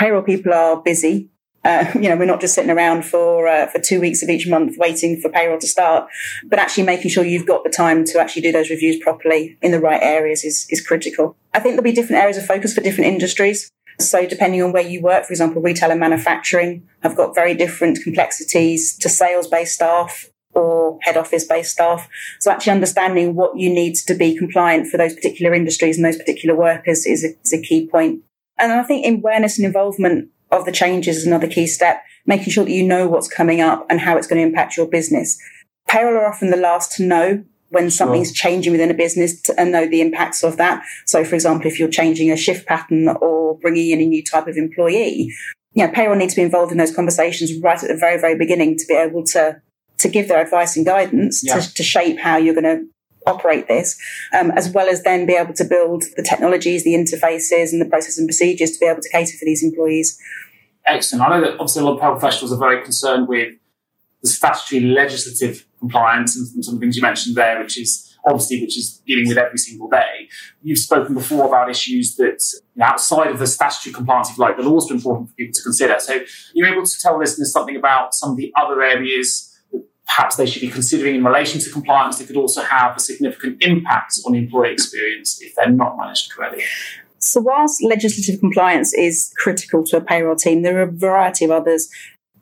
payroll 0.01 0.23
people 0.23 0.53
are 0.53 0.81
busy. 0.81 1.29
Uh, 1.63 1.85
you 1.95 2.09
know, 2.09 2.17
we're 2.17 2.25
not 2.25 2.41
just 2.41 2.55
sitting 2.55 2.71
around 2.71 3.05
for 3.05 3.47
uh, 3.47 3.67
for 3.67 3.79
two 3.79 4.01
weeks 4.01 4.23
of 4.23 4.29
each 4.29 4.47
month 4.47 4.77
waiting 4.77 5.21
for 5.21 5.29
payroll 5.29 5.59
to 5.59 5.67
start, 5.67 6.09
but 6.45 6.59
actually 6.59 6.83
making 6.83 7.11
sure 7.11 7.23
you've 7.23 7.47
got 7.47 7.63
the 7.63 7.69
time 7.69 8.03
to 8.03 8.19
actually 8.19 8.41
do 8.41 8.51
those 8.51 8.69
reviews 8.69 8.97
properly 8.97 9.57
in 9.61 9.71
the 9.71 9.79
right 9.79 10.01
areas 10.01 10.43
is 10.43 10.65
is 10.69 10.85
critical. 10.85 11.35
I 11.53 11.59
think 11.59 11.73
there'll 11.73 11.83
be 11.83 11.91
different 11.91 12.21
areas 12.21 12.37
of 12.37 12.45
focus 12.45 12.73
for 12.73 12.81
different 12.81 13.11
industries. 13.11 13.69
So 13.99 14.25
depending 14.25 14.63
on 14.63 14.71
where 14.71 14.81
you 14.81 15.01
work, 15.01 15.25
for 15.25 15.33
example, 15.33 15.61
retail 15.61 15.91
and 15.91 15.99
manufacturing 15.99 16.87
have 17.03 17.15
got 17.15 17.35
very 17.35 17.53
different 17.53 17.99
complexities 18.03 18.97
to 18.97 19.09
sales 19.09 19.47
based 19.47 19.75
staff 19.75 20.29
or 20.53 20.97
head 21.03 21.17
office 21.17 21.43
based 21.43 21.71
staff. 21.71 22.09
So 22.39 22.49
actually 22.49 22.71
understanding 22.71 23.35
what 23.35 23.57
you 23.57 23.69
need 23.69 23.95
to 24.07 24.15
be 24.15 24.35
compliant 24.35 24.87
for 24.87 24.97
those 24.97 25.13
particular 25.13 25.53
industries 25.53 25.97
and 25.97 26.05
those 26.05 26.17
particular 26.17 26.55
workers 26.55 27.05
is 27.05 27.23
a, 27.23 27.29
is 27.43 27.53
a 27.53 27.61
key 27.61 27.87
point. 27.87 28.23
And 28.61 28.71
I 28.71 28.83
think 28.83 29.05
awareness 29.05 29.57
and 29.57 29.65
involvement 29.65 30.29
of 30.51 30.65
the 30.65 30.71
changes 30.71 31.17
is 31.17 31.27
another 31.27 31.47
key 31.47 31.67
step, 31.67 32.03
making 32.25 32.53
sure 32.53 32.63
that 32.63 32.71
you 32.71 32.83
know 32.83 33.07
what's 33.07 33.27
coming 33.27 33.61
up 33.61 33.85
and 33.89 33.99
how 33.99 34.17
it's 34.17 34.27
going 34.27 34.41
to 34.41 34.47
impact 34.47 34.77
your 34.77 34.87
business. 34.87 35.37
Payroll 35.87 36.15
are 36.15 36.27
often 36.27 36.51
the 36.51 36.57
last 36.57 36.91
to 36.93 37.03
know 37.03 37.43
when 37.69 37.89
something's 37.89 38.35
sure. 38.35 38.49
changing 38.49 38.71
within 38.71 38.91
a 38.91 38.93
business 38.93 39.41
to, 39.43 39.59
and 39.59 39.71
know 39.71 39.87
the 39.87 40.01
impacts 40.01 40.43
of 40.43 40.57
that. 40.57 40.83
So, 41.05 41.23
for 41.23 41.35
example, 41.35 41.67
if 41.67 41.79
you're 41.79 41.89
changing 41.89 42.29
a 42.29 42.37
shift 42.37 42.67
pattern 42.67 43.07
or 43.07 43.57
bringing 43.57 43.91
in 43.91 44.01
a 44.01 44.05
new 44.05 44.23
type 44.23 44.47
of 44.47 44.57
employee, 44.57 45.33
you 45.73 45.85
know, 45.85 45.91
payroll 45.91 46.17
needs 46.17 46.33
to 46.33 46.41
be 46.41 46.45
involved 46.45 46.71
in 46.71 46.77
those 46.77 46.93
conversations 46.93 47.51
right 47.61 47.81
at 47.81 47.87
the 47.87 47.97
very, 47.97 48.19
very 48.19 48.37
beginning 48.37 48.77
to 48.77 48.85
be 48.87 48.93
able 48.93 49.23
to 49.27 49.61
to 49.99 50.09
give 50.09 50.27
their 50.27 50.41
advice 50.41 50.75
and 50.75 50.85
guidance 50.85 51.43
yeah. 51.43 51.59
to, 51.59 51.73
to, 51.75 51.83
shape 51.83 52.19
how 52.19 52.35
you're 52.35 52.55
going 52.55 52.63
to 52.63 52.83
operate 53.25 53.67
this, 53.67 53.97
um, 54.37 54.51
as 54.51 54.69
well 54.69 54.87
as 54.89 55.03
then 55.03 55.25
be 55.25 55.33
able 55.33 55.53
to 55.53 55.63
build 55.63 56.03
the 56.15 56.23
technologies, 56.23 56.83
the 56.83 56.93
interfaces, 56.93 57.71
and 57.71 57.81
the 57.81 57.85
processes 57.85 58.17
and 58.17 58.27
procedures 58.27 58.71
to 58.71 58.79
be 58.79 58.85
able 58.85 59.01
to 59.01 59.09
cater 59.09 59.37
for 59.37 59.45
these 59.45 59.63
employees. 59.63 60.19
Excellent. 60.85 61.23
I 61.23 61.29
know 61.29 61.41
that 61.45 61.53
obviously 61.53 61.83
a 61.83 61.85
lot 61.85 61.93
of 61.93 61.99
payroll 61.99 62.19
professionals 62.19 62.51
are 62.51 62.57
very 62.57 62.83
concerned 62.83 63.27
with 63.27 63.53
the 64.21 64.29
statutory 64.29 64.81
legislative 64.81 65.65
compliance 65.79 66.35
and, 66.35 66.63
some 66.63 66.75
of 66.75 66.79
the 66.79 66.83
things 66.83 66.95
you 66.95 67.01
mentioned 67.01 67.35
there, 67.35 67.59
which 67.59 67.79
is 67.79 68.07
obviously, 68.25 68.61
which 68.61 68.77
is 68.77 69.01
dealing 69.05 69.27
with 69.27 69.37
every 69.37 69.57
single 69.57 69.89
day. 69.89 70.29
You've 70.61 70.77
spoken 70.77 71.15
before 71.15 71.47
about 71.47 71.69
issues 71.69 72.15
that 72.17 72.43
you 72.75 72.79
know, 72.79 72.85
outside 72.85 73.31
of 73.31 73.39
the 73.39 73.47
statutory 73.47 73.93
compliance, 73.93 74.29
if 74.29 74.37
you 74.37 74.43
like, 74.43 74.57
but 74.57 74.65
also 74.65 74.93
important 74.93 75.29
for 75.29 75.35
people 75.35 75.53
to 75.53 75.63
consider. 75.63 75.95
So 75.99 76.19
you're 76.53 76.67
able 76.67 76.85
to 76.85 76.99
tell 76.99 77.17
listeners 77.17 77.51
something 77.51 77.75
about 77.75 78.13
some 78.13 78.31
of 78.31 78.37
the 78.37 78.53
other 78.55 78.81
areas 78.81 79.50
perhaps 80.15 80.35
they 80.35 80.45
should 80.45 80.61
be 80.61 80.69
considering 80.69 81.15
in 81.15 81.23
relation 81.23 81.59
to 81.61 81.69
compliance 81.69 82.17
that 82.17 82.27
could 82.27 82.35
also 82.35 82.61
have 82.61 82.97
a 82.97 82.99
significant 82.99 83.63
impact 83.63 84.19
on 84.25 84.35
employee 84.35 84.73
experience 84.73 85.41
if 85.41 85.55
they're 85.55 85.69
not 85.69 85.97
managed 85.97 86.31
correctly. 86.31 86.63
So, 87.19 87.39
whilst 87.39 87.83
legislative 87.83 88.39
compliance 88.39 88.93
is 88.93 89.31
critical 89.37 89.83
to 89.85 89.97
a 89.97 90.01
payroll 90.01 90.35
team, 90.35 90.63
there 90.63 90.79
are 90.79 90.89
a 90.89 90.91
variety 90.91 91.45
of 91.45 91.51
others. 91.51 91.89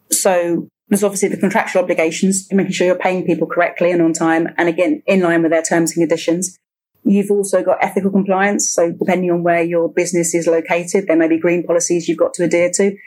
So, 0.10 0.68
there's 0.88 1.04
obviously 1.04 1.30
the 1.30 1.38
contractual 1.38 1.84
obligations, 1.84 2.48
making 2.52 2.72
sure 2.72 2.88
you're 2.88 2.96
paying 2.96 3.26
people 3.26 3.46
correctly 3.46 3.92
and 3.92 4.02
on 4.02 4.14
time, 4.14 4.48
and 4.58 4.68
again, 4.68 5.04
in 5.06 5.22
line 5.22 5.44
with 5.44 5.52
their 5.52 5.62
terms 5.62 5.92
and 5.92 6.02
conditions. 6.02 6.58
You've 7.04 7.32
also 7.32 7.64
got 7.64 7.78
ethical 7.82 8.12
compliance. 8.12 8.70
So 8.70 8.92
depending 8.92 9.32
on 9.32 9.44
where 9.44 9.64
your 9.64 9.92
business 9.92 10.34
is 10.34 10.48
located, 10.48 11.08
there 11.08 11.16
may 11.16 11.28
be 11.28 11.38
green 11.38 11.64
policies 11.64 12.08
you've 12.08 12.18
got 12.18 12.34
to 12.36 12.44
adhere 12.44 12.72
to. 12.72 12.98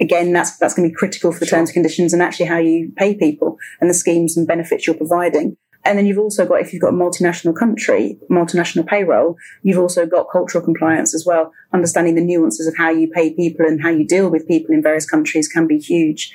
Again, 0.00 0.32
that's, 0.32 0.56
that's 0.58 0.74
going 0.74 0.88
to 0.88 0.92
be 0.92 0.96
critical 0.96 1.32
for 1.32 1.40
the 1.40 1.46
sure. 1.46 1.58
terms 1.58 1.70
and 1.70 1.74
conditions 1.74 2.12
and 2.12 2.22
actually 2.22 2.46
how 2.46 2.58
you 2.58 2.92
pay 2.96 3.14
people 3.14 3.56
and 3.80 3.88
the 3.88 3.94
schemes 3.94 4.36
and 4.36 4.46
benefits 4.46 4.86
you're 4.86 4.96
providing. 4.96 5.56
And 5.84 5.96
then 5.96 6.06
you've 6.06 6.18
also 6.18 6.44
got, 6.44 6.60
if 6.60 6.72
you've 6.72 6.82
got 6.82 6.92
a 6.92 6.96
multinational 6.96 7.56
country, 7.56 8.18
multinational 8.28 8.86
payroll, 8.86 9.36
you've 9.62 9.78
also 9.78 10.04
got 10.04 10.26
cultural 10.30 10.64
compliance 10.64 11.14
as 11.14 11.24
well. 11.24 11.52
Understanding 11.72 12.16
the 12.16 12.24
nuances 12.24 12.66
of 12.66 12.76
how 12.76 12.90
you 12.90 13.08
pay 13.08 13.32
people 13.32 13.64
and 13.64 13.80
how 13.80 13.90
you 13.90 14.04
deal 14.04 14.28
with 14.28 14.48
people 14.48 14.74
in 14.74 14.82
various 14.82 15.08
countries 15.08 15.48
can 15.48 15.66
be 15.66 15.78
huge 15.78 16.34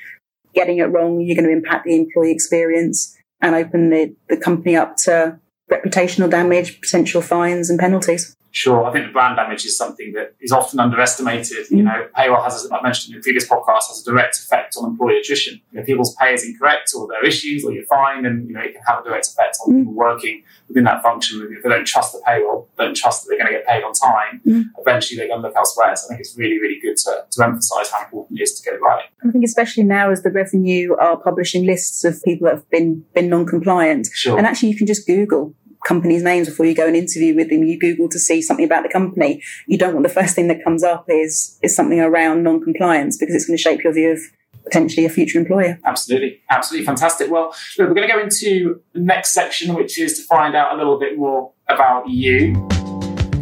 getting 0.53 0.77
it 0.77 0.85
wrong, 0.85 1.21
you're 1.21 1.35
going 1.35 1.47
to 1.47 1.51
impact 1.51 1.85
the 1.85 1.95
employee 1.95 2.31
experience 2.31 3.17
and 3.41 3.55
open 3.55 3.89
the, 3.89 4.15
the 4.29 4.37
company 4.37 4.75
up 4.75 4.95
to 4.97 5.39
reputational 5.71 6.29
damage, 6.29 6.81
potential 6.81 7.21
fines 7.21 7.69
and 7.69 7.79
penalties. 7.79 8.35
Sure, 8.51 8.83
I 8.83 8.91
think 8.91 9.05
the 9.07 9.13
brand 9.13 9.37
damage 9.37 9.65
is 9.65 9.77
something 9.77 10.11
that 10.13 10.35
is 10.41 10.51
often 10.51 10.79
underestimated. 10.79 11.67
Mm. 11.67 11.77
You 11.77 11.83
know, 11.83 12.07
payroll 12.15 12.43
has, 12.43 12.65
as 12.65 12.71
I 12.71 12.81
mentioned 12.81 13.15
in 13.15 13.21
the 13.21 13.23
previous 13.23 13.47
podcast, 13.47 13.87
has 13.87 14.03
a 14.05 14.11
direct 14.11 14.37
effect 14.37 14.75
on 14.77 14.89
employee 14.89 15.19
attrition. 15.19 15.61
You 15.71 15.79
know, 15.79 15.85
people's 15.85 16.13
pay 16.15 16.33
is 16.33 16.43
incorrect, 16.43 16.91
or 16.95 17.07
there 17.07 17.21
are 17.21 17.25
issues, 17.25 17.63
or 17.63 17.71
you're 17.71 17.85
fine, 17.85 18.25
and 18.25 18.47
you 18.47 18.53
know 18.53 18.61
it 18.61 18.73
can 18.73 18.81
have 18.85 18.99
a 18.99 19.03
direct 19.03 19.27
effect 19.27 19.57
on 19.65 19.73
mm. 19.73 19.79
people 19.79 19.93
working 19.93 20.43
within 20.67 20.83
that 20.83 21.01
function. 21.01 21.47
If 21.55 21.63
they 21.63 21.69
don't 21.69 21.87
trust 21.87 22.11
the 22.11 22.21
payroll, 22.25 22.67
don't 22.77 22.95
trust 22.95 23.23
that 23.23 23.29
they're 23.29 23.39
going 23.39 23.53
to 23.53 23.57
get 23.57 23.67
paid 23.67 23.83
on 23.83 23.93
time, 23.93 24.41
mm. 24.45 24.65
eventually 24.79 25.17
they're 25.17 25.29
going 25.29 25.41
to 25.41 25.47
look 25.47 25.55
elsewhere. 25.55 25.95
So 25.95 26.07
I 26.07 26.09
think 26.09 26.19
it's 26.19 26.37
really, 26.37 26.59
really 26.59 26.79
good 26.81 26.97
to, 26.97 27.25
to 27.29 27.43
emphasise 27.43 27.89
how 27.89 28.03
important 28.03 28.39
it 28.39 28.43
is 28.43 28.59
to 28.59 28.63
get 28.63 28.73
it 28.73 28.81
right. 28.81 29.05
I 29.25 29.31
think 29.31 29.45
especially 29.45 29.83
now 29.83 30.11
as 30.11 30.23
the 30.23 30.31
revenue 30.31 30.95
are 30.95 31.15
publishing 31.15 31.65
lists 31.65 32.03
of 32.03 32.21
people 32.23 32.45
that 32.45 32.55
have 32.55 32.69
been 32.69 33.05
been 33.13 33.29
non-compliant, 33.29 34.09
sure. 34.13 34.37
and 34.37 34.45
actually 34.45 34.69
you 34.69 34.77
can 34.77 34.87
just 34.87 35.07
Google 35.07 35.55
companies' 35.85 36.23
names 36.23 36.47
before 36.47 36.65
you 36.65 36.75
go 36.75 36.87
and 36.87 36.95
interview 36.95 37.35
with 37.35 37.49
them. 37.49 37.63
You 37.63 37.79
Google 37.79 38.09
to 38.09 38.19
see 38.19 38.41
something 38.41 38.65
about 38.65 38.83
the 38.83 38.89
company. 38.89 39.41
You 39.67 39.77
don't 39.77 39.93
want 39.93 40.03
the 40.03 40.13
first 40.13 40.35
thing 40.35 40.47
that 40.47 40.63
comes 40.63 40.83
up 40.83 41.05
is 41.07 41.57
is 41.61 41.75
something 41.75 41.99
around 41.99 42.43
non-compliance 42.43 43.17
because 43.17 43.35
it's 43.35 43.45
going 43.45 43.57
to 43.57 43.61
shape 43.61 43.83
your 43.83 43.93
view 43.93 44.11
of 44.11 44.19
potentially 44.63 45.05
a 45.05 45.09
future 45.09 45.39
employer. 45.39 45.79
Absolutely, 45.85 46.39
absolutely 46.49 46.85
fantastic. 46.85 47.31
Well, 47.31 47.53
look, 47.77 47.89
we're 47.89 47.95
going 47.95 48.07
to 48.07 48.13
go 48.13 48.19
into 48.19 48.81
the 48.93 48.99
next 48.99 49.33
section, 49.33 49.73
which 49.73 49.99
is 49.99 50.17
to 50.19 50.23
find 50.23 50.55
out 50.55 50.73
a 50.73 50.77
little 50.77 50.99
bit 50.99 51.17
more 51.17 51.51
about 51.67 52.09
you. 52.09 52.53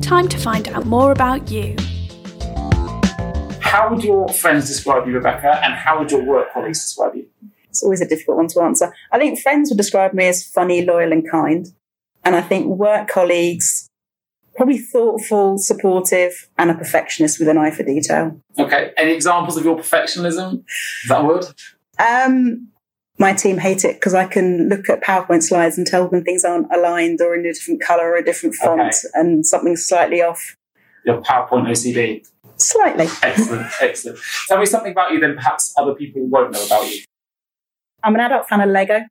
Time 0.02 0.28
to 0.28 0.38
find 0.38 0.68
out 0.70 0.86
more 0.86 1.12
about 1.12 1.52
you. 1.52 1.76
How 3.60 3.90
would 3.90 4.04
your 4.04 4.28
friends 4.30 4.68
describe 4.68 5.08
you, 5.08 5.14
Rebecca, 5.14 5.60
and 5.64 5.74
how 5.76 6.00
would 6.00 6.10
your 6.10 6.24
work 6.24 6.52
colleagues 6.54 6.82
describe 6.82 7.16
you? 7.16 7.28
It's 7.70 7.84
always 7.84 8.02
a 8.02 8.08
difficult 8.08 8.38
one 8.38 8.48
to 8.48 8.62
answer. 8.62 8.92
I 9.12 9.20
think 9.20 9.40
friends 9.40 9.70
would 9.70 9.78
describe 9.78 10.14
me 10.14 10.26
as 10.26 10.44
funny, 10.44 10.84
loyal, 10.84 11.12
and 11.12 11.30
kind. 11.30 11.68
And 12.24 12.36
I 12.36 12.42
think 12.42 12.68
work 12.68 13.08
colleagues, 13.08 13.88
probably 14.56 14.78
thoughtful, 14.78 15.58
supportive, 15.58 16.50
and 16.58 16.70
a 16.70 16.76
perfectionist 16.76 17.40
with 17.40 17.48
an 17.48 17.58
eye 17.58 17.72
for 17.72 17.84
detail. 17.84 18.40
Okay. 18.58 18.92
Any 18.98 19.14
examples 19.14 19.58
of 19.58 19.64
your 19.64 19.78
perfectionism? 19.78 20.64
Is 21.04 21.10
that 21.10 21.24
word? 21.24 21.46
Um, 21.98 22.70
my 23.18 23.34
team 23.34 23.58
hate 23.58 23.84
it 23.84 23.96
because 23.96 24.14
I 24.14 24.26
can 24.26 24.70
look 24.70 24.90
at 24.90 25.04
PowerPoint 25.04 25.44
slides 25.44 25.78
and 25.78 25.86
tell 25.86 26.08
when 26.08 26.24
things 26.24 26.46
aren't 26.46 26.72
aligned 26.74 27.20
or 27.22 27.36
in 27.36 27.46
a 27.46 27.54
different 27.54 27.82
color 27.82 28.12
or 28.12 28.16
a 28.16 28.24
different 28.24 28.56
font 28.56 28.80
okay. 28.80 28.92
and 29.14 29.46
something's 29.46 29.86
slightly 29.86 30.22
off. 30.22 30.56
Your 31.06 31.22
PowerPoint 31.22 31.68
OCD? 31.68 32.26
Slightly. 32.58 33.08
Excellent, 33.22 33.68
excellent. 33.82 34.20
Tell 34.48 34.58
me 34.58 34.66
something 34.66 34.92
about 34.92 35.12
you 35.12 35.20
then 35.20 35.36
perhaps 35.36 35.74
other 35.78 35.94
people 35.94 36.26
won't 36.28 36.52
know 36.52 36.66
about 36.66 36.90
you. 36.90 37.04
I'm 38.04 38.16
an 38.16 38.22
adult 38.22 38.48
fan 38.48 38.62
of 38.62 38.70
Lego. 38.70 39.02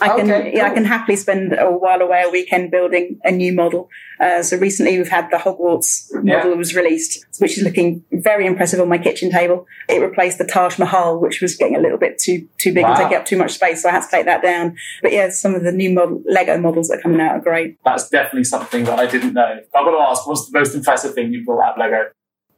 I 0.00 0.16
can 0.16 0.30
okay, 0.30 0.52
yeah, 0.54 0.66
I 0.66 0.70
can 0.70 0.84
happily 0.84 1.16
spend 1.16 1.52
a 1.52 1.70
while 1.70 2.00
away 2.00 2.22
a 2.24 2.30
weekend 2.30 2.70
building 2.70 3.18
a 3.24 3.32
new 3.32 3.52
model. 3.52 3.88
Uh, 4.20 4.42
so 4.42 4.56
recently 4.56 4.96
we've 4.96 5.08
had 5.08 5.28
the 5.30 5.38
Hogwarts 5.38 6.12
model 6.12 6.50
yeah. 6.52 6.56
was 6.56 6.74
released, 6.74 7.26
which 7.38 7.58
is 7.58 7.64
looking 7.64 8.04
very 8.12 8.46
impressive 8.46 8.80
on 8.80 8.88
my 8.88 8.98
kitchen 8.98 9.30
table. 9.30 9.66
It 9.88 10.00
replaced 10.00 10.38
the 10.38 10.44
Taj 10.44 10.78
Mahal, 10.78 11.18
which 11.20 11.40
was 11.40 11.56
getting 11.56 11.76
a 11.76 11.80
little 11.80 11.98
bit 11.98 12.18
too 12.18 12.48
too 12.58 12.72
big 12.72 12.84
wow. 12.84 12.90
and 12.90 12.98
taking 12.98 13.16
up 13.16 13.24
too 13.24 13.36
much 13.36 13.52
space, 13.52 13.82
so 13.82 13.88
I 13.88 13.92
had 13.92 14.02
to 14.02 14.10
take 14.10 14.26
that 14.26 14.42
down. 14.42 14.76
But 15.02 15.12
yeah, 15.12 15.30
some 15.30 15.54
of 15.54 15.64
the 15.64 15.72
new 15.72 15.90
model, 15.90 16.22
Lego 16.26 16.58
models 16.58 16.88
that 16.88 16.98
are 16.98 17.02
coming 17.02 17.20
out 17.20 17.32
are 17.32 17.40
great. 17.40 17.78
That's 17.84 18.08
definitely 18.08 18.44
something 18.44 18.84
that 18.84 18.98
I 18.98 19.06
didn't 19.06 19.34
know. 19.34 19.60
I've 19.74 19.84
got 19.84 19.90
to 19.90 20.10
ask, 20.10 20.26
what's 20.28 20.48
the 20.48 20.56
most 20.56 20.74
impressive 20.76 21.14
thing 21.14 21.32
you 21.32 21.44
built 21.44 21.60
out 21.60 21.72
of 21.72 21.78
Lego? 21.78 22.10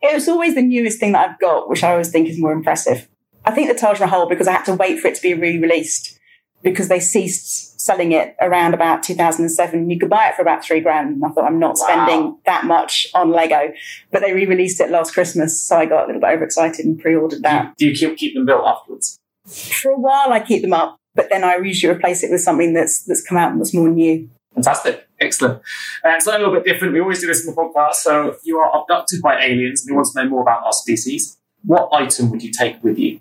It 0.02 0.14
was 0.14 0.28
always 0.28 0.54
the 0.54 0.62
newest 0.62 1.00
thing 1.00 1.12
that 1.12 1.28
I've 1.28 1.40
got, 1.40 1.70
which 1.70 1.82
I 1.84 1.92
always 1.92 2.10
think 2.10 2.28
is 2.28 2.38
more 2.38 2.52
impressive. 2.52 3.08
I 3.44 3.52
think 3.52 3.68
the 3.68 3.78
Taj 3.78 3.98
Mahal 4.00 4.28
because 4.28 4.46
I 4.46 4.52
had 4.52 4.64
to 4.64 4.74
wait 4.74 5.00
for 5.00 5.08
it 5.08 5.14
to 5.14 5.22
be 5.22 5.32
re-released 5.32 6.19
because 6.62 6.88
they 6.88 7.00
ceased 7.00 7.80
selling 7.80 8.12
it 8.12 8.36
around 8.40 8.74
about 8.74 9.02
2007. 9.02 9.90
You 9.90 9.98
could 9.98 10.10
buy 10.10 10.28
it 10.28 10.34
for 10.34 10.42
about 10.42 10.64
three 10.64 10.80
grand. 10.80 11.14
And 11.14 11.24
I 11.24 11.28
thought, 11.30 11.44
I'm 11.44 11.58
not 11.58 11.76
wow. 11.78 11.86
spending 11.86 12.38
that 12.46 12.64
much 12.64 13.06
on 13.14 13.30
Lego. 13.30 13.72
But 14.10 14.20
they 14.22 14.32
re 14.32 14.46
released 14.46 14.80
it 14.80 14.90
last 14.90 15.14
Christmas. 15.14 15.60
So 15.60 15.76
I 15.76 15.86
got 15.86 16.04
a 16.04 16.06
little 16.06 16.20
bit 16.20 16.30
overexcited 16.30 16.84
and 16.84 17.00
pre 17.00 17.14
ordered 17.14 17.42
that. 17.42 17.76
Do 17.76 17.86
you, 17.86 17.94
do 17.94 18.00
you 18.00 18.08
keep, 18.10 18.18
keep 18.18 18.34
them 18.34 18.46
built 18.46 18.64
afterwards? 18.66 19.18
For 19.46 19.90
a 19.90 19.98
while, 19.98 20.32
I 20.32 20.40
keep 20.40 20.62
them 20.62 20.72
up. 20.72 20.96
But 21.14 21.28
then 21.30 21.42
I 21.42 21.56
usually 21.56 21.92
replace 21.92 22.22
it 22.22 22.30
with 22.30 22.40
something 22.40 22.72
that's, 22.72 23.02
that's 23.02 23.22
come 23.22 23.36
out 23.36 23.50
and 23.50 23.60
that's 23.60 23.74
more 23.74 23.88
new. 23.88 24.30
Fantastic. 24.54 25.08
Excellent. 25.18 25.58
Uh, 26.04 26.10
it's 26.10 26.26
a 26.26 26.30
little 26.30 26.52
bit 26.52 26.64
different. 26.64 26.92
We 26.94 27.00
always 27.00 27.20
do 27.20 27.26
this 27.26 27.46
in 27.46 27.52
the 27.52 27.60
podcast. 27.60 27.94
So 27.94 28.28
if 28.28 28.38
you 28.44 28.58
are 28.58 28.80
abducted 28.80 29.20
by 29.20 29.42
aliens 29.42 29.82
and 29.82 29.90
you 29.90 29.96
want 29.96 30.08
to 30.12 30.22
know 30.22 30.28
more 30.28 30.42
about 30.42 30.64
our 30.64 30.72
species. 30.72 31.36
What 31.64 31.88
item 31.92 32.30
would 32.30 32.42
you 32.42 32.52
take 32.52 32.82
with 32.82 32.98
you? 32.98 33.20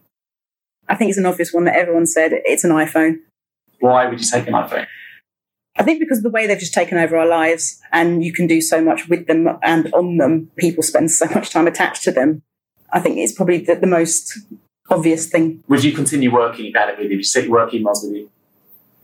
I 0.87 0.95
think 0.95 1.09
it's 1.09 1.17
an 1.17 1.25
obvious 1.25 1.53
one 1.53 1.65
that 1.65 1.75
everyone 1.75 2.05
said 2.05 2.31
it's 2.33 2.63
an 2.63 2.71
iPhone. 2.71 3.19
Why 3.79 4.07
would 4.07 4.19
you 4.19 4.25
take 4.25 4.47
an 4.47 4.53
iPhone? 4.53 4.87
I 5.77 5.83
think 5.83 5.99
because 5.99 6.17
of 6.17 6.23
the 6.23 6.29
way 6.29 6.45
they've 6.45 6.59
just 6.59 6.73
taken 6.73 6.97
over 6.97 7.15
our 7.17 7.27
lives 7.27 7.79
and 7.91 8.23
you 8.23 8.33
can 8.33 8.47
do 8.47 8.59
so 8.59 8.81
much 8.81 9.07
with 9.07 9.27
them 9.27 9.47
and 9.63 9.91
on 9.93 10.17
them, 10.17 10.51
people 10.57 10.83
spend 10.83 11.09
so 11.11 11.25
much 11.27 11.51
time 11.51 11.67
attached 11.67 12.03
to 12.03 12.11
them. 12.11 12.41
I 12.91 12.99
think 12.99 13.17
it's 13.17 13.31
probably 13.31 13.59
the, 13.59 13.75
the 13.75 13.87
most 13.87 14.37
obvious 14.89 15.27
thing. 15.27 15.63
Would 15.67 15.83
you 15.83 15.93
continue 15.93 16.33
working 16.33 16.65
if 16.65 16.97
with 16.97 17.11
you? 17.11 17.17
Would 17.17 17.17
you 17.19 17.23
your 17.43 17.51
work 17.51 17.71
emails 17.71 18.03
with 18.03 18.13
you? 18.13 18.29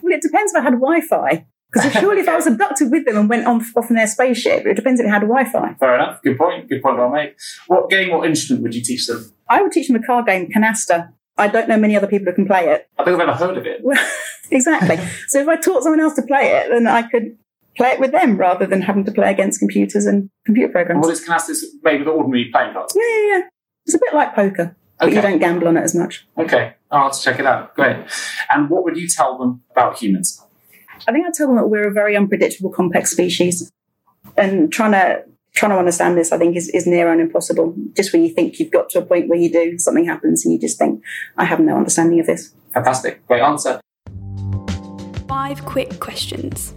Well, 0.02 0.14
it 0.14 0.22
depends 0.22 0.54
if 0.54 0.60
I 0.60 0.64
had 0.64 0.74
Wi 0.74 1.02
Fi. 1.02 1.46
Because 1.72 1.92
surely 1.94 2.22
if 2.22 2.28
I 2.28 2.36
was 2.36 2.48
abducted 2.48 2.92
with 2.92 3.06
them 3.06 3.18
and 3.18 3.30
went 3.30 3.46
on 3.46 3.64
off 3.76 3.90
in 3.90 3.96
their 3.96 4.08
spaceship, 4.08 4.66
it 4.66 4.76
depends 4.76 5.00
if 5.00 5.06
it 5.06 5.10
had 5.10 5.22
Wi 5.22 5.46
Fi. 5.46 5.74
Fair 5.74 5.96
enough. 5.96 6.22
Good 6.22 6.38
point. 6.38 6.70
Good 6.70 6.82
point 6.82 6.98
well 6.98 7.10
made. 7.10 7.36
What 7.68 7.90
game 7.90 8.12
or 8.12 8.26
instrument 8.26 8.64
would 8.64 8.76
you 8.76 8.82
teach 8.82 9.08
them? 9.08 9.32
I 9.50 9.62
would 9.62 9.72
teach 9.72 9.88
them 9.88 9.96
a 9.96 10.06
card 10.06 10.26
game, 10.26 10.50
Canasta. 10.50 11.12
I 11.38 11.48
don't 11.48 11.68
know 11.68 11.78
many 11.78 11.96
other 11.96 12.08
people 12.08 12.28
who 12.28 12.34
can 12.34 12.48
play 12.48 12.70
it. 12.70 12.90
I 12.98 13.04
think 13.04 13.20
I've 13.20 13.28
ever 13.28 13.34
heard 13.34 13.58
of 13.58 13.66
it. 13.66 13.82
exactly. 14.52 14.98
so 15.28 15.42
if 15.42 15.48
I 15.48 15.58
taught 15.58 15.84
someone 15.84 16.00
else 16.00 16.16
to 16.16 16.22
play 16.22 16.48
it, 16.52 16.70
then 16.70 16.88
I 16.88 17.04
could 17.04 17.38
play 17.76 17.90
it 17.90 18.00
with 18.00 18.12
them 18.12 18.38
rather 18.38 18.66
than 18.66 18.82
having 18.82 19.04
to 19.06 19.12
play 19.12 19.30
against 19.32 19.60
computers 19.60 20.06
and 20.06 20.30
computer 20.46 20.72
programs. 20.72 21.02
Well, 21.02 21.10
this 21.10 21.28
Canasta 21.28 21.50
is 21.52 21.76
made 21.84 22.00
with 22.00 22.08
ordinary 22.08 22.50
playing 22.52 22.74
cards. 22.74 22.96
Yeah, 22.96 23.04
yeah, 23.04 23.38
yeah. 23.38 23.42
It's 23.86 23.96
a 23.96 24.00
bit 24.00 24.14
like 24.14 24.34
poker, 24.34 24.76
but 25.00 25.12
you 25.12 25.22
don't 25.22 25.40
gamble 25.40 25.68
on 25.68 25.78
it 25.78 25.82
as 25.82 25.94
much. 25.94 26.26
Okay, 26.38 26.74
I'll 26.90 27.04
have 27.04 27.14
to 27.14 27.22
check 27.22 27.40
it 27.40 27.46
out. 27.46 27.76
Great. 27.76 27.98
And 28.50 28.70
what 28.70 28.84
would 28.84 28.98
you 28.98 29.08
tell 29.08 29.38
them 29.38 29.62
about 29.72 30.00
humans? 30.00 30.42
I 31.08 31.12
think 31.12 31.28
I'd 31.28 31.34
tell 31.34 31.48
them 31.48 31.58
that 31.58 31.68
we're 31.68 31.88
a 31.88 31.94
very 31.94 32.16
unpredictable, 32.16 32.72
complex 32.72 33.12
species, 33.12 33.72
and 34.38 34.72
trying 34.72 34.94
to 34.94 35.26
trying 35.56 35.72
to 35.72 35.78
understand 35.78 36.18
this, 36.18 36.32
I 36.32 36.38
think, 36.38 36.56
is, 36.56 36.70
is 36.70 36.86
near 36.86 37.10
on 37.10 37.20
impossible. 37.20 37.74
Just 37.96 38.14
when 38.14 38.24
you 38.24 38.30
think 38.30 38.60
you've 38.60 38.72
got 38.72 38.90
to 38.90 39.00
a 39.00 39.02
point 39.02 39.30
where 39.30 39.40
you 39.40 39.52
do, 39.52 39.80
something 39.80 40.06
happens 40.06 40.46
and 40.46 40.54
you 40.54 40.60
just 40.60 40.78
think, 40.78 41.02
I 41.38 41.46
have 41.46 41.60
no 41.60 41.78
understanding 41.78 42.20
of 42.20 42.28
this. 42.28 42.54
Fantastic. 42.74 43.26
Great 43.28 43.42
answer. 43.42 43.80
Five 45.28 45.64
quick 45.66 46.00
questions. 46.00 46.74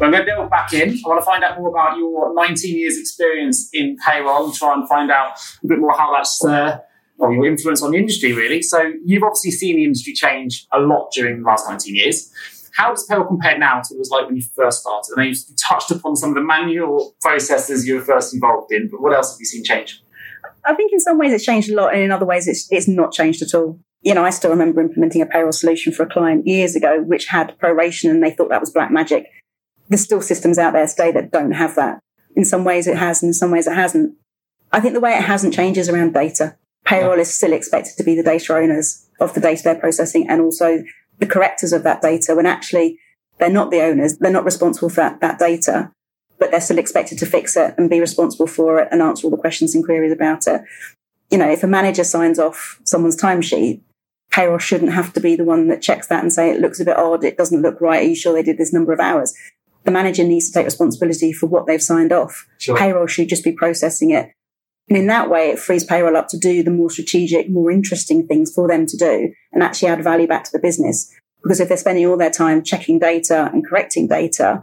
I'm 0.00 0.10
going 0.10 0.24
to 0.24 0.24
delve 0.24 0.50
back 0.50 0.72
in. 0.74 0.90
I 0.90 1.08
want 1.08 1.22
to 1.22 1.24
find 1.24 1.42
out 1.42 1.58
more 1.58 1.70
about 1.70 1.96
your 1.96 2.34
19 2.34 2.76
years 2.76 2.98
experience 2.98 3.70
in 3.72 3.96
payroll 4.06 4.44
and 4.44 4.54
try 4.54 4.74
and 4.74 4.86
find 4.88 5.10
out 5.10 5.38
a 5.64 5.66
bit 5.66 5.78
more 5.78 5.96
how 5.96 6.12
that's 6.14 6.44
uh, 6.44 6.78
or 7.18 7.32
your 7.32 7.46
influence 7.46 7.82
on 7.82 7.92
the 7.92 7.98
industry, 7.98 8.34
really. 8.34 8.60
So 8.60 8.92
you've 9.04 9.22
obviously 9.22 9.52
seen 9.52 9.76
the 9.76 9.84
industry 9.84 10.12
change 10.12 10.66
a 10.72 10.80
lot 10.80 11.10
during 11.12 11.40
the 11.40 11.46
last 11.46 11.66
19 11.66 11.94
years. 11.94 12.30
How 12.76 12.90
does 12.90 13.06
payroll 13.06 13.26
compare 13.26 13.58
now 13.58 13.80
to 13.80 13.88
what 13.88 13.96
it 13.96 13.98
was 13.98 14.10
like 14.10 14.26
when 14.26 14.36
you 14.36 14.42
first 14.54 14.80
started? 14.80 15.14
I 15.16 15.22
know 15.22 15.28
you 15.28 15.34
touched 15.56 15.90
upon 15.90 16.14
some 16.14 16.30
of 16.30 16.34
the 16.34 16.42
manual 16.42 17.16
processes 17.22 17.86
you 17.88 17.94
were 17.94 18.04
first 18.04 18.34
involved 18.34 18.70
in, 18.70 18.88
but 18.90 19.00
what 19.00 19.14
else 19.14 19.32
have 19.32 19.40
you 19.40 19.46
seen 19.46 19.64
change? 19.64 20.02
I 20.62 20.74
think 20.74 20.92
in 20.92 21.00
some 21.00 21.18
ways 21.18 21.32
it's 21.32 21.44
changed 21.44 21.70
a 21.70 21.74
lot, 21.74 21.94
and 21.94 22.02
in 22.02 22.12
other 22.12 22.26
ways 22.26 22.46
it's, 22.46 22.70
it's 22.70 22.86
not 22.86 23.12
changed 23.12 23.40
at 23.40 23.54
all. 23.54 23.80
You 24.02 24.12
know, 24.12 24.24
I 24.26 24.30
still 24.30 24.50
remember 24.50 24.82
implementing 24.82 25.22
a 25.22 25.26
payroll 25.26 25.52
solution 25.52 25.90
for 25.92 26.02
a 26.02 26.08
client 26.08 26.46
years 26.46 26.76
ago, 26.76 27.02
which 27.02 27.26
had 27.26 27.58
proration, 27.58 28.10
and 28.10 28.22
they 28.22 28.30
thought 28.30 28.50
that 28.50 28.60
was 28.60 28.70
black 28.70 28.90
magic. 28.90 29.24
There's 29.88 30.02
still 30.02 30.20
systems 30.20 30.58
out 30.58 30.74
there 30.74 30.86
today 30.86 31.12
that 31.12 31.30
don't 31.30 31.52
have 31.52 31.76
that. 31.76 32.00
In 32.34 32.44
some 32.44 32.62
ways 32.62 32.86
it 32.86 32.98
has, 32.98 33.22
and 33.22 33.30
in 33.30 33.34
some 33.34 33.50
ways 33.50 33.66
it 33.66 33.74
hasn't. 33.74 34.14
I 34.70 34.80
think 34.80 34.92
the 34.92 35.00
way 35.00 35.14
it 35.14 35.24
hasn't 35.24 35.54
changed 35.54 35.78
is 35.78 35.88
around 35.88 36.12
data. 36.12 36.56
Payroll 36.84 37.18
is 37.18 37.32
still 37.32 37.54
expected 37.54 37.96
to 37.96 38.04
be 38.04 38.14
the 38.14 38.22
data 38.22 38.54
owners 38.54 39.08
of 39.18 39.32
the 39.32 39.40
data 39.40 39.62
they're 39.64 39.76
processing 39.76 40.28
and 40.28 40.42
also 40.42 40.84
the 41.18 41.26
correctors 41.26 41.72
of 41.72 41.82
that 41.84 42.02
data 42.02 42.34
when 42.34 42.46
actually 42.46 42.98
they're 43.38 43.50
not 43.50 43.70
the 43.70 43.82
owners. 43.82 44.18
They're 44.18 44.30
not 44.30 44.44
responsible 44.44 44.88
for 44.88 44.96
that, 44.96 45.20
that 45.20 45.38
data, 45.38 45.92
but 46.38 46.50
they're 46.50 46.60
still 46.60 46.78
expected 46.78 47.18
to 47.18 47.26
fix 47.26 47.56
it 47.56 47.74
and 47.76 47.90
be 47.90 48.00
responsible 48.00 48.46
for 48.46 48.80
it 48.80 48.88
and 48.90 49.02
answer 49.02 49.26
all 49.26 49.30
the 49.30 49.36
questions 49.36 49.74
and 49.74 49.84
queries 49.84 50.12
about 50.12 50.46
it. 50.46 50.62
You 51.30 51.38
know, 51.38 51.50
if 51.50 51.62
a 51.62 51.68
manager 51.68 52.04
signs 52.04 52.38
off 52.38 52.80
someone's 52.84 53.20
timesheet, 53.20 53.80
payroll 54.30 54.58
shouldn't 54.58 54.92
have 54.92 55.12
to 55.14 55.20
be 55.20 55.36
the 55.36 55.44
one 55.44 55.68
that 55.68 55.82
checks 55.82 56.06
that 56.08 56.22
and 56.22 56.32
say 56.32 56.50
it 56.50 56.60
looks 56.60 56.80
a 56.80 56.84
bit 56.84 56.96
odd, 56.96 57.24
it 57.24 57.36
doesn't 57.36 57.62
look 57.62 57.80
right. 57.80 58.04
Are 58.04 58.08
you 58.08 58.14
sure 58.14 58.32
they 58.32 58.42
did 58.42 58.58
this 58.58 58.72
number 58.72 58.92
of 58.92 59.00
hours? 59.00 59.34
The 59.84 59.90
manager 59.90 60.24
needs 60.24 60.48
to 60.48 60.52
take 60.52 60.64
responsibility 60.64 61.32
for 61.32 61.46
what 61.46 61.66
they've 61.66 61.82
signed 61.82 62.12
off. 62.12 62.46
Sure. 62.58 62.76
Payroll 62.76 63.06
should 63.06 63.28
just 63.28 63.44
be 63.44 63.52
processing 63.52 64.10
it 64.10 64.32
and 64.88 64.96
in 64.96 65.06
that 65.08 65.28
way, 65.28 65.50
it 65.50 65.58
frees 65.58 65.84
payroll 65.84 66.16
up 66.16 66.28
to 66.28 66.38
do 66.38 66.62
the 66.62 66.70
more 66.70 66.90
strategic, 66.90 67.50
more 67.50 67.70
interesting 67.70 68.26
things 68.26 68.52
for 68.52 68.68
them 68.68 68.86
to 68.86 68.96
do 68.96 69.32
and 69.52 69.62
actually 69.62 69.88
add 69.88 70.02
value 70.04 70.28
back 70.28 70.44
to 70.44 70.52
the 70.52 70.60
business. 70.60 71.12
Because 71.42 71.60
if 71.60 71.68
they're 71.68 71.76
spending 71.76 72.06
all 72.06 72.16
their 72.16 72.30
time 72.30 72.62
checking 72.62 72.98
data 72.98 73.50
and 73.52 73.66
correcting 73.66 74.06
data, 74.06 74.62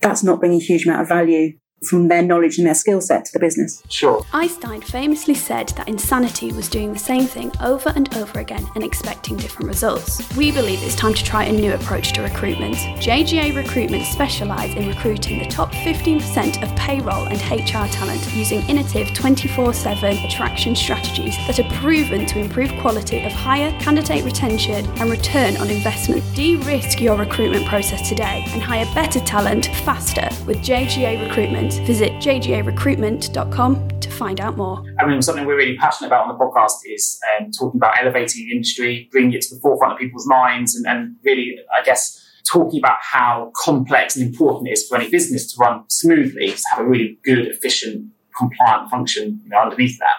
that's 0.00 0.22
not 0.22 0.40
bringing 0.40 0.60
a 0.60 0.64
huge 0.64 0.86
amount 0.86 1.02
of 1.02 1.08
value 1.08 1.58
from 1.84 2.08
their 2.08 2.22
knowledge 2.22 2.58
and 2.58 2.66
their 2.66 2.74
skill 2.74 3.00
set 3.00 3.24
to 3.24 3.32
the 3.32 3.38
business. 3.38 3.82
Sure. 3.88 4.24
Einstein 4.32 4.80
famously 4.80 5.34
said 5.34 5.68
that 5.70 5.88
insanity 5.88 6.52
was 6.52 6.68
doing 6.68 6.92
the 6.92 6.98
same 6.98 7.26
thing 7.26 7.52
over 7.60 7.92
and 7.94 8.14
over 8.16 8.40
again 8.40 8.66
and 8.74 8.84
expecting 8.84 9.36
different 9.36 9.68
results. 9.68 10.36
We 10.36 10.50
believe 10.52 10.82
it's 10.82 10.94
time 10.94 11.14
to 11.14 11.24
try 11.24 11.44
a 11.44 11.52
new 11.52 11.74
approach 11.74 12.12
to 12.14 12.22
recruitment. 12.22 12.76
JGA 12.76 13.54
Recruitment 13.54 14.04
specialise 14.06 14.74
in 14.74 14.88
recruiting 14.88 15.38
the 15.38 15.46
top 15.46 15.72
15% 15.72 16.62
of 16.62 16.76
payroll 16.76 17.26
and 17.26 17.40
HR 17.50 17.90
talent 17.92 18.34
using 18.34 18.60
innovative 18.68 19.14
24 19.14 19.72
7 19.72 20.16
attraction 20.24 20.74
strategies 20.74 21.36
that 21.46 21.58
are 21.58 21.70
proven 21.80 22.26
to 22.26 22.38
improve 22.38 22.70
quality 22.80 23.22
of 23.22 23.32
higher 23.32 23.70
candidate 23.80 24.24
retention 24.24 24.86
and 24.98 25.10
return 25.10 25.56
on 25.58 25.70
investment. 25.70 26.22
De 26.34 26.56
risk 26.56 27.00
your 27.00 27.16
recruitment 27.16 27.66
process 27.66 28.08
today 28.08 28.44
and 28.48 28.62
hire 28.62 28.86
better 28.94 29.20
talent 29.20 29.66
faster 29.84 30.28
with 30.46 30.58
JGA 30.58 31.26
Recruitment 31.26 31.67
recruitment, 31.68 31.86
visit 31.86 32.12
jgarecruitment.com 32.14 34.00
to 34.00 34.10
find 34.10 34.40
out 34.40 34.56
more. 34.56 34.84
I 34.98 35.06
mean, 35.06 35.22
something 35.22 35.46
we're 35.46 35.56
really 35.56 35.76
passionate 35.76 36.08
about 36.08 36.28
on 36.28 36.36
the 36.36 36.44
podcast 36.44 36.80
is 36.86 37.20
um, 37.38 37.50
talking 37.50 37.78
about 37.78 37.98
elevating 37.98 38.46
the 38.46 38.52
industry, 38.52 39.08
bringing 39.10 39.34
it 39.34 39.42
to 39.42 39.54
the 39.54 39.60
forefront 39.60 39.94
of 39.94 39.98
people's 39.98 40.26
minds, 40.26 40.74
and, 40.74 40.86
and 40.86 41.16
really, 41.24 41.58
I 41.76 41.84
guess, 41.84 42.24
talking 42.50 42.80
about 42.80 42.98
how 43.00 43.52
complex 43.56 44.16
and 44.16 44.26
important 44.26 44.68
it 44.68 44.72
is 44.72 44.88
for 44.88 44.96
any 44.96 45.10
business 45.10 45.52
to 45.52 45.58
run 45.58 45.84
smoothly, 45.88 46.50
to 46.52 46.62
have 46.70 46.80
a 46.80 46.84
really 46.84 47.18
good, 47.24 47.46
efficient, 47.46 48.10
compliant 48.36 48.90
function 48.90 49.40
you 49.44 49.50
know, 49.50 49.58
underneath 49.58 49.98
that. 49.98 50.16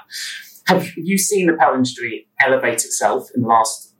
Have 0.67 0.87
you 0.95 1.17
seen 1.17 1.47
the 1.47 1.53
payroll 1.53 1.75
industry 1.75 2.27
elevate 2.39 2.85
itself 2.85 3.29
in 3.33 3.41
the 3.41 3.47
last 3.47 3.95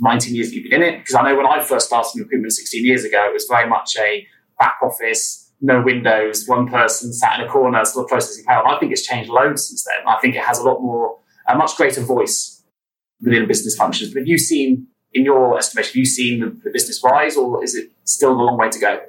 19 0.00 0.34
years 0.34 0.50
that 0.50 0.54
you've 0.54 0.70
been 0.70 0.82
in 0.82 0.94
it? 0.94 0.98
Because 0.98 1.16
I 1.16 1.22
know 1.22 1.36
when 1.36 1.46
I 1.46 1.62
first 1.64 1.86
started 1.86 2.10
in 2.14 2.22
recruitment 2.22 2.52
16 2.52 2.84
years 2.84 3.04
ago, 3.04 3.26
it 3.28 3.32
was 3.32 3.46
very 3.50 3.68
much 3.68 3.96
a 3.98 4.24
back 4.60 4.76
office, 4.80 5.41
no 5.62 5.80
windows, 5.80 6.46
one 6.46 6.68
person 6.68 7.12
sat 7.12 7.38
in 7.38 7.46
a 7.46 7.48
corner, 7.48 7.84
sort 7.84 8.04
of 8.04 8.08
processing 8.08 8.44
power. 8.44 8.66
I 8.66 8.78
think 8.78 8.92
it's 8.92 9.06
changed 9.06 9.30
loads 9.30 9.68
since 9.68 9.84
then. 9.84 10.06
I 10.06 10.18
think 10.20 10.34
it 10.34 10.42
has 10.42 10.58
a 10.58 10.64
lot 10.64 10.82
more, 10.82 11.18
a 11.48 11.56
much 11.56 11.76
greater 11.76 12.02
voice 12.02 12.62
within 13.20 13.46
business 13.46 13.76
functions. 13.76 14.12
But 14.12 14.20
have 14.20 14.28
you 14.28 14.38
seen, 14.38 14.88
in 15.12 15.24
your 15.24 15.56
estimation, 15.56 15.90
have 15.90 15.96
you 15.96 16.04
seen 16.04 16.40
the, 16.40 16.46
the 16.64 16.70
business 16.70 17.00
rise, 17.04 17.36
or 17.36 17.62
is 17.62 17.76
it 17.76 17.92
still 18.04 18.32
a 18.32 18.42
long 18.42 18.58
way 18.58 18.68
to 18.70 18.78
go? 18.78 19.00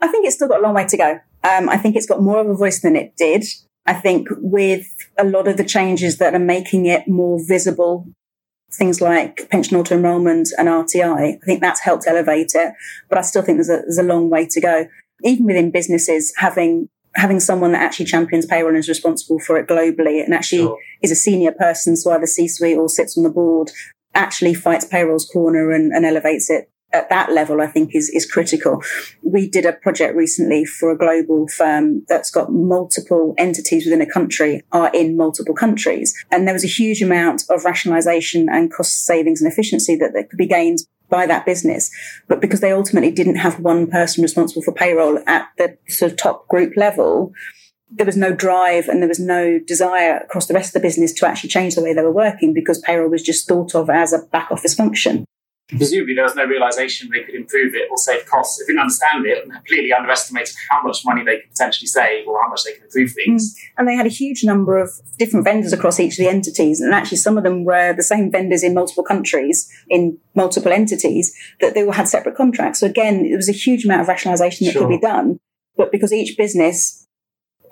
I 0.00 0.06
think 0.06 0.24
it's 0.24 0.36
still 0.36 0.48
got 0.48 0.60
a 0.60 0.62
long 0.62 0.74
way 0.74 0.86
to 0.86 0.96
go. 0.96 1.18
Um, 1.44 1.68
I 1.68 1.76
think 1.76 1.96
it's 1.96 2.06
got 2.06 2.22
more 2.22 2.40
of 2.40 2.48
a 2.48 2.54
voice 2.54 2.80
than 2.80 2.94
it 2.94 3.16
did. 3.16 3.44
I 3.84 3.94
think 3.94 4.28
with 4.38 4.86
a 5.18 5.24
lot 5.24 5.48
of 5.48 5.56
the 5.56 5.64
changes 5.64 6.18
that 6.18 6.34
are 6.34 6.38
making 6.38 6.86
it 6.86 7.08
more 7.08 7.40
visible, 7.44 8.06
things 8.72 9.00
like 9.00 9.48
pension 9.50 9.76
auto 9.76 9.96
enrollment 9.96 10.50
and 10.56 10.68
RTI, 10.68 11.36
I 11.36 11.38
think 11.44 11.60
that's 11.60 11.80
helped 11.80 12.06
elevate 12.06 12.52
it. 12.54 12.74
But 13.08 13.18
I 13.18 13.22
still 13.22 13.42
think 13.42 13.58
there's 13.58 13.68
a, 13.68 13.82
there's 13.82 13.98
a 13.98 14.04
long 14.04 14.30
way 14.30 14.46
to 14.46 14.60
go 14.60 14.86
even 15.24 15.46
within 15.46 15.70
businesses, 15.70 16.32
having 16.36 16.88
having 17.14 17.40
someone 17.40 17.72
that 17.72 17.82
actually 17.82 18.06
champions 18.06 18.46
payroll 18.46 18.70
and 18.70 18.78
is 18.78 18.88
responsible 18.88 19.38
for 19.38 19.58
it 19.58 19.66
globally 19.66 20.24
and 20.24 20.32
actually 20.32 20.62
sure. 20.62 20.78
is 21.02 21.10
a 21.10 21.14
senior 21.14 21.52
person, 21.52 21.94
so 21.94 22.10
either 22.10 22.26
C-suite 22.26 22.78
or 22.78 22.88
sits 22.88 23.18
on 23.18 23.24
the 23.24 23.30
board, 23.30 23.70
actually 24.14 24.54
fights 24.54 24.86
payroll's 24.86 25.26
corner 25.26 25.72
and, 25.72 25.92
and 25.92 26.06
elevates 26.06 26.48
it 26.48 26.70
at 26.92 27.08
that 27.08 27.32
level, 27.32 27.60
I 27.60 27.66
think 27.66 27.94
is, 27.94 28.10
is 28.10 28.30
critical. 28.30 28.82
We 29.22 29.48
did 29.48 29.64
a 29.64 29.72
project 29.72 30.14
recently 30.14 30.64
for 30.64 30.90
a 30.90 30.98
global 30.98 31.48
firm 31.48 32.04
that's 32.06 32.30
got 32.30 32.52
multiple 32.52 33.34
entities 33.38 33.86
within 33.86 34.00
a 34.02 34.10
country 34.10 34.62
are 34.72 34.90
in 34.92 35.16
multiple 35.16 35.54
countries. 35.54 36.14
And 36.30 36.46
there 36.46 36.54
was 36.54 36.64
a 36.64 36.68
huge 36.68 37.02
amount 37.02 37.44
of 37.48 37.64
rationalization 37.64 38.48
and 38.50 38.72
cost 38.72 39.04
savings 39.04 39.40
and 39.40 39.50
efficiency 39.50 39.96
that, 39.96 40.12
that 40.14 40.30
could 40.30 40.38
be 40.38 40.46
gained 40.46 40.80
by 41.12 41.26
that 41.26 41.46
business. 41.46 41.90
But 42.26 42.40
because 42.40 42.60
they 42.60 42.72
ultimately 42.72 43.12
didn't 43.12 43.36
have 43.36 43.60
one 43.60 43.86
person 43.86 44.22
responsible 44.22 44.62
for 44.62 44.72
payroll 44.72 45.22
at 45.28 45.48
the 45.58 45.76
sort 45.86 46.10
of 46.10 46.18
top 46.18 46.48
group 46.48 46.74
level, 46.76 47.32
there 47.90 48.06
was 48.06 48.16
no 48.16 48.32
drive 48.32 48.88
and 48.88 49.02
there 49.02 49.08
was 49.08 49.20
no 49.20 49.58
desire 49.58 50.16
across 50.16 50.46
the 50.46 50.54
rest 50.54 50.70
of 50.70 50.80
the 50.80 50.88
business 50.88 51.12
to 51.12 51.26
actually 51.26 51.50
change 51.50 51.74
the 51.74 51.82
way 51.82 51.92
they 51.92 52.02
were 52.02 52.10
working 52.10 52.54
because 52.54 52.78
payroll 52.80 53.10
was 53.10 53.22
just 53.22 53.46
thought 53.46 53.74
of 53.74 53.90
as 53.90 54.14
a 54.14 54.20
back 54.32 54.50
office 54.50 54.74
function 54.74 55.26
presumably 55.76 56.14
there 56.14 56.24
was 56.24 56.34
no 56.34 56.44
realization 56.44 57.08
they 57.10 57.22
could 57.22 57.34
improve 57.34 57.74
it 57.74 57.88
or 57.90 57.96
save 57.96 58.26
costs. 58.26 58.58
They 58.58 58.66
didn't 58.66 58.80
understand 58.80 59.26
it 59.26 59.42
and 59.42 59.52
completely 59.52 59.92
underestimated 59.92 60.54
how 60.70 60.82
much 60.82 61.04
money 61.04 61.24
they 61.24 61.40
could 61.40 61.50
potentially 61.50 61.86
save 61.86 62.26
or 62.26 62.42
how 62.42 62.48
much 62.48 62.64
they 62.64 62.72
could 62.72 62.84
improve 62.84 63.12
things. 63.12 63.54
Mm. 63.54 63.58
And 63.78 63.88
they 63.88 63.94
had 63.94 64.06
a 64.06 64.10
huge 64.10 64.44
number 64.44 64.78
of 64.78 64.90
different 65.18 65.44
vendors 65.44 65.72
across 65.72 66.00
each 66.00 66.12
of 66.12 66.18
the 66.18 66.28
entities. 66.28 66.80
And 66.80 66.94
actually, 66.94 67.18
some 67.18 67.38
of 67.38 67.44
them 67.44 67.64
were 67.64 67.92
the 67.92 68.02
same 68.02 68.30
vendors 68.30 68.62
in 68.62 68.74
multiple 68.74 69.04
countries, 69.04 69.70
in 69.88 70.18
multiple 70.34 70.72
entities, 70.72 71.34
that 71.60 71.74
they 71.74 71.84
all 71.84 71.92
had 71.92 72.08
separate 72.08 72.36
contracts. 72.36 72.80
So 72.80 72.86
again, 72.86 73.24
it 73.24 73.36
was 73.36 73.48
a 73.48 73.52
huge 73.52 73.84
amount 73.84 74.02
of 74.02 74.08
rationalization 74.08 74.66
that 74.66 74.72
sure. 74.72 74.82
could 74.82 75.00
be 75.00 75.06
done. 75.06 75.38
But 75.76 75.90
because 75.90 76.12
each 76.12 76.36
business 76.36 77.01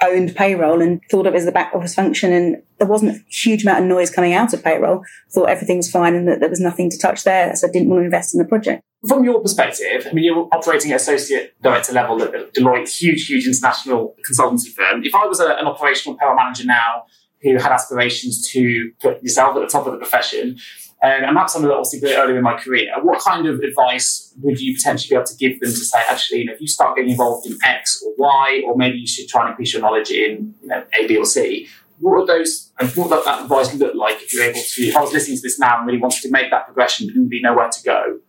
owned 0.02 0.34
payroll 0.34 0.80
and 0.80 1.00
thought 1.10 1.26
of 1.26 1.34
it 1.34 1.38
as 1.38 1.44
the 1.44 1.52
back 1.52 1.74
office 1.74 1.94
function. 1.94 2.32
And 2.32 2.62
there 2.78 2.88
wasn't 2.88 3.16
a 3.16 3.24
huge 3.28 3.62
amount 3.62 3.80
of 3.80 3.86
noise 3.86 4.10
coming 4.10 4.32
out 4.32 4.52
of 4.52 4.62
payroll. 4.62 5.02
Thought 5.30 5.48
everything 5.48 5.78
was 5.78 5.90
fine 5.90 6.14
and 6.14 6.28
that 6.28 6.40
there 6.40 6.48
was 6.48 6.60
nothing 6.60 6.90
to 6.90 6.98
touch 6.98 7.24
there. 7.24 7.54
So 7.56 7.68
I 7.68 7.70
didn't 7.70 7.88
want 7.88 8.00
to 8.00 8.04
invest 8.04 8.34
in 8.34 8.38
the 8.38 8.46
project. 8.46 8.82
From 9.06 9.24
your 9.24 9.40
perspective, 9.40 10.06
I 10.08 10.12
mean, 10.12 10.24
you're 10.24 10.48
operating 10.52 10.92
at 10.92 10.96
associate 10.96 11.54
director 11.62 11.92
level 11.92 12.22
at 12.22 12.52
Deloitte, 12.52 12.94
huge, 12.94 13.26
huge 13.26 13.46
international 13.46 14.14
consultancy 14.28 14.68
firm. 14.68 15.02
If 15.04 15.14
I 15.14 15.26
was 15.26 15.40
a, 15.40 15.56
an 15.56 15.66
operational 15.66 16.18
payroll 16.18 16.36
manager 16.36 16.66
now 16.66 17.04
who 17.42 17.54
had 17.54 17.72
aspirations 17.72 18.46
to 18.50 18.92
put 19.00 19.22
yourself 19.22 19.56
at 19.56 19.60
the 19.60 19.68
top 19.68 19.86
of 19.86 19.92
the 19.92 19.98
profession, 19.98 20.58
um, 21.02 21.10
and 21.10 21.38
I'm 21.38 21.46
a 21.64 21.66
little 21.66 21.78
obviously 21.78 22.00
bit 22.00 22.18
earlier 22.18 22.36
in 22.36 22.42
my 22.42 22.60
career. 22.60 22.92
What 23.02 23.20
kind 23.20 23.46
of 23.46 23.60
advice 23.60 24.34
would 24.42 24.60
you 24.60 24.74
potentially 24.74 25.08
be 25.08 25.16
able 25.16 25.26
to 25.26 25.36
give 25.36 25.58
them 25.58 25.70
to 25.70 25.76
say, 25.76 25.98
actually, 26.06 26.40
you 26.40 26.44
know, 26.44 26.52
if 26.52 26.60
you 26.60 26.66
start 26.68 26.94
getting 26.96 27.12
involved 27.12 27.46
in 27.46 27.56
X 27.64 28.04
or 28.06 28.12
Y, 28.18 28.62
or 28.66 28.76
maybe 28.76 28.98
you 28.98 29.06
should 29.06 29.26
try 29.26 29.42
and 29.42 29.50
increase 29.50 29.72
your 29.72 29.80
knowledge 29.80 30.10
in 30.10 30.54
you 30.60 30.68
know, 30.68 30.84
A, 30.98 31.06
B, 31.06 31.16
or 31.16 31.24
C? 31.24 31.68
What 32.00 32.18
would 32.18 32.28
those 32.28 32.72
and 32.78 32.90
what 32.90 33.10
would 33.10 33.24
that 33.24 33.42
advice 33.42 33.74
look 33.74 33.94
like 33.94 34.22
if 34.22 34.34
you're 34.34 34.44
able 34.44 34.60
to? 34.60 34.82
If 34.82 34.96
I 34.96 35.00
was 35.00 35.12
listening 35.12 35.36
to 35.36 35.42
this 35.42 35.58
now 35.58 35.78
and 35.78 35.86
really 35.86 35.98
wanted 35.98 36.20
to 36.22 36.30
make 36.30 36.50
that 36.50 36.66
progression, 36.66 37.06
but 37.06 37.14
didn't 37.14 37.28
really 37.28 37.70
to 37.72 37.82
go. 37.82 38.20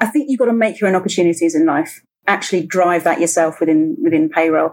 I 0.00 0.06
think 0.06 0.28
you've 0.28 0.38
got 0.38 0.46
to 0.46 0.52
make 0.52 0.80
your 0.80 0.88
own 0.88 0.96
opportunities 0.96 1.54
in 1.54 1.66
life. 1.66 2.02
Actually, 2.26 2.66
drive 2.66 3.04
that 3.04 3.20
yourself 3.20 3.60
within 3.60 3.96
within 4.02 4.28
payroll 4.28 4.72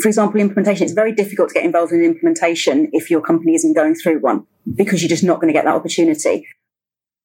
for 0.00 0.08
example, 0.08 0.40
implementation, 0.40 0.84
it's 0.84 0.92
very 0.92 1.12
difficult 1.12 1.48
to 1.48 1.54
get 1.54 1.64
involved 1.64 1.92
in 1.92 2.04
implementation 2.04 2.88
if 2.92 3.10
your 3.10 3.20
company 3.20 3.54
isn't 3.54 3.74
going 3.74 3.94
through 3.94 4.20
one 4.20 4.46
because 4.76 5.02
you're 5.02 5.08
just 5.08 5.24
not 5.24 5.40
going 5.40 5.48
to 5.48 5.52
get 5.52 5.64
that 5.64 5.74
opportunity. 5.74 6.46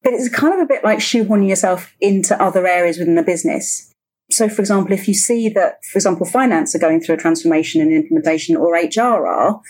But 0.02 0.12
it's 0.12 0.28
kind 0.28 0.54
of 0.54 0.60
a 0.60 0.66
bit 0.66 0.84
like 0.84 0.98
shoehorning 0.98 1.48
yourself 1.48 1.94
into 2.00 2.40
other 2.42 2.66
areas 2.66 2.98
within 2.98 3.14
the 3.14 3.22
business. 3.22 3.90
So, 4.30 4.48
for 4.48 4.60
example, 4.60 4.92
if 4.92 5.06
you 5.06 5.14
see 5.14 5.48
that, 5.50 5.84
for 5.84 5.98
example, 5.98 6.26
finance 6.26 6.74
are 6.74 6.78
going 6.80 7.00
through 7.00 7.14
a 7.14 7.18
transformation 7.18 7.80
and 7.80 7.92
implementation 7.92 8.56
or 8.56 8.74
HR 8.74 9.26
are, 9.26 9.60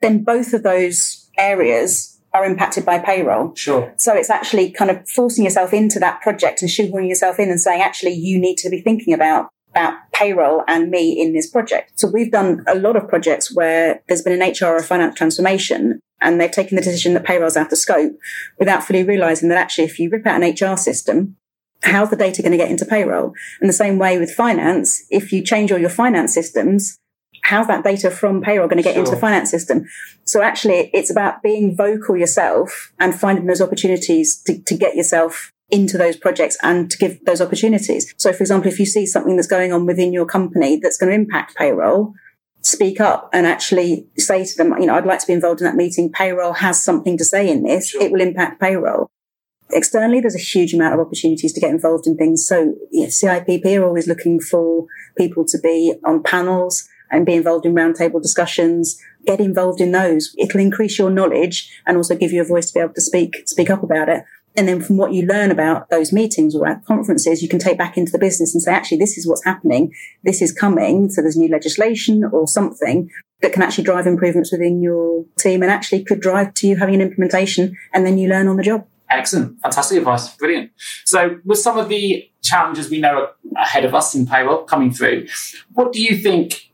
then 0.00 0.22
both 0.22 0.52
of 0.52 0.62
those 0.62 1.30
areas 1.38 2.20
are 2.34 2.44
impacted 2.44 2.84
by 2.84 2.98
payroll. 2.98 3.54
Sure. 3.54 3.92
So 3.96 4.14
it's 4.14 4.30
actually 4.30 4.70
kind 4.70 4.90
of 4.90 5.08
forcing 5.08 5.44
yourself 5.44 5.72
into 5.72 5.98
that 6.00 6.20
project 6.20 6.62
and 6.62 6.70
shoehorning 6.70 7.08
yourself 7.08 7.38
in 7.38 7.50
and 7.50 7.60
saying, 7.60 7.82
actually, 7.82 8.12
you 8.12 8.38
need 8.38 8.56
to 8.58 8.70
be 8.70 8.80
thinking 8.80 9.14
about 9.14 9.48
about 9.72 9.94
payroll 10.12 10.62
and 10.68 10.90
me 10.90 11.20
in 11.20 11.32
this 11.32 11.50
project. 11.50 11.98
So 11.98 12.08
we've 12.08 12.30
done 12.30 12.62
a 12.66 12.74
lot 12.74 12.96
of 12.96 13.08
projects 13.08 13.54
where 13.54 14.02
there's 14.06 14.22
been 14.22 14.40
an 14.40 14.52
HR 14.52 14.76
or 14.76 14.82
finance 14.82 15.16
transformation 15.16 16.00
and 16.20 16.40
they've 16.40 16.50
taken 16.50 16.76
the 16.76 16.82
decision 16.82 17.14
that 17.14 17.24
payroll's 17.24 17.56
out 17.56 17.72
of 17.72 17.78
scope 17.78 18.12
without 18.58 18.84
fully 18.84 19.02
realizing 19.02 19.48
that 19.48 19.58
actually 19.58 19.84
if 19.84 19.98
you 19.98 20.10
rip 20.10 20.26
out 20.26 20.40
an 20.40 20.50
HR 20.52 20.76
system, 20.76 21.36
how's 21.82 22.10
the 22.10 22.16
data 22.16 22.42
going 22.42 22.52
to 22.52 22.58
get 22.58 22.70
into 22.70 22.84
payroll? 22.84 23.32
And 23.60 23.68
the 23.68 23.74
same 23.74 23.98
way 23.98 24.18
with 24.18 24.30
finance, 24.32 25.04
if 25.10 25.32
you 25.32 25.42
change 25.42 25.72
all 25.72 25.78
your 25.78 25.90
finance 25.90 26.32
systems, 26.32 26.98
how's 27.42 27.66
that 27.66 27.82
data 27.82 28.10
from 28.10 28.42
payroll 28.42 28.68
going 28.68 28.76
to 28.76 28.82
get 28.82 28.94
sure. 28.94 29.00
into 29.00 29.10
the 29.10 29.20
finance 29.20 29.50
system? 29.50 29.86
So 30.24 30.42
actually 30.42 30.90
it's 30.92 31.10
about 31.10 31.42
being 31.42 31.76
vocal 31.76 32.16
yourself 32.16 32.92
and 33.00 33.18
finding 33.18 33.46
those 33.46 33.60
opportunities 33.60 34.40
to, 34.42 34.62
to 34.62 34.76
get 34.76 34.94
yourself 34.94 35.50
into 35.72 35.96
those 35.96 36.16
projects 36.16 36.56
and 36.62 36.90
to 36.90 36.98
give 36.98 37.24
those 37.24 37.40
opportunities. 37.40 38.14
So, 38.18 38.32
for 38.32 38.42
example, 38.42 38.70
if 38.70 38.78
you 38.78 38.86
see 38.86 39.06
something 39.06 39.36
that's 39.36 39.48
going 39.48 39.72
on 39.72 39.86
within 39.86 40.12
your 40.12 40.26
company 40.26 40.76
that's 40.76 40.98
going 40.98 41.10
to 41.10 41.16
impact 41.16 41.56
payroll, 41.56 42.12
speak 42.60 43.00
up 43.00 43.30
and 43.32 43.46
actually 43.46 44.06
say 44.18 44.44
to 44.44 44.56
them, 44.56 44.74
you 44.78 44.86
know, 44.86 44.94
I'd 44.94 45.06
like 45.06 45.18
to 45.20 45.26
be 45.26 45.32
involved 45.32 45.62
in 45.62 45.64
that 45.64 45.74
meeting. 45.74 46.12
Payroll 46.12 46.52
has 46.52 46.84
something 46.84 47.16
to 47.16 47.24
say 47.24 47.50
in 47.50 47.64
this. 47.64 47.88
Sure. 47.88 48.02
It 48.02 48.12
will 48.12 48.20
impact 48.20 48.60
payroll. 48.60 49.10
Externally, 49.70 50.20
there's 50.20 50.36
a 50.36 50.38
huge 50.38 50.74
amount 50.74 50.92
of 50.92 51.00
opportunities 51.00 51.54
to 51.54 51.60
get 51.60 51.70
involved 51.70 52.06
in 52.06 52.18
things. 52.18 52.46
So, 52.46 52.74
yeah, 52.90 53.06
CIPP 53.06 53.64
are 53.78 53.84
always 53.84 54.06
looking 54.06 54.38
for 54.38 54.86
people 55.16 55.46
to 55.46 55.58
be 55.58 55.94
on 56.04 56.22
panels 56.22 56.86
and 57.10 57.24
be 57.24 57.34
involved 57.34 57.64
in 57.64 57.74
roundtable 57.74 58.20
discussions. 58.20 59.00
Get 59.26 59.40
involved 59.40 59.80
in 59.80 59.92
those. 59.92 60.34
It'll 60.36 60.60
increase 60.60 60.98
your 60.98 61.10
knowledge 61.10 61.70
and 61.86 61.96
also 61.96 62.14
give 62.14 62.32
you 62.32 62.42
a 62.42 62.46
voice 62.46 62.66
to 62.66 62.74
be 62.74 62.80
able 62.80 62.94
to 62.94 63.00
speak, 63.00 63.48
speak 63.48 63.70
up 63.70 63.82
about 63.82 64.10
it. 64.10 64.24
And 64.56 64.68
then 64.68 64.82
from 64.82 64.98
what 64.98 65.12
you 65.12 65.26
learn 65.26 65.50
about 65.50 65.88
those 65.88 66.12
meetings 66.12 66.54
or 66.54 66.66
at 66.68 66.84
conferences, 66.84 67.42
you 67.42 67.48
can 67.48 67.58
take 67.58 67.78
back 67.78 67.96
into 67.96 68.12
the 68.12 68.18
business 68.18 68.54
and 68.54 68.62
say, 68.62 68.72
actually, 68.72 68.98
this 68.98 69.16
is 69.16 69.26
what's 69.26 69.44
happening. 69.44 69.92
This 70.24 70.42
is 70.42 70.52
coming. 70.52 71.08
So 71.08 71.22
there's 71.22 71.36
new 71.36 71.48
legislation 71.48 72.24
or 72.24 72.46
something 72.46 73.10
that 73.40 73.52
can 73.52 73.62
actually 73.62 73.84
drive 73.84 74.06
improvements 74.06 74.52
within 74.52 74.82
your 74.82 75.24
team 75.38 75.62
and 75.62 75.70
actually 75.70 76.04
could 76.04 76.20
drive 76.20 76.54
to 76.54 76.68
you 76.68 76.76
having 76.76 76.94
an 76.94 77.00
implementation 77.00 77.76
and 77.92 78.06
then 78.06 78.18
you 78.18 78.28
learn 78.28 78.46
on 78.46 78.56
the 78.56 78.62
job. 78.62 78.86
Excellent. 79.10 79.60
Fantastic 79.60 79.98
advice. 79.98 80.34
Brilliant. 80.36 80.70
So 81.04 81.38
with 81.44 81.58
some 81.58 81.78
of 81.78 81.88
the 81.88 82.28
challenges 82.42 82.88
we 82.88 83.00
know 83.00 83.28
ahead 83.56 83.84
of 83.84 83.94
us 83.94 84.14
in 84.14 84.26
payroll 84.26 84.64
coming 84.64 84.92
through, 84.92 85.26
what 85.72 85.92
do 85.92 86.00
you 86.00 86.16
think 86.16 86.70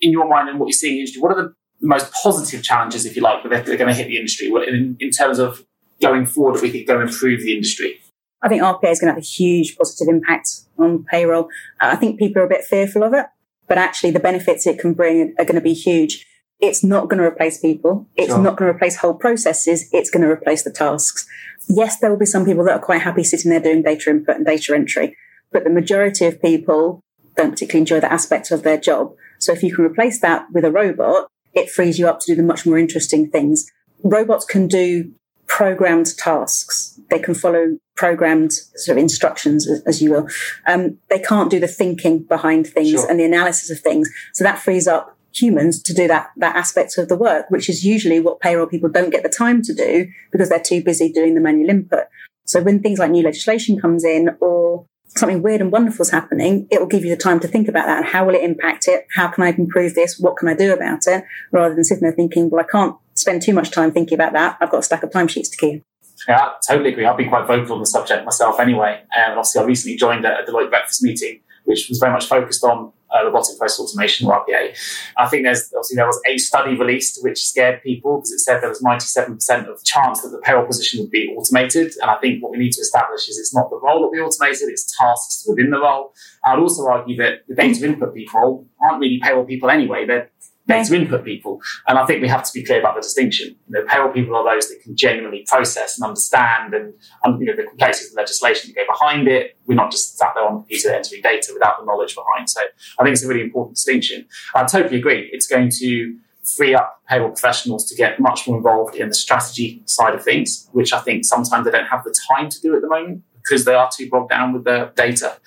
in 0.00 0.10
your 0.10 0.28
mind 0.28 0.48
and 0.48 0.58
what 0.58 0.66
you're 0.66 0.72
seeing 0.72 0.94
in 0.94 0.96
the 0.96 1.00
industry, 1.00 1.22
what 1.22 1.32
are 1.32 1.42
the 1.42 1.54
most 1.80 2.12
positive 2.12 2.62
challenges, 2.62 3.06
if 3.06 3.16
you 3.16 3.22
like, 3.22 3.42
that 3.42 3.68
are 3.68 3.76
going 3.76 3.88
to 3.88 3.94
hit 3.94 4.08
the 4.08 4.16
industry 4.16 4.48
in, 4.48 4.96
in 4.98 5.10
terms 5.10 5.38
of 5.38 5.64
going 6.00 6.26
forward 6.26 6.56
that 6.56 6.62
we 6.62 6.70
could 6.70 6.86
go 6.86 7.00
improve 7.00 7.40
the 7.40 7.54
industry? 7.54 8.00
I 8.42 8.48
think 8.48 8.62
RPA 8.62 8.90
is 8.90 9.00
going 9.00 9.08
to 9.08 9.14
have 9.14 9.18
a 9.18 9.20
huge 9.20 9.76
positive 9.76 10.08
impact 10.08 10.50
on 10.78 11.04
payroll. 11.04 11.44
Uh, 11.80 11.90
I 11.92 11.96
think 11.96 12.18
people 12.18 12.42
are 12.42 12.46
a 12.46 12.48
bit 12.48 12.64
fearful 12.64 13.02
of 13.02 13.14
it, 13.14 13.26
but 13.66 13.78
actually 13.78 14.10
the 14.10 14.20
benefits 14.20 14.66
it 14.66 14.78
can 14.78 14.92
bring 14.92 15.34
are 15.38 15.44
going 15.44 15.56
to 15.56 15.60
be 15.60 15.74
huge. 15.74 16.26
It's 16.60 16.82
not 16.82 17.08
going 17.08 17.18
to 17.18 17.26
replace 17.26 17.58
people. 17.58 18.06
It's 18.14 18.28
sure. 18.28 18.38
not 18.38 18.56
going 18.56 18.70
to 18.70 18.76
replace 18.76 18.96
whole 18.96 19.14
processes. 19.14 19.88
It's 19.92 20.10
going 20.10 20.22
to 20.22 20.30
replace 20.30 20.62
the 20.62 20.70
tasks. 20.70 21.26
Yes, 21.68 21.98
there 21.98 22.10
will 22.10 22.18
be 22.18 22.26
some 22.26 22.44
people 22.44 22.64
that 22.64 22.76
are 22.76 22.84
quite 22.84 23.02
happy 23.02 23.24
sitting 23.24 23.50
there 23.50 23.60
doing 23.60 23.82
data 23.82 24.10
input 24.10 24.36
and 24.36 24.46
data 24.46 24.74
entry, 24.74 25.16
but 25.52 25.64
the 25.64 25.70
majority 25.70 26.26
of 26.26 26.40
people 26.40 27.00
don't 27.36 27.50
particularly 27.50 27.80
enjoy 27.80 28.00
that 28.00 28.12
aspect 28.12 28.50
of 28.50 28.62
their 28.62 28.78
job. 28.78 29.14
So 29.38 29.52
if 29.52 29.62
you 29.62 29.74
can 29.74 29.84
replace 29.84 30.20
that 30.20 30.46
with 30.52 30.64
a 30.64 30.70
robot, 30.70 31.28
it 31.52 31.70
frees 31.70 31.98
you 31.98 32.08
up 32.08 32.20
to 32.20 32.26
do 32.26 32.36
the 32.36 32.42
much 32.42 32.64
more 32.64 32.78
interesting 32.78 33.30
things. 33.30 33.70
Robots 34.02 34.44
can 34.44 34.68
do 34.68 35.12
programmed 35.56 36.14
tasks. 36.18 37.00
They 37.08 37.18
can 37.18 37.32
follow 37.32 37.78
programmed 37.94 38.52
sort 38.52 38.98
of 38.98 39.02
instructions, 39.02 39.66
as 39.86 40.02
you 40.02 40.10
will. 40.10 40.28
Um, 40.66 40.98
they 41.08 41.18
can't 41.18 41.50
do 41.50 41.58
the 41.58 41.66
thinking 41.66 42.24
behind 42.24 42.66
things 42.66 42.90
sure. 42.90 43.10
and 43.10 43.18
the 43.18 43.24
analysis 43.24 43.70
of 43.70 43.80
things. 43.80 44.06
So 44.34 44.44
that 44.44 44.58
frees 44.58 44.86
up 44.86 45.16
humans 45.32 45.82
to 45.84 45.94
do 45.94 46.06
that, 46.08 46.28
that 46.36 46.56
aspect 46.56 46.98
of 46.98 47.08
the 47.08 47.16
work, 47.16 47.46
which 47.48 47.70
is 47.70 47.86
usually 47.86 48.20
what 48.20 48.40
payroll 48.40 48.66
people 48.66 48.90
don't 48.90 49.08
get 49.08 49.22
the 49.22 49.30
time 49.30 49.62
to 49.62 49.72
do 49.72 50.08
because 50.30 50.50
they're 50.50 50.60
too 50.60 50.82
busy 50.82 51.10
doing 51.10 51.34
the 51.34 51.40
manual 51.40 51.70
input. 51.70 52.04
So 52.44 52.60
when 52.60 52.82
things 52.82 52.98
like 52.98 53.10
new 53.10 53.24
legislation 53.24 53.80
comes 53.80 54.04
in 54.04 54.36
or 54.40 54.84
something 55.18 55.42
weird 55.42 55.60
and 55.60 55.72
wonderful 55.72 56.02
is 56.02 56.10
happening, 56.10 56.66
it 56.70 56.80
will 56.80 56.86
give 56.86 57.04
you 57.04 57.10
the 57.10 57.20
time 57.20 57.40
to 57.40 57.48
think 57.48 57.68
about 57.68 57.86
that 57.86 57.98
and 57.98 58.06
how 58.06 58.26
will 58.26 58.34
it 58.34 58.42
impact 58.42 58.88
it? 58.88 59.06
How 59.14 59.28
can 59.28 59.44
I 59.44 59.48
improve 59.48 59.94
this? 59.94 60.18
What 60.18 60.36
can 60.36 60.48
I 60.48 60.54
do 60.54 60.72
about 60.72 61.06
it? 61.06 61.24
Rather 61.52 61.74
than 61.74 61.84
sitting 61.84 62.02
there 62.02 62.12
thinking, 62.12 62.50
well, 62.50 62.64
I 62.64 62.70
can't 62.70 62.96
spend 63.14 63.42
too 63.42 63.52
much 63.52 63.70
time 63.70 63.92
thinking 63.92 64.14
about 64.14 64.32
that. 64.34 64.58
I've 64.60 64.70
got 64.70 64.78
a 64.78 64.82
stack 64.82 65.02
of 65.02 65.10
timesheets 65.10 65.50
to 65.50 65.56
keep. 65.56 65.84
Yeah, 66.28 66.50
totally 66.66 66.92
agree. 66.92 67.06
I've 67.06 67.16
been 67.16 67.28
quite 67.28 67.46
vocal 67.46 67.74
on 67.74 67.80
the 67.80 67.86
subject 67.86 68.24
myself 68.24 68.58
anyway. 68.58 69.02
And 69.14 69.34
obviously, 69.34 69.60
I 69.60 69.64
recently 69.64 69.96
joined 69.96 70.24
a 70.24 70.42
Deloitte 70.48 70.70
breakfast 70.70 71.02
meeting, 71.02 71.40
which 71.64 71.88
was 71.88 71.98
very 71.98 72.12
much 72.12 72.26
focused 72.26 72.64
on 72.64 72.92
uh, 73.14 73.24
robotic 73.24 73.58
process 73.58 73.80
automation 73.80 74.26
or 74.26 74.44
RPA. 74.44 74.76
I 75.16 75.28
think 75.28 75.44
there's 75.44 75.72
obviously 75.74 75.96
there 75.96 76.06
was 76.06 76.20
a 76.26 76.38
study 76.38 76.76
released 76.76 77.22
which 77.22 77.44
scared 77.44 77.82
people 77.82 78.18
because 78.18 78.32
it 78.32 78.40
said 78.40 78.60
there 78.60 78.68
was 78.68 78.82
97% 78.82 79.68
of 79.68 79.84
chance 79.84 80.22
that 80.22 80.30
the 80.30 80.38
payroll 80.38 80.66
position 80.66 81.00
would 81.00 81.10
be 81.10 81.34
automated. 81.36 81.92
And 82.00 82.10
I 82.10 82.16
think 82.16 82.42
what 82.42 82.52
we 82.52 82.58
need 82.58 82.72
to 82.72 82.80
establish 82.80 83.28
is 83.28 83.38
it's 83.38 83.54
not 83.54 83.70
the 83.70 83.80
role 83.82 84.02
that 84.02 84.08
we 84.08 84.20
automated, 84.20 84.68
it's 84.68 84.96
tasks 84.96 85.44
within 85.48 85.70
the 85.70 85.80
role. 85.80 86.12
I'd 86.44 86.58
also 86.58 86.86
argue 86.86 87.16
that 87.16 87.46
the 87.48 87.54
data 87.54 87.84
input 87.84 88.14
people 88.14 88.66
aren't 88.80 89.00
really 89.00 89.20
payroll 89.22 89.44
people 89.44 89.70
anyway. 89.70 90.06
They're 90.06 90.30
data 90.66 90.94
input 90.94 91.24
people. 91.24 91.60
And 91.86 91.98
I 91.98 92.06
think 92.06 92.22
we 92.22 92.28
have 92.28 92.42
to 92.44 92.50
be 92.52 92.64
clear 92.64 92.80
about 92.80 92.96
the 92.96 93.00
distinction. 93.00 93.56
You 93.68 93.80
know, 93.80 93.86
payroll 93.86 94.12
people 94.12 94.34
are 94.36 94.44
those 94.44 94.68
that 94.68 94.80
can 94.82 94.96
genuinely 94.96 95.44
process 95.46 95.98
and 95.98 96.06
understand 96.06 96.74
and, 96.74 96.94
and 97.22 97.40
you 97.40 97.46
know, 97.46 97.56
the 97.56 97.64
complexities 97.64 98.10
of 98.10 98.14
the 98.14 98.20
legislation 98.20 98.70
that 98.70 98.80
go 98.80 98.92
behind 98.92 99.28
it. 99.28 99.56
We're 99.66 99.74
not 99.74 99.90
just 99.90 100.18
sat 100.18 100.32
there 100.34 100.44
on 100.44 100.54
the 100.54 100.60
computer 100.60 100.92
entering 100.92 101.22
data 101.22 101.52
without 101.52 101.78
the 101.78 101.86
knowledge 101.86 102.14
behind. 102.14 102.50
So 102.50 102.60
I 102.98 103.04
think 103.04 103.14
it's 103.14 103.24
a 103.24 103.28
really 103.28 103.42
important 103.42 103.76
distinction. 103.76 104.26
I 104.54 104.64
totally 104.64 104.98
agree. 104.98 105.30
It's 105.32 105.46
going 105.46 105.70
to 105.78 106.18
free 106.56 106.74
up 106.74 107.02
payroll 107.08 107.30
professionals 107.30 107.88
to 107.88 107.96
get 107.96 108.20
much 108.20 108.46
more 108.46 108.56
involved 108.56 108.94
in 108.94 109.08
the 109.08 109.14
strategy 109.14 109.82
side 109.86 110.14
of 110.14 110.22
things, 110.22 110.68
which 110.72 110.92
I 110.92 111.00
think 111.00 111.24
sometimes 111.24 111.64
they 111.64 111.70
don't 111.70 111.86
have 111.86 112.04
the 112.04 112.14
time 112.28 112.48
to 112.48 112.60
do 112.60 112.74
at 112.74 112.82
the 112.82 112.88
moment 112.88 113.22
because 113.42 113.64
they 113.64 113.74
are 113.74 113.90
too 113.94 114.08
bogged 114.08 114.30
down 114.30 114.52
with 114.52 114.64
their 114.64 114.92
data. 114.96 115.38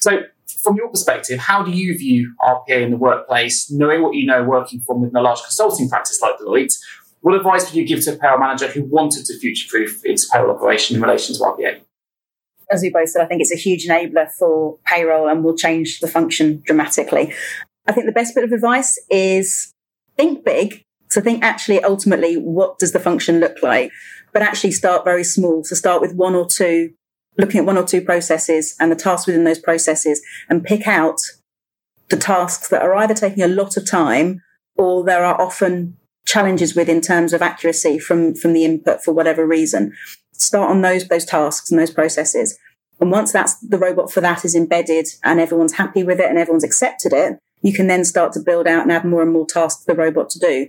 So 0.00 0.22
from 0.62 0.76
your 0.76 0.88
perspective, 0.88 1.38
how 1.38 1.62
do 1.62 1.70
you 1.70 1.96
view 1.96 2.34
RPA 2.42 2.82
in 2.82 2.90
the 2.90 2.96
workplace, 2.96 3.70
knowing 3.70 4.02
what 4.02 4.14
you 4.14 4.26
know 4.26 4.42
working 4.42 4.80
from 4.80 5.00
within 5.00 5.16
a 5.16 5.22
large 5.22 5.42
consulting 5.42 5.88
practice 5.88 6.20
like 6.20 6.38
Deloitte? 6.38 6.76
What 7.20 7.34
advice 7.34 7.66
would 7.66 7.74
you 7.74 7.84
give 7.84 8.02
to 8.04 8.14
a 8.14 8.16
payroll 8.16 8.38
manager 8.38 8.68
who 8.68 8.84
wanted 8.84 9.26
to 9.26 9.38
future 9.38 9.68
proof 9.68 10.00
its 10.04 10.28
payroll 10.28 10.56
operation 10.56 10.96
in 10.96 11.02
relation 11.02 11.34
to 11.34 11.40
RPA? 11.42 11.80
As 12.70 12.82
we 12.82 12.90
both 12.90 13.08
said, 13.08 13.22
I 13.22 13.26
think 13.26 13.40
it's 13.40 13.52
a 13.52 13.58
huge 13.58 13.86
enabler 13.86 14.30
for 14.30 14.78
payroll 14.84 15.28
and 15.28 15.42
will 15.42 15.56
change 15.56 16.00
the 16.00 16.08
function 16.08 16.62
dramatically. 16.64 17.34
I 17.86 17.92
think 17.92 18.06
the 18.06 18.12
best 18.12 18.34
bit 18.34 18.44
of 18.44 18.52
advice 18.52 18.98
is 19.10 19.74
think 20.16 20.44
big. 20.44 20.84
So 21.08 21.20
think 21.20 21.42
actually 21.42 21.82
ultimately 21.82 22.36
what 22.36 22.78
does 22.78 22.92
the 22.92 23.00
function 23.00 23.40
look 23.40 23.62
like? 23.62 23.90
But 24.32 24.42
actually 24.42 24.70
start 24.70 25.04
very 25.04 25.24
small. 25.24 25.64
So 25.64 25.74
start 25.74 26.00
with 26.00 26.14
one 26.14 26.34
or 26.34 26.46
two 26.46 26.92
looking 27.38 27.60
at 27.60 27.66
one 27.66 27.78
or 27.78 27.84
two 27.84 28.00
processes 28.00 28.76
and 28.80 28.90
the 28.90 28.96
tasks 28.96 29.26
within 29.26 29.44
those 29.44 29.58
processes 29.58 30.20
and 30.48 30.64
pick 30.64 30.86
out 30.86 31.20
the 32.08 32.16
tasks 32.16 32.68
that 32.68 32.82
are 32.82 32.94
either 32.96 33.14
taking 33.14 33.42
a 33.42 33.48
lot 33.48 33.76
of 33.76 33.88
time 33.88 34.42
or 34.76 35.04
there 35.04 35.24
are 35.24 35.40
often 35.40 35.96
challenges 36.26 36.74
with 36.74 36.88
in 36.88 37.00
terms 37.00 37.32
of 37.32 37.42
accuracy 37.42 37.98
from, 37.98 38.34
from 38.34 38.52
the 38.52 38.64
input 38.64 39.02
for 39.02 39.12
whatever 39.12 39.46
reason. 39.46 39.92
Start 40.32 40.70
on 40.70 40.80
those, 40.80 41.06
those 41.08 41.24
tasks 41.24 41.70
and 41.70 41.80
those 41.80 41.90
processes. 41.90 42.58
And 43.00 43.10
once 43.10 43.32
that's 43.32 43.58
the 43.60 43.78
robot 43.78 44.12
for 44.12 44.20
that 44.20 44.44
is 44.44 44.54
embedded 44.54 45.08
and 45.24 45.40
everyone's 45.40 45.74
happy 45.74 46.04
with 46.04 46.20
it 46.20 46.28
and 46.28 46.38
everyone's 46.38 46.64
accepted 46.64 47.12
it, 47.12 47.38
you 47.62 47.72
can 47.72 47.86
then 47.86 48.04
start 48.04 48.32
to 48.32 48.40
build 48.40 48.66
out 48.66 48.82
and 48.82 48.92
add 48.92 49.04
more 49.04 49.22
and 49.22 49.32
more 49.32 49.46
tasks 49.46 49.84
for 49.84 49.92
the 49.92 50.00
robot 50.00 50.30
to 50.30 50.38
do 50.38 50.68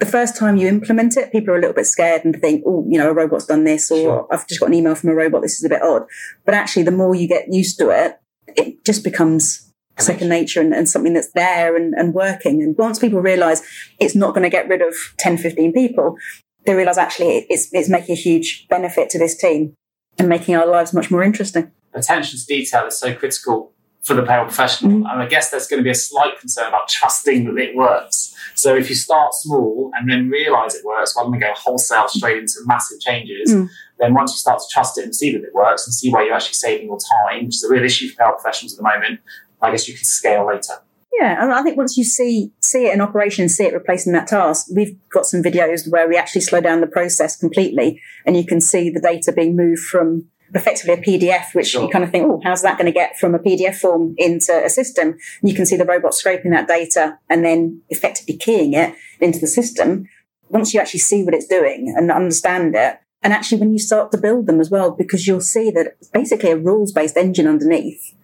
the 0.00 0.06
first 0.06 0.36
time 0.36 0.56
you 0.56 0.66
implement 0.66 1.16
it, 1.16 1.30
people 1.30 1.54
are 1.54 1.58
a 1.58 1.60
little 1.60 1.74
bit 1.74 1.86
scared 1.86 2.24
and 2.24 2.34
think, 2.40 2.64
oh, 2.66 2.84
you 2.88 2.98
know, 2.98 3.10
a 3.10 3.14
robot's 3.14 3.44
done 3.44 3.64
this, 3.64 3.90
or 3.90 4.00
sure. 4.00 4.28
I've 4.32 4.48
just 4.48 4.58
got 4.58 4.70
an 4.70 4.74
email 4.74 4.94
from 4.94 5.10
a 5.10 5.14
robot. 5.14 5.42
This 5.42 5.58
is 5.58 5.64
a 5.64 5.68
bit 5.68 5.82
odd. 5.82 6.04
But 6.46 6.54
actually, 6.54 6.84
the 6.84 6.90
more 6.90 7.14
you 7.14 7.28
get 7.28 7.52
used 7.52 7.78
to 7.78 7.90
it, 7.90 8.18
it 8.56 8.84
just 8.84 9.04
becomes 9.04 9.70
second 9.98 10.30
nature 10.30 10.62
and, 10.62 10.72
and 10.72 10.88
something 10.88 11.12
that's 11.12 11.32
there 11.32 11.76
and, 11.76 11.92
and 11.94 12.14
working. 12.14 12.62
And 12.62 12.76
once 12.78 12.98
people 12.98 13.20
realize 13.20 13.62
it's 13.98 14.14
not 14.14 14.34
going 14.34 14.42
to 14.42 14.48
get 14.48 14.68
rid 14.68 14.80
of 14.80 14.94
10, 15.18 15.36
15 15.36 15.72
people, 15.74 16.16
they 16.64 16.74
realize 16.74 16.96
actually 16.96 17.46
it's, 17.50 17.68
it's 17.72 17.90
making 17.90 18.14
a 18.14 18.18
huge 18.18 18.66
benefit 18.68 19.10
to 19.10 19.18
this 19.18 19.36
team 19.36 19.74
and 20.18 20.30
making 20.30 20.56
our 20.56 20.66
lives 20.66 20.94
much 20.94 21.10
more 21.10 21.22
interesting. 21.22 21.70
Attention 21.92 22.38
to 22.38 22.46
detail 22.46 22.86
is 22.86 22.98
so 22.98 23.14
critical 23.14 23.72
for 24.02 24.14
the 24.14 24.22
payroll 24.22 24.46
professional. 24.46 24.92
Mm-hmm. 24.92 25.06
And 25.06 25.22
I 25.22 25.26
guess 25.26 25.50
there's 25.50 25.66
going 25.66 25.80
to 25.80 25.84
be 25.84 25.90
a 25.90 25.94
slight 25.94 26.38
concern 26.40 26.68
about 26.68 26.88
trusting 26.88 27.44
that 27.44 27.60
it 27.60 27.76
works. 27.76 28.34
So 28.54 28.76
if 28.76 28.88
you 28.88 28.94
start 28.94 29.34
small 29.34 29.90
and 29.94 30.10
then 30.10 30.28
realize 30.28 30.74
it 30.74 30.84
works 30.84 31.14
rather 31.16 31.30
than 31.30 31.40
go 31.40 31.52
wholesale 31.54 32.08
straight 32.08 32.38
into 32.38 32.54
massive 32.66 33.00
changes, 33.00 33.52
mm. 33.52 33.68
then 33.98 34.14
once 34.14 34.32
you 34.32 34.38
start 34.38 34.60
to 34.60 34.66
trust 34.70 34.98
it 34.98 35.04
and 35.04 35.14
see 35.14 35.32
that 35.32 35.42
it 35.42 35.54
works 35.54 35.86
and 35.86 35.94
see 35.94 36.12
where 36.12 36.24
you're 36.24 36.34
actually 36.34 36.54
saving 36.54 36.86
your 36.86 36.98
time, 37.28 37.46
which 37.46 37.56
is 37.56 37.64
a 37.64 37.68
real 37.68 37.84
issue 37.84 38.08
for 38.08 38.16
payroll 38.16 38.34
professionals 38.34 38.74
at 38.74 38.76
the 38.78 38.82
moment, 38.82 39.20
I 39.62 39.70
guess 39.70 39.88
you 39.88 39.94
can 39.94 40.04
scale 40.04 40.46
later. 40.46 40.74
Yeah, 41.12 41.42
and 41.42 41.52
I 41.52 41.62
think 41.62 41.76
once 41.76 41.96
you 41.96 42.04
see 42.04 42.52
see 42.60 42.86
it 42.86 42.94
in 42.94 43.00
operation, 43.00 43.48
see 43.48 43.64
it 43.64 43.74
replacing 43.74 44.12
that 44.12 44.28
task, 44.28 44.68
we've 44.74 44.96
got 45.10 45.26
some 45.26 45.42
videos 45.42 45.90
where 45.90 46.08
we 46.08 46.16
actually 46.16 46.40
slow 46.42 46.60
down 46.60 46.80
the 46.80 46.86
process 46.86 47.36
completely, 47.36 48.00
and 48.24 48.36
you 48.36 48.46
can 48.46 48.60
see 48.60 48.90
the 48.90 49.00
data 49.00 49.32
being 49.32 49.56
moved 49.56 49.82
from 49.82 50.26
effectively 50.54 50.94
a 50.94 50.96
PDF, 50.96 51.54
which 51.54 51.68
sure. 51.68 51.82
you 51.82 51.88
kind 51.88 52.04
of 52.04 52.10
think, 52.10 52.26
oh, 52.26 52.40
how's 52.42 52.62
that 52.62 52.76
going 52.76 52.86
to 52.86 52.92
get 52.92 53.18
from 53.18 53.34
a 53.34 53.38
PDF 53.38 53.76
form 53.76 54.14
into 54.18 54.52
a 54.52 54.68
system? 54.68 55.16
And 55.40 55.50
you 55.50 55.54
can 55.54 55.66
see 55.66 55.76
the 55.76 55.84
robot 55.84 56.14
scraping 56.14 56.50
that 56.52 56.68
data 56.68 57.18
and 57.28 57.44
then 57.44 57.82
effectively 57.88 58.36
keying 58.36 58.74
it 58.74 58.94
into 59.20 59.38
the 59.38 59.46
system. 59.46 60.08
Once 60.48 60.74
you 60.74 60.80
actually 60.80 61.00
see 61.00 61.22
what 61.22 61.34
it's 61.34 61.46
doing 61.46 61.94
and 61.96 62.10
understand 62.10 62.74
it, 62.74 62.98
and 63.22 63.32
actually 63.32 63.58
when 63.58 63.72
you 63.72 63.78
start 63.78 64.10
to 64.12 64.18
build 64.18 64.46
them 64.46 64.60
as 64.60 64.70
well, 64.70 64.90
because 64.90 65.26
you'll 65.26 65.40
see 65.40 65.70
that 65.70 65.96
it's 66.00 66.08
basically 66.08 66.50
a 66.50 66.56
rules 66.56 66.92
based 66.92 67.16
engine 67.16 67.46
underneath. 67.46 68.14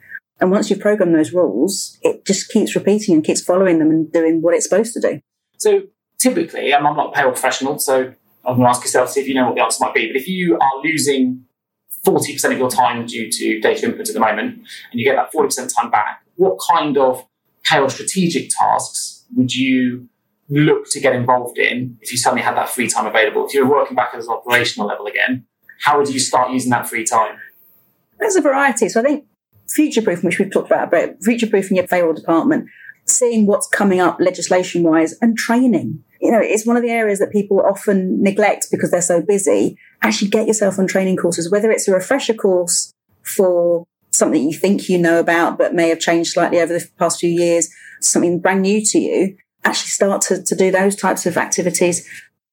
And 0.40 0.50
once 0.50 0.68
you 0.68 0.76
program 0.76 1.12
those 1.12 1.32
rules, 1.32 1.98
it 2.02 2.26
just 2.26 2.50
keeps 2.50 2.74
repeating 2.74 3.14
and 3.14 3.24
keeps 3.24 3.42
following 3.42 3.78
them 3.78 3.90
and 3.90 4.12
doing 4.12 4.42
what 4.42 4.54
it's 4.54 4.68
supposed 4.68 4.92
to 4.94 5.00
do. 5.00 5.20
So 5.58 5.84
typically, 6.18 6.74
I'm 6.74 6.82
not 6.82 7.08
a 7.08 7.12
payroll 7.12 7.32
professional, 7.32 7.78
so 7.78 8.12
I'm 8.44 8.56
going 8.56 8.66
to 8.66 8.68
ask 8.68 8.82
yourself, 8.82 9.10
see 9.10 9.20
if 9.20 9.28
you 9.28 9.34
know 9.34 9.46
what 9.46 9.54
the 9.54 9.62
answer 9.62 9.84
might 9.84 9.94
be. 9.94 10.06
But 10.08 10.16
if 10.16 10.28
you 10.28 10.58
are 10.58 10.82
losing 10.82 11.45
40% 12.06 12.52
of 12.52 12.58
your 12.58 12.70
time 12.70 13.06
due 13.06 13.30
to 13.30 13.60
data 13.60 13.86
input 13.86 14.08
at 14.08 14.14
the 14.14 14.20
moment, 14.20 14.54
and 14.58 15.00
you 15.00 15.04
get 15.04 15.16
that 15.16 15.32
40% 15.32 15.74
time 15.74 15.90
back, 15.90 16.22
what 16.36 16.58
kind 16.70 16.96
of 16.96 17.26
payroll 17.64 17.88
strategic 17.88 18.50
tasks 18.50 19.24
would 19.34 19.52
you 19.52 20.08
look 20.48 20.88
to 20.90 21.00
get 21.00 21.14
involved 21.14 21.58
in 21.58 21.98
if 22.00 22.12
you 22.12 22.18
suddenly 22.18 22.42
had 22.42 22.56
that 22.56 22.68
free 22.68 22.88
time 22.88 23.06
available? 23.06 23.46
If 23.46 23.54
you're 23.54 23.68
working 23.68 23.96
back 23.96 24.14
at 24.14 24.22
an 24.22 24.28
operational 24.28 24.86
level 24.88 25.06
again, 25.06 25.46
how 25.82 25.98
would 25.98 26.08
you 26.08 26.20
start 26.20 26.50
using 26.52 26.70
that 26.70 26.88
free 26.88 27.04
time? 27.04 27.38
There's 28.18 28.36
a 28.36 28.40
variety. 28.40 28.88
So 28.88 29.00
I 29.00 29.04
think 29.04 29.24
future 29.68 30.02
proofing, 30.02 30.26
which 30.28 30.38
we've 30.38 30.50
talked 30.50 30.70
about, 30.70 30.90
but 30.90 31.22
future 31.22 31.46
proofing 31.46 31.76
your 31.76 31.86
payroll 31.86 32.14
department, 32.14 32.68
seeing 33.04 33.46
what's 33.46 33.68
coming 33.68 34.00
up 34.00 34.18
legislation 34.20 34.82
wise 34.82 35.14
and 35.20 35.36
training. 35.36 36.02
You 36.20 36.30
know, 36.30 36.40
it's 36.40 36.66
one 36.66 36.76
of 36.76 36.82
the 36.82 36.90
areas 36.90 37.18
that 37.18 37.30
people 37.30 37.60
often 37.60 38.22
neglect 38.22 38.66
because 38.70 38.90
they're 38.90 39.02
so 39.02 39.20
busy. 39.20 39.76
Actually 40.02 40.28
get 40.28 40.46
yourself 40.46 40.78
on 40.78 40.86
training 40.86 41.16
courses, 41.16 41.50
whether 41.50 41.70
it's 41.70 41.88
a 41.88 41.92
refresher 41.92 42.34
course 42.34 42.92
for 43.22 43.86
something 44.10 44.42
you 44.42 44.56
think 44.56 44.88
you 44.88 44.98
know 44.98 45.20
about, 45.20 45.58
but 45.58 45.74
may 45.74 45.88
have 45.88 46.00
changed 46.00 46.32
slightly 46.32 46.60
over 46.60 46.72
the 46.72 46.88
past 46.98 47.20
few 47.20 47.30
years, 47.30 47.68
something 48.00 48.40
brand 48.40 48.62
new 48.62 48.82
to 48.84 48.98
you. 48.98 49.36
Actually 49.64 49.88
start 49.88 50.22
to, 50.22 50.42
to 50.42 50.54
do 50.54 50.70
those 50.70 50.96
types 50.96 51.26
of 51.26 51.36
activities, 51.36 52.08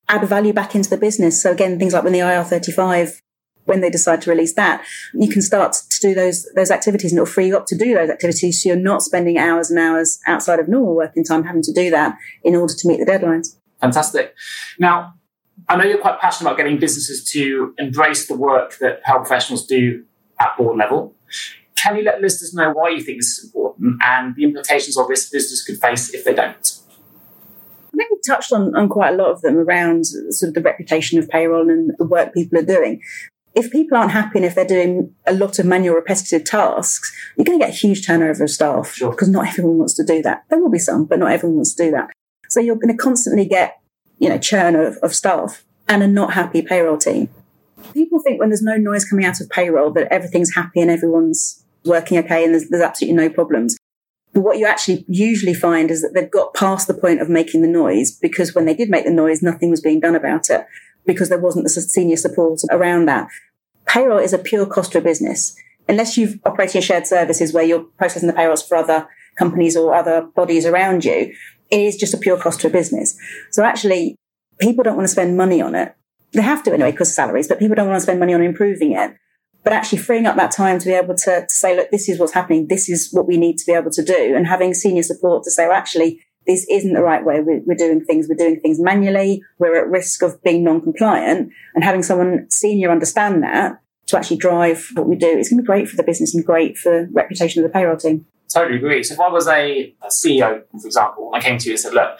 add 0.09 0.27
value 0.27 0.53
back 0.53 0.75
into 0.75 0.89
the 0.89 0.97
business. 0.97 1.41
So 1.41 1.51
again, 1.51 1.79
things 1.79 1.93
like 1.93 2.03
when 2.03 2.13
the 2.13 2.19
IR35 2.19 3.21
when 3.65 3.81
they 3.81 3.89
decide 3.89 4.21
to 4.21 4.29
release 4.29 4.53
that, 4.53 4.83
you 5.13 5.29
can 5.29 5.41
start 5.41 5.73
to 5.89 5.99
do 5.99 6.13
those 6.13 6.49
those 6.55 6.71
activities 6.71 7.11
and 7.11 7.17
it'll 7.17 7.25
free 7.25 7.47
you 7.47 7.57
up 7.57 7.65
to 7.67 7.77
do 7.77 7.93
those 7.93 8.09
activities 8.09 8.61
so 8.61 8.69
you're 8.69 8.77
not 8.77 9.01
spending 9.01 9.37
hours 9.37 9.69
and 9.69 9.79
hours 9.79 10.19
outside 10.27 10.59
of 10.59 10.67
normal 10.67 10.95
working 10.95 11.23
time 11.23 11.43
having 11.43 11.61
to 11.61 11.73
do 11.73 11.89
that 11.89 12.17
in 12.43 12.55
order 12.55 12.73
to 12.73 12.87
meet 12.87 12.99
the 12.99 13.05
deadlines. 13.05 13.55
Fantastic. 13.79 14.33
Now, 14.79 15.13
I 15.69 15.75
know 15.75 15.83
you're 15.83 15.99
quite 15.99 16.19
passionate 16.19 16.49
about 16.49 16.57
getting 16.57 16.79
businesses 16.79 17.29
to 17.31 17.73
embrace 17.77 18.27
the 18.27 18.35
work 18.35 18.77
that 18.79 19.01
health 19.03 19.27
professionals 19.27 19.65
do 19.65 20.03
at 20.39 20.57
board 20.57 20.77
level. 20.77 21.15
Can 21.75 21.97
you 21.97 22.03
let 22.03 22.21
listeners 22.21 22.53
know 22.53 22.71
why 22.71 22.89
you 22.89 23.01
think 23.01 23.19
this 23.19 23.39
is 23.39 23.45
important 23.45 23.97
and 24.03 24.35
the 24.35 24.43
implications 24.43 24.97
of 24.97 25.07
this 25.07 25.29
business 25.29 25.63
could 25.63 25.79
face 25.79 26.13
if 26.13 26.23
they 26.23 26.33
don't? 26.33 26.79
I 27.93 27.97
think 27.97 28.09
we've 28.09 28.21
touched 28.25 28.51
on, 28.51 28.75
on 28.75 28.89
quite 28.89 29.13
a 29.13 29.17
lot 29.17 29.31
of 29.31 29.41
them 29.41 29.57
around 29.57 30.05
sort 30.05 30.49
of 30.49 30.53
the 30.55 30.61
reputation 30.61 31.19
of 31.19 31.29
payroll 31.29 31.69
and 31.69 31.91
the 31.99 32.05
work 32.05 32.33
people 32.33 32.57
are 32.57 32.63
doing 32.63 33.01
if 33.55 33.71
people 33.71 33.97
aren't 33.97 34.11
happy 34.11 34.39
and 34.39 34.45
if 34.45 34.55
they're 34.55 34.65
doing 34.65 35.13
a 35.27 35.33
lot 35.33 35.59
of 35.59 35.65
manual 35.65 35.95
repetitive 35.95 36.43
tasks, 36.43 37.15
you're 37.37 37.45
going 37.45 37.59
to 37.59 37.65
get 37.65 37.73
a 37.73 37.77
huge 37.77 38.05
turnover 38.05 38.43
of 38.43 38.49
staff 38.49 38.93
sure. 38.93 39.11
because 39.11 39.29
not 39.29 39.47
everyone 39.47 39.77
wants 39.77 39.93
to 39.95 40.03
do 40.03 40.21
that. 40.23 40.43
There 40.49 40.59
will 40.59 40.71
be 40.71 40.79
some, 40.79 41.05
but 41.05 41.19
not 41.19 41.31
everyone 41.31 41.57
wants 41.57 41.75
to 41.75 41.85
do 41.85 41.91
that. 41.91 42.09
So 42.49 42.59
you're 42.59 42.75
going 42.75 42.95
to 42.95 43.01
constantly 43.01 43.45
get, 43.45 43.79
you 44.17 44.29
know, 44.29 44.37
churn 44.37 44.75
of, 44.75 44.97
of 44.97 45.13
staff 45.13 45.63
and 45.87 46.01
a 46.01 46.07
not 46.07 46.33
happy 46.33 46.61
payroll 46.61 46.97
team. 46.97 47.29
People 47.93 48.19
think 48.19 48.39
when 48.39 48.49
there's 48.49 48.63
no 48.63 48.77
noise 48.77 49.05
coming 49.05 49.25
out 49.25 49.39
of 49.39 49.49
payroll 49.49 49.91
that 49.91 50.11
everything's 50.11 50.55
happy 50.55 50.81
and 50.81 50.89
everyone's 50.89 51.63
working 51.85 52.17
okay 52.17 52.43
and 52.43 52.53
there's, 52.53 52.69
there's 52.69 52.83
absolutely 52.83 53.15
no 53.15 53.29
problems. 53.29 53.77
But 54.33 54.41
what 54.41 54.57
you 54.57 54.65
actually 54.65 55.05
usually 55.07 55.53
find 55.53 55.91
is 55.91 56.01
that 56.01 56.13
they've 56.15 56.31
got 56.31 56.55
past 56.55 56.87
the 56.87 56.95
point 56.95 57.21
of 57.21 57.29
making 57.29 57.61
the 57.61 57.67
noise 57.67 58.11
because 58.11 58.55
when 58.55 58.65
they 58.65 58.73
did 58.73 58.89
make 58.89 59.05
the 59.05 59.11
noise, 59.11 59.43
nothing 59.43 59.69
was 59.69 59.81
being 59.81 59.99
done 59.99 60.15
about 60.15 60.49
it 60.49 60.65
because 61.05 61.29
there 61.29 61.39
wasn't 61.39 61.65
the 61.65 61.69
senior 61.69 62.17
support 62.17 62.59
around 62.71 63.05
that. 63.05 63.27
Payroll 63.85 64.19
is 64.19 64.33
a 64.33 64.37
pure 64.37 64.65
cost 64.65 64.93
to 64.93 64.99
a 64.99 65.01
business. 65.01 65.55
Unless 65.89 66.17
you've 66.17 66.39
operating 66.45 66.81
shared 66.81 67.05
services 67.05 67.53
where 67.53 67.63
you're 67.63 67.83
processing 67.97 68.27
the 68.27 68.33
payrolls 68.33 68.65
for 68.65 68.77
other 68.77 69.07
companies 69.37 69.75
or 69.75 69.93
other 69.93 70.21
bodies 70.21 70.65
around 70.65 71.03
you, 71.03 71.33
it 71.69 71.79
is 71.79 71.97
just 71.97 72.13
a 72.13 72.17
pure 72.17 72.37
cost 72.37 72.61
to 72.61 72.67
a 72.67 72.69
business. 72.69 73.17
So 73.51 73.63
actually, 73.63 74.15
people 74.59 74.83
don't 74.83 74.95
want 74.95 75.07
to 75.07 75.11
spend 75.11 75.35
money 75.35 75.61
on 75.61 75.75
it. 75.75 75.95
They 76.31 76.41
have 76.41 76.63
to 76.63 76.73
anyway 76.73 76.91
because 76.91 77.09
of 77.09 77.15
salaries, 77.15 77.47
but 77.47 77.59
people 77.59 77.75
don't 77.75 77.87
want 77.87 77.97
to 77.97 78.03
spend 78.03 78.19
money 78.19 78.33
on 78.33 78.41
improving 78.41 78.93
it. 78.93 79.15
But 79.63 79.73
actually 79.73 79.99
freeing 79.99 80.25
up 80.25 80.35
that 80.35 80.51
time 80.51 80.79
to 80.79 80.85
be 80.85 80.93
able 80.93 81.15
to, 81.15 81.41
to 81.41 81.53
say, 81.53 81.75
look, 81.75 81.89
this 81.89 82.09
is 82.09 82.19
what's 82.19 82.33
happening. 82.33 82.67
This 82.67 82.89
is 82.89 83.09
what 83.11 83.27
we 83.27 83.37
need 83.37 83.57
to 83.57 83.65
be 83.65 83.73
able 83.73 83.91
to 83.91 84.03
do. 84.03 84.35
And 84.35 84.47
having 84.47 84.73
senior 84.73 85.03
support 85.03 85.43
to 85.43 85.51
say, 85.51 85.67
well, 85.67 85.77
actually, 85.77 86.21
this 86.45 86.65
isn't 86.69 86.93
the 86.93 87.01
right 87.01 87.23
way 87.23 87.41
we're, 87.41 87.75
doing 87.75 88.03
things. 88.03 88.27
We're 88.27 88.35
doing 88.35 88.59
things 88.59 88.79
manually. 88.79 89.43
We're 89.59 89.79
at 89.79 89.89
risk 89.89 90.21
of 90.21 90.41
being 90.43 90.63
non-compliant 90.63 91.51
and 91.75 91.83
having 91.83 92.03
someone 92.03 92.49
senior 92.49 92.91
understand 92.91 93.43
that 93.43 93.79
to 94.07 94.17
actually 94.17 94.37
drive 94.37 94.89
what 94.93 95.07
we 95.07 95.15
do. 95.15 95.27
It's 95.27 95.49
going 95.49 95.57
to 95.57 95.63
be 95.63 95.67
great 95.67 95.87
for 95.87 95.95
the 95.95 96.03
business 96.03 96.35
and 96.35 96.45
great 96.45 96.77
for 96.77 96.91
the 96.91 97.09
reputation 97.11 97.63
of 97.63 97.69
the 97.69 97.73
payroll 97.73 97.97
team. 97.97 98.25
Totally 98.53 98.77
agree. 98.77 99.03
So 99.03 99.13
if 99.13 99.19
I 99.19 99.29
was 99.29 99.47
a, 99.47 99.95
a 100.01 100.07
CEO, 100.07 100.63
for 100.79 100.85
example, 100.85 101.31
and 101.33 101.41
I 101.41 101.45
came 101.45 101.57
to 101.57 101.65
you 101.65 101.73
and 101.73 101.79
said, 101.79 101.93
look, 101.93 102.19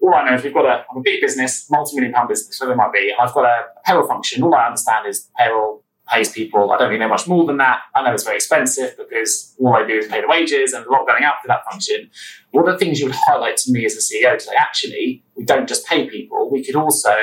all 0.00 0.14
I 0.14 0.28
know 0.28 0.34
is 0.34 0.42
we've 0.42 0.52
got 0.52 0.66
a, 0.66 0.84
I'm 0.90 0.98
a 0.98 1.00
big 1.00 1.20
business, 1.20 1.70
multi-million 1.70 2.12
pound 2.12 2.28
business, 2.28 2.60
whatever 2.60 2.74
it 2.74 2.76
might 2.76 2.92
be, 2.92 3.10
and 3.10 3.18
I've 3.20 3.32
got 3.32 3.44
a 3.44 3.66
payroll 3.86 4.06
function. 4.06 4.42
All 4.42 4.54
I 4.54 4.66
understand 4.66 5.06
is 5.06 5.30
payroll 5.38 5.83
pays 6.08 6.30
people. 6.30 6.70
I 6.70 6.78
don't 6.78 6.88
really 6.88 7.00
know 7.00 7.08
much 7.08 7.26
more 7.26 7.44
than 7.46 7.56
that. 7.58 7.80
I 7.94 8.02
know 8.02 8.12
it's 8.12 8.24
very 8.24 8.36
expensive 8.36 8.96
because 8.96 9.54
all 9.58 9.74
I 9.74 9.86
do 9.86 9.94
is 9.94 10.08
pay 10.08 10.20
the 10.20 10.28
wages 10.28 10.72
and 10.72 10.84
a 10.84 10.90
lot 10.90 11.06
going 11.06 11.24
out 11.24 11.36
for 11.40 11.48
that 11.48 11.64
function. 11.70 12.10
What 12.50 12.68
are 12.68 12.72
the 12.72 12.78
things 12.78 13.00
you 13.00 13.06
would 13.06 13.16
highlight 13.26 13.56
to 13.58 13.72
me 13.72 13.84
as 13.84 13.94
a 13.94 14.00
CEO 14.00 14.34
to 14.34 14.40
say, 14.40 14.54
actually, 14.54 15.24
we 15.36 15.44
don't 15.44 15.68
just 15.68 15.86
pay 15.86 16.08
people, 16.08 16.50
we 16.50 16.64
could 16.64 16.76
also, 16.76 17.14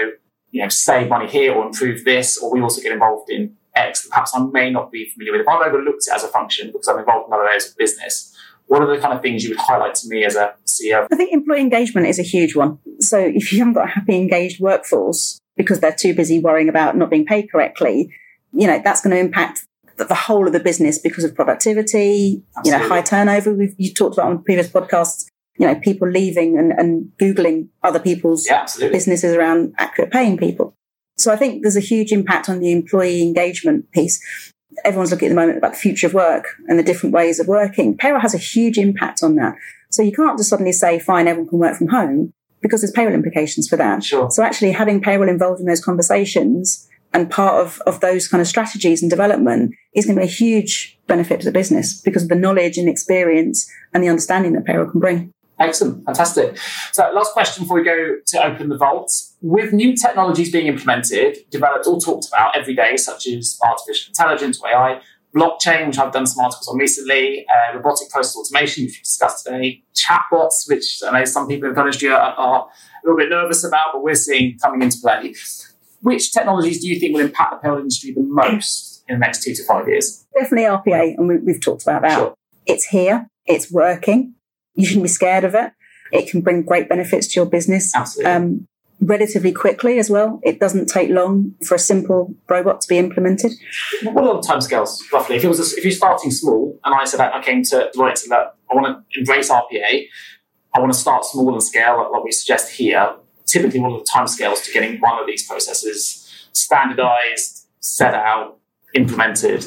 you 0.49 0.61
know, 0.61 0.69
save 0.69 1.09
money 1.09 1.27
here 1.27 1.53
or 1.53 1.65
improve 1.65 2.03
this, 2.05 2.37
or 2.37 2.51
we 2.51 2.61
also 2.61 2.81
get 2.81 2.91
involved 2.91 3.29
in 3.29 3.55
X 3.75 4.03
that 4.03 4.09
perhaps 4.09 4.35
I 4.35 4.43
may 4.43 4.69
not 4.69 4.91
be 4.91 5.09
familiar 5.09 5.33
with. 5.33 5.41
If 5.41 5.47
I've 5.47 5.67
overlooked 5.67 6.03
it 6.07 6.13
as 6.13 6.23
a 6.23 6.27
function 6.27 6.67
because 6.67 6.87
I'm 6.87 6.99
involved 6.99 7.27
in 7.27 7.33
other 7.33 7.47
areas 7.47 7.69
of 7.69 7.77
business, 7.77 8.35
what 8.67 8.81
are 8.81 8.93
the 8.93 9.01
kind 9.01 9.13
of 9.13 9.21
things 9.21 9.43
you 9.43 9.49
would 9.51 9.59
highlight 9.59 9.95
to 9.95 10.07
me 10.07 10.23
as 10.23 10.35
a 10.35 10.53
CEO? 10.65 11.07
I 11.11 11.15
think 11.15 11.33
employee 11.33 11.61
engagement 11.61 12.07
is 12.07 12.19
a 12.19 12.23
huge 12.23 12.55
one. 12.55 12.79
So 12.99 13.19
if 13.19 13.51
you 13.51 13.59
haven't 13.59 13.73
got 13.73 13.89
a 13.89 13.91
happy, 13.91 14.15
engaged 14.15 14.61
workforce 14.61 15.39
because 15.57 15.79
they're 15.79 15.93
too 15.93 16.13
busy 16.13 16.39
worrying 16.39 16.69
about 16.69 16.95
not 16.95 17.09
being 17.09 17.25
paid 17.25 17.51
correctly, 17.51 18.13
you 18.53 18.67
know, 18.67 18.81
that's 18.83 19.01
going 19.01 19.15
to 19.15 19.19
impact 19.19 19.65
the 19.97 20.15
whole 20.15 20.47
of 20.47 20.53
the 20.53 20.59
business 20.59 20.97
because 20.97 21.23
of 21.23 21.35
productivity, 21.35 22.43
Absolutely. 22.57 22.83
you 22.83 22.89
know, 22.89 22.95
high 22.95 23.01
turnover. 23.01 23.53
We've 23.53 23.75
you 23.77 23.93
talked 23.93 24.15
about 24.15 24.27
on 24.27 24.43
previous 24.43 24.67
podcasts, 24.67 25.25
you 25.57 25.67
know, 25.67 25.75
people 25.75 26.09
leaving 26.09 26.57
and, 26.57 26.71
and 26.71 27.11
Googling 27.19 27.67
other 27.83 27.99
people's 27.99 28.47
yeah, 28.47 28.65
businesses 28.79 29.35
around 29.35 29.73
accurate 29.77 30.11
paying 30.11 30.37
people. 30.37 30.75
So 31.17 31.31
I 31.31 31.35
think 31.35 31.61
there's 31.61 31.77
a 31.77 31.81
huge 31.81 32.11
impact 32.11 32.49
on 32.49 32.59
the 32.59 32.71
employee 32.71 33.21
engagement 33.21 33.91
piece. 33.91 34.19
Everyone's 34.83 35.11
looking 35.11 35.27
at 35.27 35.29
the 35.29 35.35
moment 35.35 35.57
about 35.57 35.73
the 35.73 35.79
future 35.79 36.07
of 36.07 36.13
work 36.13 36.45
and 36.67 36.79
the 36.79 36.83
different 36.83 37.13
ways 37.13 37.39
of 37.39 37.47
working. 37.47 37.95
Payroll 37.95 38.21
has 38.21 38.33
a 38.33 38.39
huge 38.39 38.77
impact 38.77 39.21
on 39.21 39.35
that. 39.35 39.55
So 39.91 40.01
you 40.01 40.13
can't 40.13 40.37
just 40.37 40.49
suddenly 40.49 40.71
say, 40.71 40.97
fine, 40.97 41.27
everyone 41.27 41.49
can 41.49 41.59
work 41.59 41.77
from 41.77 41.89
home 41.89 42.33
because 42.61 42.81
there's 42.81 42.91
payroll 42.91 43.13
implications 43.13 43.67
for 43.67 43.75
that. 43.75 44.03
Sure. 44.03 44.31
So 44.31 44.41
actually 44.41 44.71
having 44.71 45.01
payroll 45.01 45.29
involved 45.29 45.59
in 45.59 45.67
those 45.67 45.83
conversations 45.83 46.87
and 47.13 47.29
part 47.29 47.65
of, 47.65 47.81
of 47.85 47.99
those 47.99 48.27
kind 48.27 48.41
of 48.41 48.47
strategies 48.47 49.01
and 49.01 49.09
development 49.09 49.73
is 49.93 50.05
going 50.05 50.15
to 50.15 50.21
be 50.21 50.27
a 50.27 50.31
huge 50.31 50.97
benefit 51.07 51.41
to 51.41 51.45
the 51.45 51.51
business 51.51 51.99
because 52.01 52.23
of 52.23 52.29
the 52.29 52.35
knowledge 52.35 52.77
and 52.77 52.87
experience 52.87 53.69
and 53.93 54.03
the 54.03 54.09
understanding 54.09 54.53
that 54.53 54.65
payroll 54.65 54.89
can 54.89 54.99
bring. 54.99 55.33
Excellent, 55.59 56.03
fantastic. 56.05 56.57
So, 56.91 57.11
last 57.13 57.33
question 57.33 57.63
before 57.63 57.77
we 57.77 57.83
go 57.83 58.15
to 58.25 58.43
open 58.43 58.69
the 58.69 58.77
vaults. 58.77 59.35
With 59.41 59.73
new 59.73 59.95
technologies 59.95 60.51
being 60.51 60.65
implemented, 60.65 61.37
developed, 61.51 61.85
or 61.85 61.99
talked 61.99 62.27
about 62.27 62.57
every 62.57 62.73
day, 62.73 62.97
such 62.97 63.27
as 63.27 63.59
artificial 63.63 64.09
intelligence 64.09 64.59
or 64.59 64.69
AI, 64.69 65.01
blockchain, 65.35 65.87
which 65.87 65.99
I've 65.99 66.11
done 66.11 66.25
some 66.25 66.43
articles 66.43 66.67
on 66.67 66.77
recently, 66.77 67.45
uh, 67.47 67.75
robotic 67.75 68.09
process 68.09 68.35
automation, 68.35 68.85
which 68.85 68.93
we 68.93 68.99
discussed 69.03 69.45
today, 69.45 69.83
chatbots, 69.93 70.67
which 70.67 71.01
I 71.07 71.19
know 71.19 71.25
some 71.25 71.47
people 71.47 71.69
in 71.69 71.75
the 71.75 71.81
industry 71.81 72.09
are, 72.09 72.19
are 72.19 72.67
a 72.67 72.67
little 73.03 73.17
bit 73.17 73.29
nervous 73.29 73.63
about, 73.63 73.87
but 73.93 74.03
we're 74.03 74.15
seeing 74.15 74.57
coming 74.57 74.81
into 74.81 74.97
play 74.99 75.33
which 76.01 76.31
technologies 76.31 76.81
do 76.81 76.87
you 76.87 76.99
think 76.99 77.15
will 77.15 77.21
impact 77.21 77.51
the 77.51 77.57
payroll 77.57 77.79
industry 77.79 78.13
the 78.13 78.21
most 78.21 79.03
in 79.07 79.15
the 79.15 79.19
next 79.19 79.43
two 79.43 79.53
to 79.53 79.63
five 79.65 79.87
years? 79.87 80.25
Definitely 80.37 80.69
RPA, 80.69 81.17
and 81.17 81.45
we, 81.45 81.53
have 81.53 81.61
talked 81.61 81.83
about 81.83 82.01
that. 82.01 82.15
Sure. 82.15 82.33
It's 82.65 82.85
here, 82.85 83.27
it's 83.45 83.71
working. 83.71 84.35
You 84.75 84.85
shouldn't 84.85 85.03
be 85.03 85.09
scared 85.09 85.43
of 85.43 85.55
it. 85.55 85.73
It 86.11 86.29
can 86.29 86.41
bring 86.41 86.63
great 86.63 86.89
benefits 86.89 87.27
to 87.27 87.39
your 87.39 87.45
business. 87.45 87.95
Absolutely. 87.95 88.31
Um, 88.31 88.67
relatively 89.01 89.51
quickly 89.51 89.97
as 89.97 90.09
well. 90.09 90.39
It 90.43 90.59
doesn't 90.59 90.87
take 90.87 91.09
long 91.09 91.55
for 91.65 91.75
a 91.75 91.79
simple 91.79 92.35
robot 92.47 92.81
to 92.81 92.87
be 92.87 92.97
implemented. 92.97 93.51
What 94.03 94.23
are 94.23 94.41
the 94.41 94.47
timescales 94.47 95.11
roughly? 95.11 95.35
If 95.37 95.43
it 95.43 95.47
was 95.47 95.59
a, 95.59 95.77
if 95.77 95.83
you're 95.83 95.91
starting 95.91 96.31
small, 96.31 96.79
and 96.83 96.93
I 96.93 97.05
said 97.05 97.19
I 97.19 97.41
came 97.41 97.63
to 97.63 97.89
Deloitte 97.95 98.23
and 98.23 98.31
that 98.31 98.55
I 98.71 98.75
want 98.75 99.03
to 99.11 99.19
embrace 99.19 99.49
RPA, 99.49 100.05
I 100.73 100.79
want 100.79 100.93
to 100.93 100.97
start 100.97 101.25
small 101.25 101.51
and 101.51 101.63
scale, 101.63 102.09
like 102.13 102.23
we 102.23 102.31
suggest 102.31 102.71
here 102.71 103.15
typically 103.51 103.79
one 103.79 103.91
of 103.91 103.99
the 103.99 104.09
timescales 104.09 104.63
to 104.65 104.71
getting 104.71 104.99
one 104.99 105.19
of 105.19 105.27
these 105.27 105.45
processes 105.45 106.27
standardized, 106.53 107.67
set 107.79 108.13
out, 108.13 108.57
implemented? 108.93 109.65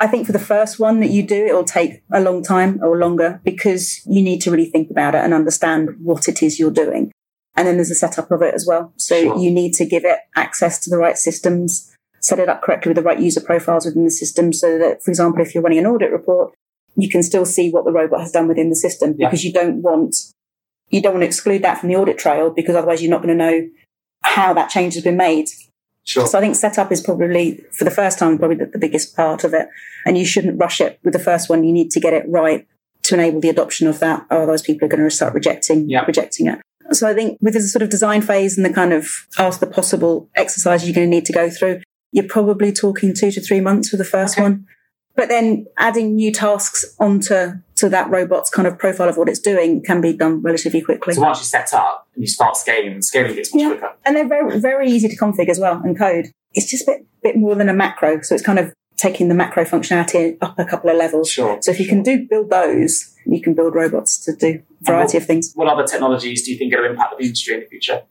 I 0.00 0.06
think 0.06 0.26
for 0.26 0.32
the 0.32 0.38
first 0.38 0.78
one 0.78 1.00
that 1.00 1.10
you 1.10 1.22
do, 1.22 1.46
it'll 1.46 1.64
take 1.64 2.02
a 2.12 2.20
long 2.20 2.42
time 2.42 2.80
or 2.82 2.98
longer 2.98 3.40
because 3.44 4.04
you 4.06 4.22
need 4.22 4.40
to 4.42 4.50
really 4.50 4.66
think 4.66 4.90
about 4.90 5.14
it 5.14 5.22
and 5.22 5.32
understand 5.32 5.90
what 6.00 6.28
it 6.28 6.42
is 6.42 6.58
you're 6.58 6.70
doing. 6.70 7.12
And 7.56 7.68
then 7.68 7.76
there's 7.76 7.90
a 7.90 7.94
setup 7.94 8.30
of 8.30 8.42
it 8.42 8.54
as 8.54 8.66
well. 8.66 8.92
So 8.96 9.20
sure. 9.20 9.38
you 9.38 9.50
need 9.50 9.74
to 9.74 9.86
give 9.86 10.04
it 10.04 10.18
access 10.34 10.78
to 10.80 10.90
the 10.90 10.98
right 10.98 11.16
systems, 11.16 11.94
set 12.20 12.40
it 12.40 12.48
up 12.48 12.62
correctly 12.62 12.90
with 12.90 12.96
the 12.96 13.02
right 13.02 13.20
user 13.20 13.40
profiles 13.40 13.86
within 13.86 14.04
the 14.04 14.10
system 14.10 14.52
so 14.52 14.78
that, 14.78 15.02
for 15.02 15.10
example, 15.10 15.40
if 15.40 15.54
you're 15.54 15.62
running 15.62 15.78
an 15.78 15.86
audit 15.86 16.10
report, 16.10 16.52
you 16.96 17.08
can 17.08 17.22
still 17.22 17.46
see 17.46 17.70
what 17.70 17.84
the 17.84 17.92
robot 17.92 18.20
has 18.20 18.32
done 18.32 18.48
within 18.48 18.70
the 18.70 18.76
system 18.76 19.14
yeah. 19.16 19.28
because 19.28 19.44
you 19.44 19.52
don't 19.52 19.82
want 19.82 20.16
you 20.90 21.02
don't 21.02 21.14
want 21.14 21.22
to 21.22 21.26
exclude 21.26 21.62
that 21.62 21.78
from 21.78 21.88
the 21.88 21.96
audit 21.96 22.18
trail 22.18 22.50
because 22.50 22.76
otherwise 22.76 23.02
you're 23.02 23.10
not 23.10 23.22
going 23.22 23.36
to 23.36 23.44
know 23.44 23.68
how 24.22 24.52
that 24.54 24.70
change 24.70 24.94
has 24.94 25.04
been 25.04 25.16
made. 25.16 25.48
Sure. 26.04 26.26
So 26.26 26.38
I 26.38 26.40
think 26.40 26.54
setup 26.54 26.92
is 26.92 27.00
probably 27.00 27.62
for 27.72 27.84
the 27.84 27.90
first 27.90 28.18
time 28.18 28.38
probably 28.38 28.56
the, 28.56 28.66
the 28.66 28.78
biggest 28.78 29.16
part 29.16 29.42
of 29.44 29.54
it, 29.54 29.68
and 30.04 30.18
you 30.18 30.24
shouldn't 30.24 30.60
rush 30.60 30.80
it 30.80 31.00
with 31.02 31.14
the 31.14 31.18
first 31.18 31.48
one. 31.48 31.64
You 31.64 31.72
need 31.72 31.90
to 31.92 32.00
get 32.00 32.12
it 32.12 32.24
right 32.28 32.66
to 33.04 33.14
enable 33.14 33.40
the 33.40 33.48
adoption 33.48 33.86
of 33.86 34.00
that. 34.00 34.26
Otherwise, 34.30 34.62
people 34.62 34.86
are 34.86 34.88
going 34.88 35.02
to 35.02 35.10
start 35.10 35.34
rejecting 35.34 35.88
yeah. 35.88 36.04
rejecting 36.04 36.46
it. 36.46 36.60
So 36.92 37.08
I 37.08 37.14
think 37.14 37.38
with 37.40 37.54
the 37.54 37.62
sort 37.62 37.82
of 37.82 37.88
design 37.88 38.20
phase 38.20 38.58
and 38.58 38.66
the 38.66 38.72
kind 38.72 38.92
of 38.92 39.08
ask 39.38 39.60
the 39.60 39.66
possible 39.66 40.28
exercises 40.34 40.86
you're 40.86 40.94
going 40.94 41.10
to 41.10 41.16
need 41.16 41.24
to 41.26 41.32
go 41.32 41.48
through, 41.48 41.80
you're 42.12 42.28
probably 42.28 42.72
talking 42.72 43.14
two 43.14 43.30
to 43.30 43.40
three 43.40 43.60
months 43.60 43.88
for 43.88 43.96
the 43.96 44.04
first 44.04 44.34
okay. 44.34 44.42
one. 44.42 44.66
But 45.16 45.28
then 45.28 45.66
adding 45.78 46.16
new 46.16 46.32
tasks 46.32 46.94
onto 46.98 47.54
to 47.76 47.88
that 47.88 48.08
robot's 48.10 48.50
kind 48.50 48.68
of 48.68 48.78
profile 48.78 49.08
of 49.08 49.16
what 49.16 49.28
it's 49.28 49.40
doing 49.40 49.82
can 49.82 50.00
be 50.00 50.12
done 50.12 50.40
relatively 50.42 50.80
quickly. 50.80 51.14
So 51.14 51.22
once 51.22 51.40
you 51.40 51.44
set 51.44 51.72
up 51.72 52.06
and 52.14 52.22
you 52.22 52.28
start 52.28 52.56
scaling, 52.56 53.02
scaling 53.02 53.34
gets 53.34 53.54
much 53.54 53.62
yeah. 53.62 53.68
quicker. 53.70 53.92
And 54.04 54.16
they're 54.16 54.28
very 54.28 54.60
very 54.60 54.90
easy 54.90 55.08
to 55.08 55.16
configure 55.16 55.48
as 55.48 55.58
well 55.58 55.80
and 55.82 55.98
code. 55.98 56.26
It's 56.52 56.70
just 56.70 56.86
a 56.88 56.92
bit 56.92 57.06
bit 57.22 57.36
more 57.36 57.54
than 57.54 57.68
a 57.68 57.74
macro. 57.74 58.20
So 58.22 58.34
it's 58.34 58.44
kind 58.44 58.58
of 58.58 58.72
taking 58.96 59.28
the 59.28 59.34
macro 59.34 59.64
functionality 59.64 60.36
up 60.40 60.58
a 60.58 60.64
couple 60.64 60.90
of 60.90 60.96
levels. 60.96 61.30
Sure. 61.30 61.58
So 61.60 61.70
if 61.70 61.80
you 61.80 61.86
can 61.86 62.02
do 62.02 62.26
build 62.28 62.50
those, 62.50 63.14
you 63.26 63.40
can 63.40 63.54
build 63.54 63.74
robots 63.74 64.24
to 64.24 64.36
do 64.36 64.62
a 64.80 64.84
variety 64.84 65.16
what, 65.16 65.22
of 65.22 65.26
things. 65.26 65.52
What 65.54 65.68
other 65.68 65.84
technologies 65.84 66.44
do 66.44 66.52
you 66.52 66.58
think 66.58 66.72
are 66.72 66.76
going 66.76 66.88
to 66.88 66.92
impact 66.92 67.18
the 67.18 67.24
industry 67.24 67.54
in 67.54 67.60
the 67.60 67.66
future? 67.66 68.02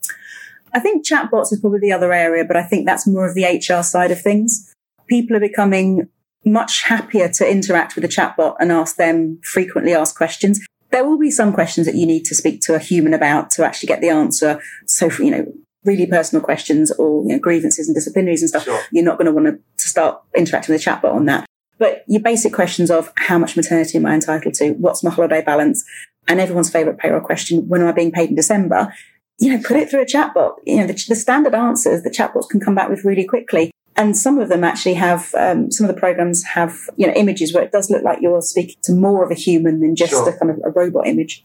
I 0.74 0.80
think 0.80 1.06
chatbots 1.06 1.54
is 1.54 1.60
probably 1.60 1.80
the 1.80 1.92
other 1.92 2.12
area, 2.12 2.44
but 2.44 2.58
I 2.58 2.64
think 2.64 2.86
that's 2.86 3.08
more 3.08 3.28
of 3.28 3.36
the 3.36 3.46
HR 3.46 3.84
side 3.84 4.12
of 4.12 4.22
things. 4.22 4.74
People 5.08 5.36
are 5.36 5.40
becoming 5.40 6.10
much 6.46 6.84
happier 6.84 7.30
to 7.30 7.50
interact 7.50 7.96
with 7.96 8.04
a 8.04 8.08
chatbot 8.08 8.56
and 8.60 8.72
ask 8.72 8.96
them 8.96 9.40
frequently 9.44 9.94
asked 9.94 10.18
questions. 10.18 10.60
There 10.92 11.06
will 11.06 11.18
be 11.18 11.32
some 11.32 11.54
questions 11.54 11.88
that 11.88 11.96
you 11.96 12.06
need 12.06 12.26
to 12.26 12.36
speak 12.36 12.62
to 12.62 12.76
a 12.76 12.80
human 12.80 13.14
about 13.14 13.50
to 13.52 13.66
actually 13.66 13.88
get 13.88 14.02
the 14.02 14.10
answer. 14.10 14.62
So, 14.86 15.10
you 15.20 15.32
know, 15.32 15.54
really 15.86 16.06
personal 16.06 16.44
questions 16.44 16.92
or 16.92 17.24
you 17.24 17.30
know, 17.30 17.40
grievances 17.40 17.88
and 17.88 17.98
disciplinaries 17.98 18.40
and 18.40 18.50
stuff, 18.50 18.64
sure. 18.64 18.82
you're 18.92 19.04
not 19.04 19.18
going 19.18 19.26
to 19.26 19.32
want 19.32 19.48
to 19.48 19.88
start 19.88 20.22
interacting 20.36 20.74
with 20.74 20.86
a 20.86 20.90
chatbot 20.90 21.14
on 21.14 21.26
that. 21.26 21.46
But 21.80 22.04
your 22.08 22.22
basic 22.22 22.54
questions 22.54 22.92
of 22.92 23.12
how 23.18 23.38
much 23.38 23.58
maternity 23.58 23.98
am 23.98 24.06
I 24.06 24.14
entitled 24.14 24.54
to? 24.56 24.72
What's 24.74 25.04
my 25.04 25.10
holiday 25.10 25.42
balance? 25.42 25.84
And 26.28 26.40
everyone's 26.40 26.70
favorite 26.70 26.98
payroll 26.98 27.22
question, 27.22 27.68
when 27.68 27.82
am 27.82 27.88
I 27.88 27.92
being 27.92 28.12
paid 28.12 28.30
in 28.30 28.36
December? 28.36 28.94
You 29.40 29.54
know, 29.58 29.64
put 29.64 29.78
it 29.78 29.90
through 29.90 30.04
a 30.04 30.06
chatbot. 30.06 30.54
You 30.66 30.78
know, 30.78 30.88
the, 30.88 30.94
the 31.10 31.16
standard 31.16 31.56
answers 31.56 32.04
the 32.04 32.10
chatbots 32.10 32.50
can 32.50 32.60
come 32.60 32.76
back 32.76 32.90
with 32.90 33.04
really 33.04 33.26
quickly. 33.26 33.72
And 33.96 34.18
some 34.18 34.40
of 34.40 34.50
them 34.50 34.64
actually 34.64 34.96
have, 34.96 35.34
um, 35.36 35.72
some 35.72 35.88
of 35.88 35.94
the 35.94 36.00
programs 36.00 36.44
have, 36.44 36.90
you 36.96 37.06
know, 37.06 37.14
images 37.14 37.54
where 37.54 37.64
it 37.64 37.72
does 37.72 37.90
look 37.90 38.04
like 38.04 38.20
you're 38.22 38.42
speaking 38.42 38.76
to 38.84 38.94
more 38.94 39.24
of 39.24 39.30
a 39.30 39.36
human 39.36 39.82
than 39.82 39.96
just 39.96 40.12
sure. 40.12 40.28
a 40.28 40.38
kind 40.38 40.52
of 40.52 40.60
a 40.66 40.72
robot 40.72 41.06
image. 41.08 41.44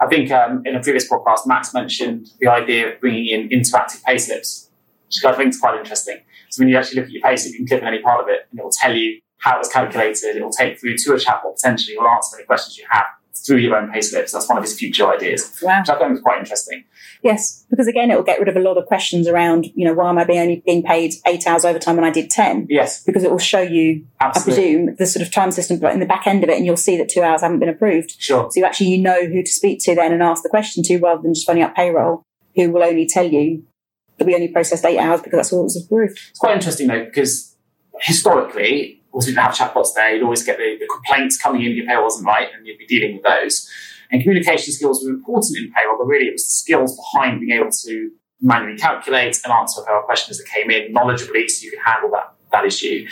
I 0.00 0.06
think 0.06 0.30
um, 0.30 0.62
in 0.64 0.76
a 0.76 0.80
previous 0.80 1.08
podcast, 1.08 1.46
Max 1.46 1.74
mentioned 1.74 2.28
the 2.40 2.48
idea 2.48 2.92
of 2.92 3.00
bringing 3.00 3.26
in 3.26 3.48
interactive 3.48 4.02
payslips, 4.02 4.68
which 5.06 5.24
I 5.24 5.32
think 5.36 5.50
is 5.50 5.60
quite 5.60 5.78
interesting. 5.78 6.18
So 6.50 6.60
when 6.60 6.68
you 6.68 6.76
actually 6.76 7.00
look 7.00 7.06
at 7.06 7.12
your 7.12 7.22
payslip, 7.22 7.52
you 7.52 7.58
can 7.58 7.66
click 7.66 7.82
on 7.82 7.88
any 7.88 8.00
part 8.00 8.20
of 8.20 8.28
it 8.28 8.46
and 8.50 8.60
it 8.60 8.62
will 8.62 8.70
tell 8.70 8.94
you 8.94 9.20
how 9.38 9.56
it 9.56 9.58
was 9.58 9.68
calculated. 9.68 10.36
It 10.36 10.42
will 10.42 10.50
take 10.50 10.82
you 10.82 10.96
through 10.96 10.96
to 10.98 11.12
a 11.14 11.16
chatbot 11.16 11.56
potentially, 11.56 11.96
or 11.96 12.08
answer 12.08 12.36
any 12.36 12.46
questions 12.46 12.76
you 12.76 12.86
have 12.90 13.06
through 13.46 13.58
your 13.58 13.76
own 13.76 13.90
payslips. 13.90 14.32
That's 14.32 14.48
one 14.48 14.58
of 14.58 14.64
his 14.64 14.78
future 14.78 15.10
ideas, 15.12 15.58
wow. 15.62 15.80
which 15.80 15.88
I 15.88 15.98
think 15.98 16.12
is 16.12 16.20
quite 16.20 16.38
interesting. 16.38 16.84
Yes, 17.22 17.64
because 17.70 17.86
again, 17.86 18.10
it 18.10 18.16
will 18.16 18.22
get 18.22 18.38
rid 18.38 18.48
of 18.48 18.56
a 18.56 18.60
lot 18.60 18.76
of 18.76 18.86
questions 18.86 19.26
around, 19.26 19.66
you 19.74 19.84
know, 19.84 19.94
why 19.94 20.08
am 20.10 20.18
I 20.18 20.24
being 20.24 20.40
only 20.40 20.62
being 20.64 20.82
paid 20.82 21.14
eight 21.26 21.46
hours 21.46 21.64
overtime 21.64 21.96
when 21.96 22.04
I 22.04 22.10
did 22.10 22.30
10? 22.30 22.66
Yes. 22.70 23.02
Because 23.04 23.24
it 23.24 23.30
will 23.30 23.38
show 23.38 23.60
you, 23.60 24.06
Absolutely. 24.20 24.52
I 24.52 24.56
presume, 24.56 24.96
the 24.96 25.06
sort 25.06 25.26
of 25.26 25.32
time 25.32 25.50
system 25.50 25.82
in 25.84 26.00
the 26.00 26.06
back 26.06 26.26
end 26.26 26.44
of 26.44 26.50
it, 26.50 26.56
and 26.56 26.66
you'll 26.66 26.76
see 26.76 26.96
that 26.96 27.08
two 27.08 27.22
hours 27.22 27.42
haven't 27.42 27.58
been 27.58 27.68
approved. 27.68 28.14
Sure. 28.18 28.50
So 28.50 28.60
you 28.60 28.66
actually, 28.66 28.88
you 28.88 28.98
know 28.98 29.26
who 29.26 29.42
to 29.42 29.50
speak 29.50 29.80
to 29.84 29.94
then 29.94 30.12
and 30.12 30.22
ask 30.22 30.42
the 30.42 30.48
question 30.48 30.82
to 30.84 30.98
rather 30.98 31.22
than 31.22 31.34
just 31.34 31.46
phoning 31.46 31.62
up 31.62 31.74
payroll, 31.74 32.22
who 32.54 32.70
will 32.70 32.82
only 32.82 33.06
tell 33.06 33.26
you 33.26 33.64
that 34.18 34.26
we 34.26 34.34
only 34.34 34.48
processed 34.48 34.84
eight 34.84 34.98
hours 34.98 35.20
because 35.20 35.38
that's 35.38 35.52
all 35.52 35.60
that 35.60 35.64
was 35.64 35.84
approved. 35.84 36.20
It's 36.30 36.38
quite 36.38 36.54
interesting 36.54 36.88
though, 36.88 37.04
because 37.04 37.56
historically, 38.00 38.97
also 39.18 39.30
didn't 39.32 39.42
have 39.42 39.54
chatbots 39.54 39.94
there, 39.94 40.14
you'd 40.14 40.22
always 40.22 40.44
get 40.44 40.58
the, 40.58 40.76
the 40.78 40.86
complaints 40.86 41.36
coming 41.36 41.64
in, 41.64 41.72
your 41.72 41.86
payroll 41.86 42.04
wasn't 42.04 42.24
right, 42.24 42.48
and 42.54 42.64
you'd 42.64 42.78
be 42.78 42.86
dealing 42.86 43.14
with 43.14 43.24
those. 43.24 43.68
And 44.12 44.22
communication 44.22 44.72
skills 44.72 45.04
were 45.04 45.10
important 45.10 45.58
in 45.58 45.72
payroll, 45.72 45.98
but 45.98 46.06
really 46.06 46.26
it 46.26 46.32
was 46.32 46.46
the 46.46 46.52
skills 46.52 46.96
behind 46.96 47.40
being 47.40 47.58
able 47.58 47.70
to 47.84 48.10
manually 48.40 48.78
calculate 48.78 49.36
and 49.44 49.52
answer 49.52 49.82
payroll 49.84 50.04
questions 50.04 50.38
that 50.38 50.46
came 50.46 50.70
in 50.70 50.94
knowledgeably 50.94 51.50
so 51.50 51.64
you 51.64 51.70
could 51.70 51.80
handle 51.84 52.10
that, 52.12 52.32
that 52.52 52.64
issue. 52.64 53.08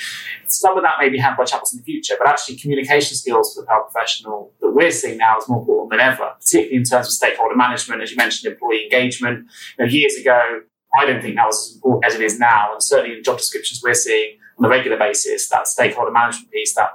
Some 0.46 0.76
of 0.76 0.84
that 0.84 0.94
may 1.00 1.08
be 1.08 1.18
handled 1.18 1.44
by 1.44 1.56
chatbots 1.56 1.72
in 1.72 1.78
the 1.78 1.84
future, 1.84 2.14
but 2.16 2.28
actually 2.28 2.56
communication 2.56 3.16
skills 3.16 3.52
for 3.52 3.62
the 3.62 3.66
payroll 3.66 3.84
professional 3.90 4.52
that 4.60 4.70
we're 4.70 4.92
seeing 4.92 5.18
now 5.18 5.38
is 5.38 5.48
more 5.48 5.58
important 5.58 5.90
than 5.90 6.00
ever, 6.00 6.34
particularly 6.38 6.76
in 6.76 6.84
terms 6.84 7.08
of 7.08 7.12
stakeholder 7.12 7.56
management, 7.56 8.00
as 8.00 8.12
you 8.12 8.16
mentioned, 8.16 8.52
employee 8.52 8.84
engagement. 8.84 9.46
You 9.76 9.84
know, 9.84 9.90
years 9.90 10.14
ago, 10.14 10.60
I 10.96 11.04
don't 11.04 11.20
think 11.20 11.34
that 11.34 11.46
was 11.46 11.70
as 11.70 11.74
important 11.74 12.04
as 12.04 12.14
it 12.14 12.22
is 12.22 12.38
now. 12.38 12.72
And 12.72 12.80
certainly 12.80 13.16
in 13.16 13.24
job 13.24 13.38
descriptions 13.38 13.82
we're 13.82 13.94
seeing 13.94 14.38
on 14.58 14.64
a 14.64 14.68
regular 14.68 14.96
basis, 14.96 15.48
that 15.48 15.68
stakeholder 15.68 16.10
management 16.10 16.50
piece, 16.50 16.74
that 16.74 16.90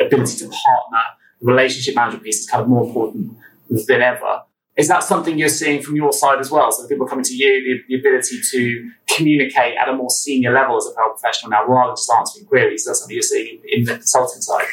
ability 0.00 0.36
to 0.38 0.48
partner 0.48 1.02
the 1.40 1.46
relationship 1.46 1.94
management 1.94 2.24
piece 2.24 2.40
is 2.40 2.46
kind 2.46 2.62
of 2.62 2.68
more 2.68 2.84
important 2.86 3.36
than 3.68 4.02
ever. 4.02 4.42
Is 4.76 4.88
that 4.88 5.02
something 5.02 5.38
you're 5.38 5.48
seeing 5.48 5.82
from 5.82 5.96
your 5.96 6.12
side 6.12 6.38
as 6.38 6.50
well? 6.50 6.70
So 6.70 6.82
the 6.82 6.88
people 6.88 7.06
coming 7.06 7.24
to 7.24 7.34
you, 7.34 7.82
the, 7.88 7.94
the 7.94 8.00
ability 8.00 8.40
to 8.50 8.90
communicate 9.06 9.74
at 9.76 9.88
a 9.88 9.92
more 9.94 10.10
senior 10.10 10.52
level 10.52 10.76
as 10.76 10.86
a 10.86 10.92
professional 10.92 11.50
now, 11.50 11.66
rather 11.66 11.90
than 11.90 11.96
just 11.96 12.10
answering 12.10 12.46
queries. 12.46 12.84
That's 12.84 13.00
something 13.00 13.14
you're 13.14 13.22
seeing 13.22 13.60
in, 13.64 13.80
in 13.80 13.84
the 13.84 13.94
consulting 13.94 14.42
side. 14.42 14.66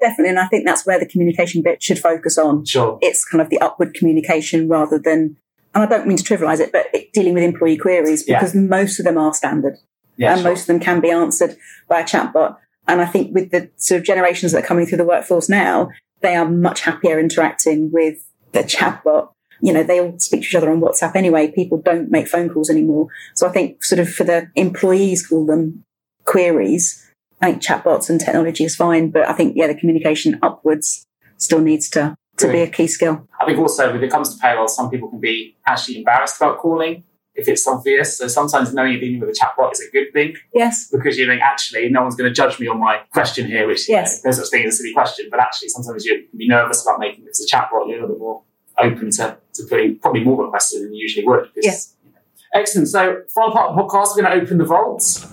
Definitely, 0.00 0.30
and 0.30 0.38
I 0.38 0.46
think 0.46 0.66
that's 0.66 0.86
where 0.86 1.00
the 1.00 1.06
communication 1.06 1.62
bit 1.62 1.82
should 1.82 1.98
focus 1.98 2.36
on. 2.36 2.64
Sure, 2.66 2.98
it's 3.00 3.24
kind 3.24 3.40
of 3.40 3.48
the 3.48 3.58
upward 3.58 3.94
communication 3.94 4.68
rather 4.68 4.98
than, 4.98 5.36
and 5.74 5.82
I 5.82 5.86
don't 5.86 6.06
mean 6.06 6.18
to 6.18 6.24
trivialise 6.24 6.60
it, 6.60 6.70
but 6.70 6.86
dealing 7.12 7.34
with 7.34 7.42
employee 7.42 7.78
queries 7.78 8.22
because 8.22 8.54
yeah. 8.54 8.60
most 8.60 9.00
of 9.00 9.06
them 9.06 9.16
are 9.16 9.32
standard, 9.32 9.78
yeah, 10.18 10.32
and 10.32 10.42
sure. 10.42 10.50
most 10.50 10.62
of 10.62 10.66
them 10.66 10.80
can 10.80 11.00
be 11.00 11.10
answered 11.10 11.56
by 11.88 12.00
a 12.00 12.04
chatbot. 12.04 12.56
And 12.86 13.00
I 13.00 13.06
think 13.06 13.34
with 13.34 13.50
the 13.50 13.70
sort 13.76 14.00
of 14.00 14.06
generations 14.06 14.52
that 14.52 14.64
are 14.64 14.66
coming 14.66 14.86
through 14.86 14.98
the 14.98 15.04
workforce 15.04 15.48
now, 15.48 15.90
they 16.20 16.34
are 16.34 16.48
much 16.48 16.82
happier 16.82 17.20
interacting 17.20 17.90
with 17.92 18.24
the 18.52 18.60
chatbot. 18.60 19.30
You 19.60 19.72
know, 19.72 19.82
they 19.82 20.00
all 20.00 20.18
speak 20.18 20.42
to 20.42 20.46
each 20.46 20.54
other 20.54 20.70
on 20.70 20.80
WhatsApp 20.80 21.14
anyway. 21.14 21.50
People 21.50 21.78
don't 21.78 22.10
make 22.10 22.28
phone 22.28 22.48
calls 22.48 22.70
anymore. 22.70 23.08
So 23.34 23.46
I 23.48 23.52
think 23.52 23.84
sort 23.84 23.98
of 23.98 24.08
for 24.08 24.24
the 24.24 24.50
employees, 24.54 25.26
call 25.26 25.46
them 25.46 25.84
queries. 26.24 27.04
I 27.40 27.52
think 27.52 27.62
chatbots 27.62 28.08
and 28.10 28.20
technology 28.20 28.64
is 28.64 28.74
fine, 28.74 29.10
but 29.10 29.28
I 29.28 29.32
think, 29.32 29.54
yeah, 29.56 29.66
the 29.66 29.74
communication 29.74 30.38
upwards 30.42 31.06
still 31.36 31.60
needs 31.60 31.88
to, 31.90 32.16
to 32.38 32.50
be 32.50 32.60
a 32.60 32.68
key 32.68 32.86
skill. 32.86 33.28
I 33.40 33.46
think 33.46 33.58
also 33.58 33.92
when 33.92 34.02
it 34.02 34.10
comes 34.10 34.34
to 34.34 34.40
payroll, 34.40 34.68
some 34.68 34.90
people 34.90 35.08
can 35.08 35.20
be 35.20 35.56
actually 35.66 35.98
embarrassed 35.98 36.36
about 36.36 36.58
calling 36.58 37.04
if 37.38 37.46
it's 37.46 37.66
obvious. 37.66 38.18
So 38.18 38.26
sometimes 38.26 38.74
knowing 38.74 38.92
you're 38.92 39.00
dealing 39.00 39.20
with 39.20 39.30
a 39.30 39.32
chatbot 39.32 39.72
is 39.72 39.80
a 39.80 39.90
good 39.92 40.12
thing. 40.12 40.34
Yes. 40.52 40.90
Because 40.90 41.16
you 41.16 41.26
think, 41.26 41.40
actually, 41.40 41.88
no 41.88 42.02
one's 42.02 42.16
going 42.16 42.28
to 42.28 42.34
judge 42.34 42.58
me 42.58 42.66
on 42.66 42.80
my 42.80 42.98
question 43.12 43.46
here, 43.46 43.66
which 43.66 43.88
yes. 43.88 44.20
you 44.22 44.28
know, 44.28 44.36
such 44.36 44.50
thing 44.50 44.66
as 44.66 44.74
a 44.74 44.76
silly 44.78 44.92
question. 44.92 45.28
But 45.30 45.38
actually, 45.38 45.68
sometimes 45.68 46.04
you 46.04 46.26
can 46.28 46.36
be 46.36 46.48
nervous 46.48 46.82
about 46.82 46.98
making 46.98 47.24
this 47.24 47.40
a 47.40 47.56
chatbot. 47.56 47.86
You're 47.86 47.98
a 47.98 48.00
little 48.00 48.08
bit 48.08 48.18
more 48.18 48.42
open 48.78 49.10
to, 49.12 49.38
to 49.54 49.62
putting 49.70 49.98
probably 50.00 50.24
more 50.24 50.44
requests 50.44 50.72
than 50.72 50.92
you 50.92 51.00
usually 51.00 51.24
would. 51.24 51.44
Because, 51.54 51.64
yes. 51.64 51.94
You 52.04 52.10
know. 52.10 52.18
Excellent. 52.54 52.88
So, 52.88 53.22
final 53.32 53.52
part 53.52 53.70
of 53.70 53.76
the 53.76 53.82
podcast, 53.82 54.16
we're 54.16 54.22
going 54.24 54.36
to 54.36 54.44
open 54.44 54.58
the 54.58 54.64
vaults. 54.64 55.32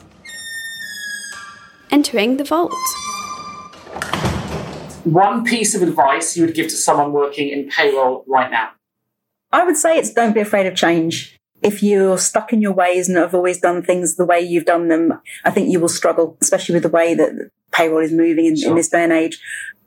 Entering 1.89 2.37
the 2.37 2.43
vault. 2.43 2.71
One 5.05 5.43
piece 5.43 5.73
of 5.73 5.81
advice 5.81 6.37
you 6.37 6.45
would 6.45 6.53
give 6.53 6.67
to 6.67 6.75
someone 6.75 7.13
working 7.13 7.49
in 7.49 7.67
payroll 7.69 8.23
right 8.27 8.51
now? 8.51 8.71
I 9.51 9.63
would 9.63 9.77
say 9.77 9.97
it's 9.97 10.11
don't 10.11 10.33
be 10.33 10.41
afraid 10.41 10.65
of 10.65 10.75
change 10.75 11.35
if 11.65 11.81
you're 11.81 12.19
stuck 12.19 12.53
in 12.53 12.61
your 12.61 12.73
ways 12.73 13.09
and 13.09 13.17
have 13.17 13.33
always 13.33 13.59
done 13.59 13.81
things 13.81 14.15
the 14.15 14.25
way 14.25 14.39
you've 14.39 14.65
done 14.65 14.87
them, 14.87 15.19
I 15.43 15.49
think 15.49 15.71
you 15.71 15.79
will 15.79 15.89
struggle, 15.89 16.37
especially 16.39 16.73
with 16.73 16.83
the 16.83 16.89
way 16.89 17.15
that 17.15 17.49
payroll 17.71 18.03
is 18.03 18.11
moving 18.11 18.45
in, 18.45 18.55
sure. 18.55 18.69
in 18.69 18.75
this 18.75 18.89
day 18.89 19.03
and 19.03 19.11
age. 19.11 19.39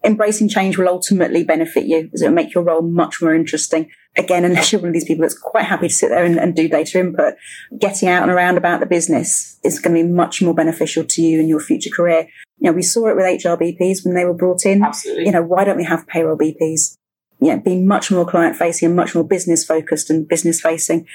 Embracing 0.04 0.48
change 0.48 0.76
will 0.76 0.88
ultimately 0.88 1.44
benefit 1.44 1.86
you 1.86 2.10
as 2.12 2.22
it 2.22 2.28
will 2.28 2.34
make 2.34 2.52
your 2.52 2.64
role 2.64 2.82
much 2.82 3.22
more 3.22 3.32
interesting. 3.32 3.90
Again, 4.16 4.44
unless 4.48 4.72
you're 4.72 4.80
one 4.80 4.88
of 4.88 4.94
these 4.94 5.04
people 5.04 5.22
that's 5.22 5.38
quite 5.38 5.66
happy 5.66 5.86
to 5.86 5.94
sit 5.94 6.08
there 6.08 6.24
and, 6.24 6.36
and 6.38 6.54
do 6.56 6.68
data 6.68 6.98
input, 6.98 7.34
getting 7.78 8.08
out 8.08 8.22
and 8.22 8.32
around 8.32 8.56
about 8.56 8.80
the 8.80 8.86
business 8.86 9.58
is 9.62 9.78
going 9.78 9.96
to 9.96 10.02
be 10.02 10.08
much 10.08 10.42
more 10.42 10.54
beneficial 10.54 11.04
to 11.04 11.22
you 11.22 11.38
in 11.38 11.48
your 11.48 11.60
future 11.60 11.90
career. 11.90 12.28
You 12.58 12.70
know, 12.70 12.72
we 12.72 12.82
saw 12.82 13.06
it 13.06 13.14
with 13.14 13.24
HR 13.24 13.50
BPs 13.50 14.04
when 14.04 14.14
they 14.14 14.24
were 14.24 14.34
brought 14.34 14.66
in. 14.66 14.82
Absolutely. 14.82 15.26
You 15.26 15.32
know, 15.32 15.42
why 15.42 15.62
don't 15.62 15.76
we 15.76 15.84
have 15.84 16.08
payroll 16.08 16.36
BPs? 16.36 16.96
Yeah, 17.40 17.56
being 17.56 17.86
much 17.86 18.10
more 18.10 18.26
client 18.26 18.56
facing 18.56 18.86
and 18.86 18.96
much 18.96 19.14
more 19.14 19.22
business 19.22 19.64
focused 19.64 20.10
and 20.10 20.26
business 20.26 20.60
facing 20.60 21.06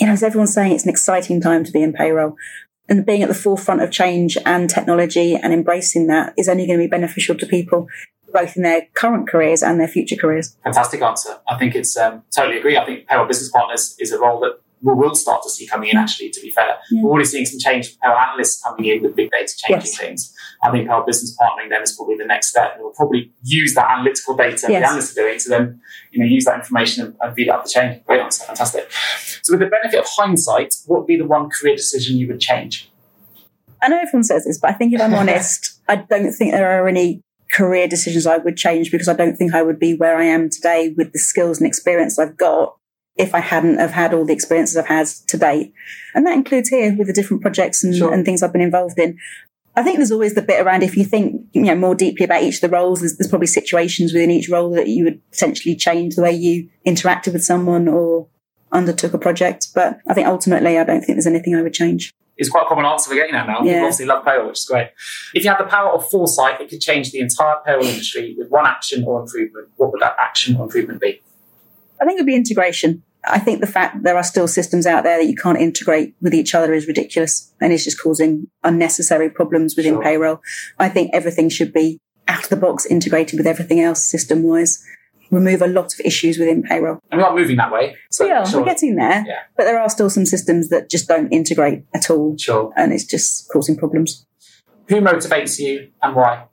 you 0.00 0.06
know, 0.06 0.12
as 0.12 0.22
everyone's 0.22 0.54
saying, 0.54 0.72
it's 0.72 0.84
an 0.84 0.90
exciting 0.90 1.40
time 1.40 1.64
to 1.64 1.72
be 1.72 1.82
in 1.82 1.92
payroll. 1.92 2.36
And 2.88 3.04
being 3.04 3.22
at 3.22 3.28
the 3.28 3.34
forefront 3.34 3.82
of 3.82 3.90
change 3.90 4.38
and 4.46 4.70
technology 4.70 5.34
and 5.34 5.52
embracing 5.52 6.06
that 6.06 6.34
is 6.36 6.48
only 6.48 6.66
going 6.66 6.78
to 6.78 6.84
be 6.84 6.88
beneficial 6.88 7.34
to 7.36 7.46
people 7.46 7.88
both 8.32 8.56
in 8.56 8.62
their 8.62 8.86
current 8.94 9.28
careers 9.28 9.62
and 9.62 9.80
their 9.80 9.88
future 9.88 10.16
careers. 10.16 10.56
Fantastic 10.62 11.00
answer. 11.00 11.38
I 11.48 11.56
think 11.58 11.74
it's 11.74 11.96
um, 11.96 12.22
totally 12.34 12.58
agree. 12.58 12.76
I 12.76 12.84
think 12.84 13.06
payroll 13.06 13.26
business 13.26 13.50
partners 13.50 13.96
is 13.98 14.12
a 14.12 14.18
role 14.18 14.40
that 14.40 14.60
we 14.86 14.94
will 14.94 15.14
start 15.14 15.42
to 15.42 15.50
see 15.50 15.66
coming 15.66 15.88
in. 15.88 15.96
Actually, 15.96 16.30
to 16.30 16.40
be 16.40 16.50
fair, 16.50 16.78
yeah. 16.90 17.02
we're 17.02 17.10
already 17.10 17.24
seeing 17.24 17.44
some 17.44 17.58
change 17.58 17.96
from 17.98 18.12
analysts 18.12 18.62
coming 18.62 18.84
in 18.86 19.02
with 19.02 19.16
big 19.16 19.30
data 19.30 19.52
changing 19.56 19.90
yes. 19.90 19.98
things. 19.98 20.34
I 20.62 20.70
think 20.70 20.86
payroll 20.86 21.04
business 21.04 21.36
partnering 21.36 21.70
then 21.70 21.82
is 21.82 21.92
probably 21.92 22.16
the 22.16 22.24
next 22.24 22.48
step. 22.48 22.76
we'll 22.78 22.92
probably 22.92 23.32
use 23.42 23.74
that 23.74 23.90
analytical 23.90 24.36
data 24.36 24.66
yes. 24.68 24.68
the 24.68 24.88
analysts 24.88 25.12
are 25.12 25.22
doing 25.22 25.38
to 25.40 25.48
then 25.48 25.80
you 26.12 26.20
know 26.20 26.26
use 26.26 26.44
that 26.44 26.58
information 26.58 27.04
and, 27.04 27.16
and 27.20 27.34
feed 27.34 27.48
up 27.48 27.64
the 27.64 27.70
chain. 27.70 28.00
Great 28.06 28.20
answer. 28.20 28.44
Fantastic. 28.44 28.90
So, 29.42 29.52
with 29.52 29.60
the 29.60 29.66
benefit 29.66 29.98
of 29.98 30.06
hindsight, 30.08 30.74
what 30.86 31.00
would 31.00 31.06
be 31.06 31.16
the 31.16 31.26
one 31.26 31.50
career 31.50 31.74
decision 31.74 32.16
you 32.16 32.28
would 32.28 32.40
change? 32.40 32.90
I 33.82 33.88
know 33.88 33.98
everyone 33.98 34.24
says 34.24 34.44
this, 34.44 34.58
but 34.58 34.70
I 34.70 34.74
think 34.74 34.94
if 34.94 35.00
I'm 35.00 35.14
honest, 35.22 35.80
I 35.88 35.96
don't 35.96 36.32
think 36.32 36.52
there 36.52 36.80
are 36.80 36.88
any 36.88 37.22
career 37.50 37.86
decisions 37.86 38.26
I 38.26 38.38
would 38.38 38.56
change 38.56 38.90
because 38.90 39.08
I 39.08 39.14
don't 39.14 39.36
think 39.36 39.54
I 39.54 39.62
would 39.62 39.78
be 39.78 39.94
where 39.96 40.16
I 40.16 40.24
am 40.24 40.50
today 40.50 40.94
with 40.96 41.12
the 41.12 41.18
skills 41.18 41.58
and 41.58 41.66
experience 41.66 42.18
I've 42.18 42.36
got 42.36 42.76
if 43.16 43.34
I 43.34 43.40
hadn't 43.40 43.78
have 43.78 43.92
had 43.92 44.12
all 44.12 44.24
the 44.24 44.32
experiences 44.32 44.76
I've 44.76 44.86
had 44.86 45.06
to 45.06 45.38
date. 45.38 45.72
And 46.14 46.26
that 46.26 46.34
includes 46.34 46.68
here 46.68 46.94
with 46.96 47.06
the 47.06 47.12
different 47.12 47.42
projects 47.42 47.82
and, 47.82 47.94
sure. 47.94 48.12
and 48.12 48.24
things 48.24 48.42
I've 48.42 48.52
been 48.52 48.62
involved 48.62 48.98
in. 48.98 49.18
I 49.74 49.82
think 49.82 49.98
there's 49.98 50.12
always 50.12 50.34
the 50.34 50.42
bit 50.42 50.64
around 50.64 50.82
if 50.82 50.96
you 50.96 51.04
think 51.04 51.42
you 51.52 51.62
know 51.62 51.74
more 51.74 51.94
deeply 51.94 52.24
about 52.24 52.42
each 52.42 52.56
of 52.56 52.60
the 52.62 52.70
roles, 52.70 53.00
there's, 53.00 53.18
there's 53.18 53.28
probably 53.28 53.46
situations 53.46 54.12
within 54.12 54.30
each 54.30 54.48
role 54.48 54.70
that 54.70 54.88
you 54.88 55.04
would 55.04 55.30
potentially 55.30 55.76
change 55.76 56.14
the 56.14 56.22
way 56.22 56.32
you 56.32 56.68
interacted 56.86 57.34
with 57.34 57.44
someone 57.44 57.86
or 57.86 58.26
undertook 58.72 59.12
a 59.12 59.18
project. 59.18 59.68
But 59.74 59.98
I 60.06 60.14
think 60.14 60.26
ultimately, 60.26 60.78
I 60.78 60.84
don't 60.84 61.00
think 61.00 61.16
there's 61.16 61.26
anything 61.26 61.54
I 61.54 61.62
would 61.62 61.74
change 61.74 62.14
It's 62.38 62.48
quite 62.48 62.64
a 62.64 62.68
common 62.68 62.86
answer 62.86 63.10
for 63.10 63.16
getting 63.16 63.32
that 63.32 63.46
now. 63.46 63.58
Yeah. 63.58 63.72
People 63.72 63.84
obviously 63.84 64.06
love 64.06 64.24
payroll, 64.24 64.48
which 64.48 64.58
is 64.58 64.64
great. 64.64 64.88
If 65.34 65.44
you 65.44 65.50
had 65.50 65.58
the 65.58 65.68
power 65.68 65.90
of 65.90 66.08
foresight, 66.08 66.60
it 66.60 66.70
could 66.70 66.80
change 66.80 67.10
the 67.10 67.20
entire 67.20 67.56
payroll 67.64 67.84
industry 67.84 68.34
with 68.38 68.48
one 68.48 68.66
action 68.66 69.04
or 69.04 69.20
improvement. 69.20 69.68
What 69.76 69.92
would 69.92 70.00
that 70.00 70.16
action 70.18 70.56
or 70.56 70.64
improvement 70.64 71.02
be? 71.02 71.20
I 72.00 72.04
think 72.04 72.18
it 72.18 72.22
would 72.22 72.26
be 72.26 72.36
integration. 72.36 73.02
I 73.28 73.38
think 73.38 73.60
the 73.60 73.66
fact 73.66 74.04
there 74.04 74.16
are 74.16 74.22
still 74.22 74.46
systems 74.46 74.86
out 74.86 75.02
there 75.02 75.18
that 75.18 75.28
you 75.28 75.34
can't 75.34 75.58
integrate 75.58 76.14
with 76.20 76.32
each 76.32 76.54
other 76.54 76.72
is 76.72 76.86
ridiculous 76.86 77.52
and 77.60 77.72
it's 77.72 77.84
just 77.84 78.00
causing 78.00 78.48
unnecessary 78.62 79.30
problems 79.30 79.76
within 79.76 79.94
sure. 79.94 80.02
payroll. 80.02 80.40
I 80.78 80.88
think 80.88 81.10
everything 81.12 81.48
should 81.48 81.72
be 81.72 81.98
out 82.28 82.44
of 82.44 82.48
the 82.50 82.56
box 82.56 82.86
integrated 82.86 83.38
with 83.38 83.46
everything 83.46 83.80
else 83.80 84.04
system 84.04 84.42
wise 84.42 84.84
remove 85.30 85.62
a 85.62 85.66
lot 85.66 85.92
of 85.92 86.00
issues 86.00 86.38
within 86.38 86.62
payroll. 86.62 86.98
And 87.10 87.18
we 87.18 87.24
are 87.24 87.30
not 87.30 87.36
moving 87.36 87.56
that 87.56 87.72
way. 87.72 87.96
So 88.10 88.24
yeah, 88.24 88.44
sure. 88.44 88.60
we're 88.60 88.66
getting 88.66 88.96
there. 88.96 89.24
Yeah. 89.26 89.40
But 89.56 89.64
there 89.64 89.78
are 89.78 89.88
still 89.88 90.10
some 90.10 90.26
systems 90.26 90.68
that 90.68 90.90
just 90.90 91.08
don't 91.08 91.32
integrate 91.32 91.84
at 91.94 92.10
all. 92.10 92.36
Sure. 92.38 92.72
And 92.76 92.92
it's 92.92 93.04
just 93.04 93.48
causing 93.50 93.76
problems. 93.76 94.26
Who 94.88 95.00
motivates 95.00 95.58
you 95.58 95.90
and 96.02 96.14
why? 96.14 96.44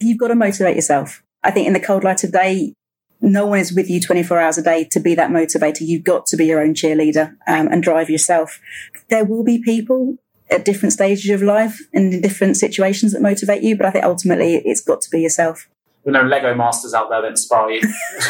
You've 0.00 0.18
got 0.18 0.28
to 0.28 0.34
motivate 0.34 0.76
yourself. 0.76 1.22
I 1.44 1.50
think 1.50 1.66
in 1.66 1.72
the 1.72 1.80
cold 1.80 2.04
light 2.04 2.24
of 2.24 2.32
day, 2.32 2.74
no 3.20 3.46
one 3.46 3.58
is 3.58 3.72
with 3.72 3.90
you 3.90 4.00
24 4.00 4.38
hours 4.38 4.58
a 4.58 4.62
day 4.62 4.84
to 4.92 5.00
be 5.00 5.14
that 5.14 5.30
motivator. 5.30 5.80
You've 5.80 6.04
got 6.04 6.26
to 6.26 6.36
be 6.36 6.46
your 6.46 6.60
own 6.60 6.74
cheerleader 6.74 7.30
um, 7.46 7.68
and 7.68 7.82
drive 7.82 8.10
yourself. 8.10 8.60
There 9.08 9.24
will 9.24 9.44
be 9.44 9.60
people 9.62 10.18
at 10.50 10.64
different 10.64 10.92
stages 10.92 11.30
of 11.30 11.42
life 11.42 11.78
and 11.92 12.14
in 12.14 12.20
different 12.20 12.56
situations 12.56 13.12
that 13.12 13.20
motivate 13.20 13.62
you, 13.62 13.76
but 13.76 13.86
I 13.86 13.90
think 13.90 14.04
ultimately 14.04 14.62
it's 14.64 14.80
got 14.80 15.00
to 15.02 15.10
be 15.10 15.20
yourself 15.20 15.68
there 16.12 16.22
no 16.22 16.28
Lego 16.28 16.54
masters 16.54 16.94
out 16.94 17.10
there 17.10 17.22
that 17.22 17.28
inspire 17.28 17.70
you? 17.70 17.80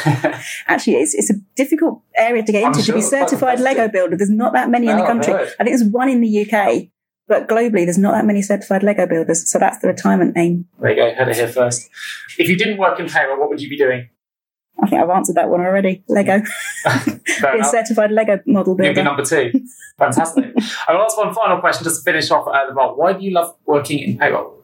Actually, 0.67 0.97
it's, 0.97 1.15
it's 1.15 1.31
a 1.31 1.35
difficult 1.57 2.03
area 2.17 2.43
to 2.43 2.53
get 2.53 2.65
into 2.65 2.83
sure, 2.83 2.95
to 2.95 2.99
be 2.99 3.03
certified 3.03 3.61
Lego 3.61 3.89
builder. 3.89 4.17
There's 4.17 4.31
not 4.31 4.53
that 4.53 4.71
many 4.71 4.89
in 4.89 4.97
the 4.97 5.05
oh, 5.05 5.07
country. 5.07 5.35
I 5.35 5.65
think 5.65 5.71
there's 5.71 5.85
one 5.85 6.09
in 6.09 6.21
the 6.21 6.47
UK, 6.47 6.89
but 7.27 7.49
globally 7.49 7.85
there's 7.85 7.99
not 7.99 8.13
that 8.13 8.25
many 8.25 8.43
certified 8.43 8.83
Lego 8.83 9.07
builders. 9.07 9.51
So 9.51 9.59
that's 9.59 9.79
the 9.79 9.89
retirement 9.89 10.37
aim. 10.37 10.67
There 10.81 10.91
you 10.91 10.97
go. 10.97 11.15
Heard 11.15 11.29
it 11.29 11.37
here 11.37 11.49
first. 11.49 11.89
If 12.39 12.49
you 12.49 12.57
didn't 12.57 12.79
work 12.79 12.99
in 13.01 13.09
payroll, 13.09 13.39
what 13.39 13.49
would 13.49 13.61
you 13.61 13.69
be 13.69 13.77
doing? 13.77 14.09
I 14.83 14.89
think 14.89 15.03
I've 15.03 15.11
answered 15.11 15.37
that 15.37 15.49
one 15.49 15.61
already. 15.61 16.05
Lego. 16.09 16.41
be 16.41 17.59
a 17.61 17.65
certified 17.65 18.13
Lego 18.13 18.41
model 18.47 18.75
builder. 18.77 18.91
You'd 18.91 18.97
be 18.97 19.03
number 19.03 19.25
two. 19.25 19.53
Fantastic. 19.99 20.55
I 20.89 20.95
will 20.95 21.03
ask 21.03 21.17
one 21.17 21.35
final 21.35 21.59
question 21.59 21.85
just 21.85 22.05
to 22.05 22.11
finish 22.11 22.31
off 22.31 22.47
uh, 22.47 22.67
the 22.67 22.75
role. 22.75 22.97
Why 22.97 23.13
do 23.13 23.25
you 23.25 23.33
love 23.33 23.55
working 23.67 23.99
in 23.99 24.19
payroll? 24.19 24.55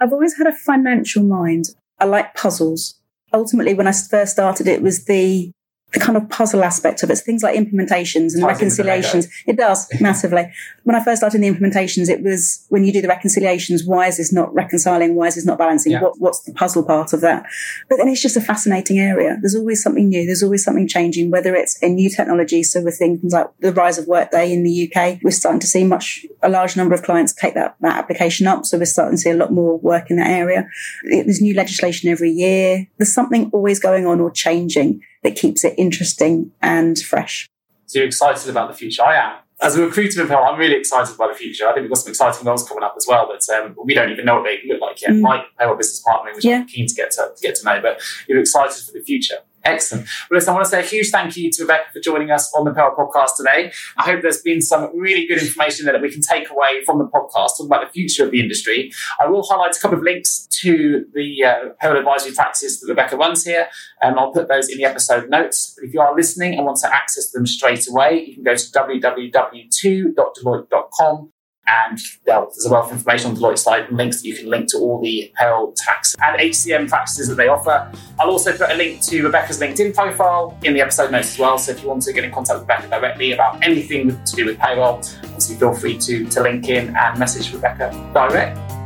I've 0.00 0.12
always 0.12 0.36
had 0.36 0.46
a 0.46 0.52
financial 0.52 1.22
mind. 1.22 1.70
I 1.98 2.04
like 2.04 2.34
puzzles. 2.34 3.00
Ultimately, 3.32 3.74
when 3.74 3.86
I 3.86 3.92
first 3.92 4.32
started, 4.32 4.68
it 4.68 4.82
was 4.82 5.06
the 5.06 5.52
the 5.92 6.00
kind 6.00 6.16
of 6.16 6.28
puzzle 6.30 6.64
aspect 6.64 7.02
of 7.02 7.10
it. 7.10 7.16
So 7.16 7.24
things 7.24 7.42
like 7.42 7.54
implementations 7.54 8.34
and 8.34 8.42
reconciliations. 8.42 9.28
It 9.46 9.56
does 9.56 9.88
massively. 10.00 10.50
When 10.84 10.96
I 10.96 11.04
first 11.04 11.20
started 11.20 11.42
in 11.42 11.42
the 11.42 11.58
implementations, 11.58 12.08
it 12.08 12.22
was 12.22 12.64
when 12.70 12.84
you 12.84 12.92
do 12.92 13.02
the 13.02 13.08
reconciliations, 13.08 13.84
why 13.84 14.06
is 14.06 14.16
this 14.16 14.32
not 14.32 14.52
reconciling? 14.54 15.14
Why 15.14 15.26
is 15.26 15.34
this 15.34 15.44
not 15.44 15.58
balancing? 15.58 15.92
Yeah. 15.92 16.02
What, 16.02 16.18
what's 16.18 16.40
the 16.40 16.52
puzzle 16.54 16.82
part 16.82 17.12
of 17.12 17.20
that? 17.20 17.44
But 17.90 17.96
then 17.96 18.08
it's 18.08 18.22
just 18.22 18.36
a 18.36 18.40
fascinating 18.40 18.98
area. 18.98 19.36
There's 19.40 19.54
always 19.54 19.82
something 19.82 20.08
new. 20.08 20.24
There's 20.24 20.42
always 20.42 20.64
something 20.64 20.88
changing, 20.88 21.30
whether 21.30 21.54
it's 21.54 21.78
in 21.82 21.94
new 21.96 22.08
technology. 22.08 22.62
So 22.62 22.82
with 22.82 22.96
things 22.96 23.32
like 23.32 23.48
the 23.60 23.72
rise 23.72 23.98
of 23.98 24.06
Workday 24.06 24.52
in 24.52 24.62
the 24.62 24.90
UK, 24.90 25.18
we're 25.22 25.30
starting 25.30 25.60
to 25.60 25.66
see 25.66 25.84
much, 25.84 26.24
a 26.42 26.48
large 26.48 26.74
number 26.74 26.94
of 26.94 27.02
clients 27.02 27.34
take 27.34 27.54
that, 27.54 27.76
that 27.80 27.98
application 27.98 28.46
up. 28.46 28.64
So 28.64 28.78
we're 28.78 28.86
starting 28.86 29.16
to 29.16 29.20
see 29.20 29.30
a 29.30 29.36
lot 29.36 29.52
more 29.52 29.78
work 29.78 30.10
in 30.10 30.16
that 30.16 30.30
area. 30.30 30.66
There's 31.04 31.42
new 31.42 31.54
legislation 31.54 32.08
every 32.08 32.30
year. 32.30 32.88
There's 32.96 33.12
something 33.12 33.50
always 33.52 33.78
going 33.78 34.06
on 34.06 34.20
or 34.20 34.30
changing 34.30 35.02
that 35.22 35.36
keeps 35.36 35.64
it 35.64 35.74
interesting 35.78 36.52
and 36.60 36.98
fresh. 36.98 37.48
So 37.86 37.98
you're 37.98 38.06
excited 38.06 38.48
about 38.48 38.70
the 38.70 38.74
future? 38.74 39.02
I 39.02 39.16
am. 39.16 39.36
As 39.60 39.76
a 39.76 39.82
recruiter 39.84 40.22
in 40.22 40.28
Pell, 40.28 40.42
I'm 40.42 40.58
really 40.58 40.74
excited 40.74 41.14
about 41.14 41.32
the 41.32 41.38
future. 41.38 41.68
I 41.68 41.72
think 41.72 41.82
we've 41.82 41.90
got 41.90 41.98
some 41.98 42.10
exciting 42.10 42.44
roles 42.44 42.66
coming 42.66 42.82
up 42.82 42.94
as 42.96 43.06
well 43.06 43.30
that 43.30 43.48
um, 43.54 43.76
we 43.84 43.94
don't 43.94 44.10
even 44.10 44.24
know 44.24 44.36
what 44.36 44.44
they 44.44 44.58
look 44.66 44.80
like 44.80 45.00
yet. 45.00 45.12
Mm. 45.12 45.22
Like 45.22 45.42
payroll 45.56 45.76
business 45.76 46.02
partnering, 46.04 46.34
which 46.34 46.44
yeah. 46.44 46.60
I'm 46.60 46.66
keen 46.66 46.88
to 46.88 46.94
get 46.94 47.12
to, 47.12 47.30
to 47.36 47.42
get 47.42 47.54
to 47.56 47.64
know. 47.64 47.80
But 47.80 48.00
you're 48.26 48.40
excited 48.40 48.84
for 48.84 48.92
the 48.92 49.04
future. 49.04 49.36
Excellent. 49.64 50.06
Well, 50.30 50.38
listen, 50.38 50.50
I 50.50 50.54
want 50.54 50.64
to 50.64 50.70
say 50.70 50.80
a 50.80 50.82
huge 50.82 51.10
thank 51.10 51.36
you 51.36 51.50
to 51.52 51.62
Rebecca 51.62 51.84
for 51.92 52.00
joining 52.00 52.30
us 52.30 52.52
on 52.54 52.64
the 52.64 52.72
Payroll 52.72 52.96
Podcast 52.96 53.36
today. 53.36 53.70
I 53.96 54.02
hope 54.02 54.22
there's 54.22 54.42
been 54.42 54.60
some 54.60 54.90
really 54.98 55.24
good 55.26 55.40
information 55.40 55.86
that 55.86 56.00
we 56.00 56.10
can 56.10 56.20
take 56.20 56.50
away 56.50 56.82
from 56.84 56.98
the 56.98 57.06
podcast, 57.06 57.58
talk 57.58 57.66
about 57.66 57.86
the 57.86 57.92
future 57.92 58.24
of 58.24 58.32
the 58.32 58.40
industry. 58.40 58.90
I 59.20 59.26
will 59.26 59.44
highlight 59.44 59.76
a 59.76 59.80
couple 59.80 59.98
of 59.98 60.04
links 60.04 60.48
to 60.62 61.04
the 61.14 61.44
uh, 61.44 61.68
advisory 61.80 62.32
practice 62.32 62.80
that 62.80 62.88
Rebecca 62.88 63.16
runs 63.16 63.44
here, 63.44 63.68
and 64.00 64.18
I'll 64.18 64.32
put 64.32 64.48
those 64.48 64.68
in 64.68 64.78
the 64.78 64.84
episode 64.84 65.30
notes. 65.30 65.76
But 65.76 65.84
if 65.86 65.94
you 65.94 66.00
are 66.00 66.12
listening 66.14 66.54
and 66.54 66.64
want 66.64 66.78
to 66.78 66.92
access 66.92 67.30
them 67.30 67.46
straight 67.46 67.86
away, 67.88 68.24
you 68.26 68.34
can 68.34 68.42
go 68.42 68.56
to 68.56 68.72
www.deloitte.com 68.72 71.32
and 71.66 71.98
there's 72.24 72.66
a 72.66 72.70
wealth 72.70 72.86
of 72.86 72.98
information 72.98 73.30
on 73.30 73.36
Deloitte's 73.36 73.62
site 73.62 73.88
and 73.88 73.96
links 73.96 74.20
that 74.20 74.28
you 74.28 74.36
can 74.36 74.48
link 74.48 74.68
to 74.70 74.78
all 74.78 75.00
the 75.00 75.32
payroll 75.38 75.72
tax 75.76 76.16
and 76.22 76.40
HCM 76.40 76.88
practices 76.88 77.28
that 77.28 77.36
they 77.36 77.48
offer. 77.48 77.90
I'll 78.18 78.30
also 78.30 78.56
put 78.56 78.70
a 78.70 78.74
link 78.74 79.00
to 79.02 79.22
Rebecca's 79.22 79.60
LinkedIn 79.60 79.94
profile 79.94 80.58
in 80.64 80.74
the 80.74 80.80
episode 80.80 81.12
notes 81.12 81.34
as 81.34 81.38
well. 81.38 81.58
So 81.58 81.72
if 81.72 81.82
you 81.82 81.88
want 81.88 82.02
to 82.02 82.12
get 82.12 82.24
in 82.24 82.32
contact 82.32 82.60
with 82.60 82.68
Rebecca 82.68 82.88
directly 82.88 83.32
about 83.32 83.64
anything 83.64 84.22
to 84.24 84.36
do 84.36 84.46
with 84.46 84.58
payroll, 84.58 84.96
obviously 84.96 85.56
feel 85.56 85.74
free 85.74 85.98
to, 85.98 86.26
to 86.26 86.42
link 86.42 86.68
in 86.68 86.96
and 86.96 87.18
message 87.18 87.52
Rebecca 87.52 87.90
direct. 88.12 88.81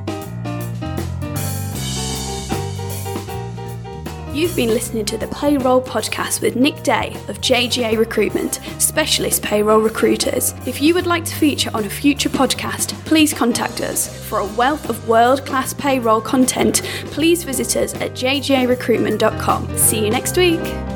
You've 4.36 4.54
been 4.54 4.68
listening 4.68 5.06
to 5.06 5.16
the 5.16 5.28
Payroll 5.28 5.80
Podcast 5.80 6.42
with 6.42 6.56
Nick 6.56 6.82
Day 6.82 7.14
of 7.28 7.40
JGA 7.40 7.96
Recruitment, 7.96 8.60
specialist 8.76 9.42
payroll 9.42 9.80
recruiters. 9.80 10.52
If 10.66 10.82
you 10.82 10.92
would 10.92 11.06
like 11.06 11.24
to 11.24 11.34
feature 11.34 11.70
on 11.72 11.86
a 11.86 11.88
future 11.88 12.28
podcast, 12.28 12.92
please 13.06 13.32
contact 13.32 13.80
us. 13.80 14.14
For 14.28 14.40
a 14.40 14.46
wealth 14.48 14.90
of 14.90 15.08
world 15.08 15.46
class 15.46 15.72
payroll 15.72 16.20
content, 16.20 16.82
please 17.06 17.44
visit 17.44 17.76
us 17.76 17.94
at 17.94 18.10
jgarecruitment.com. 18.10 19.78
See 19.78 20.04
you 20.04 20.10
next 20.10 20.36
week. 20.36 20.95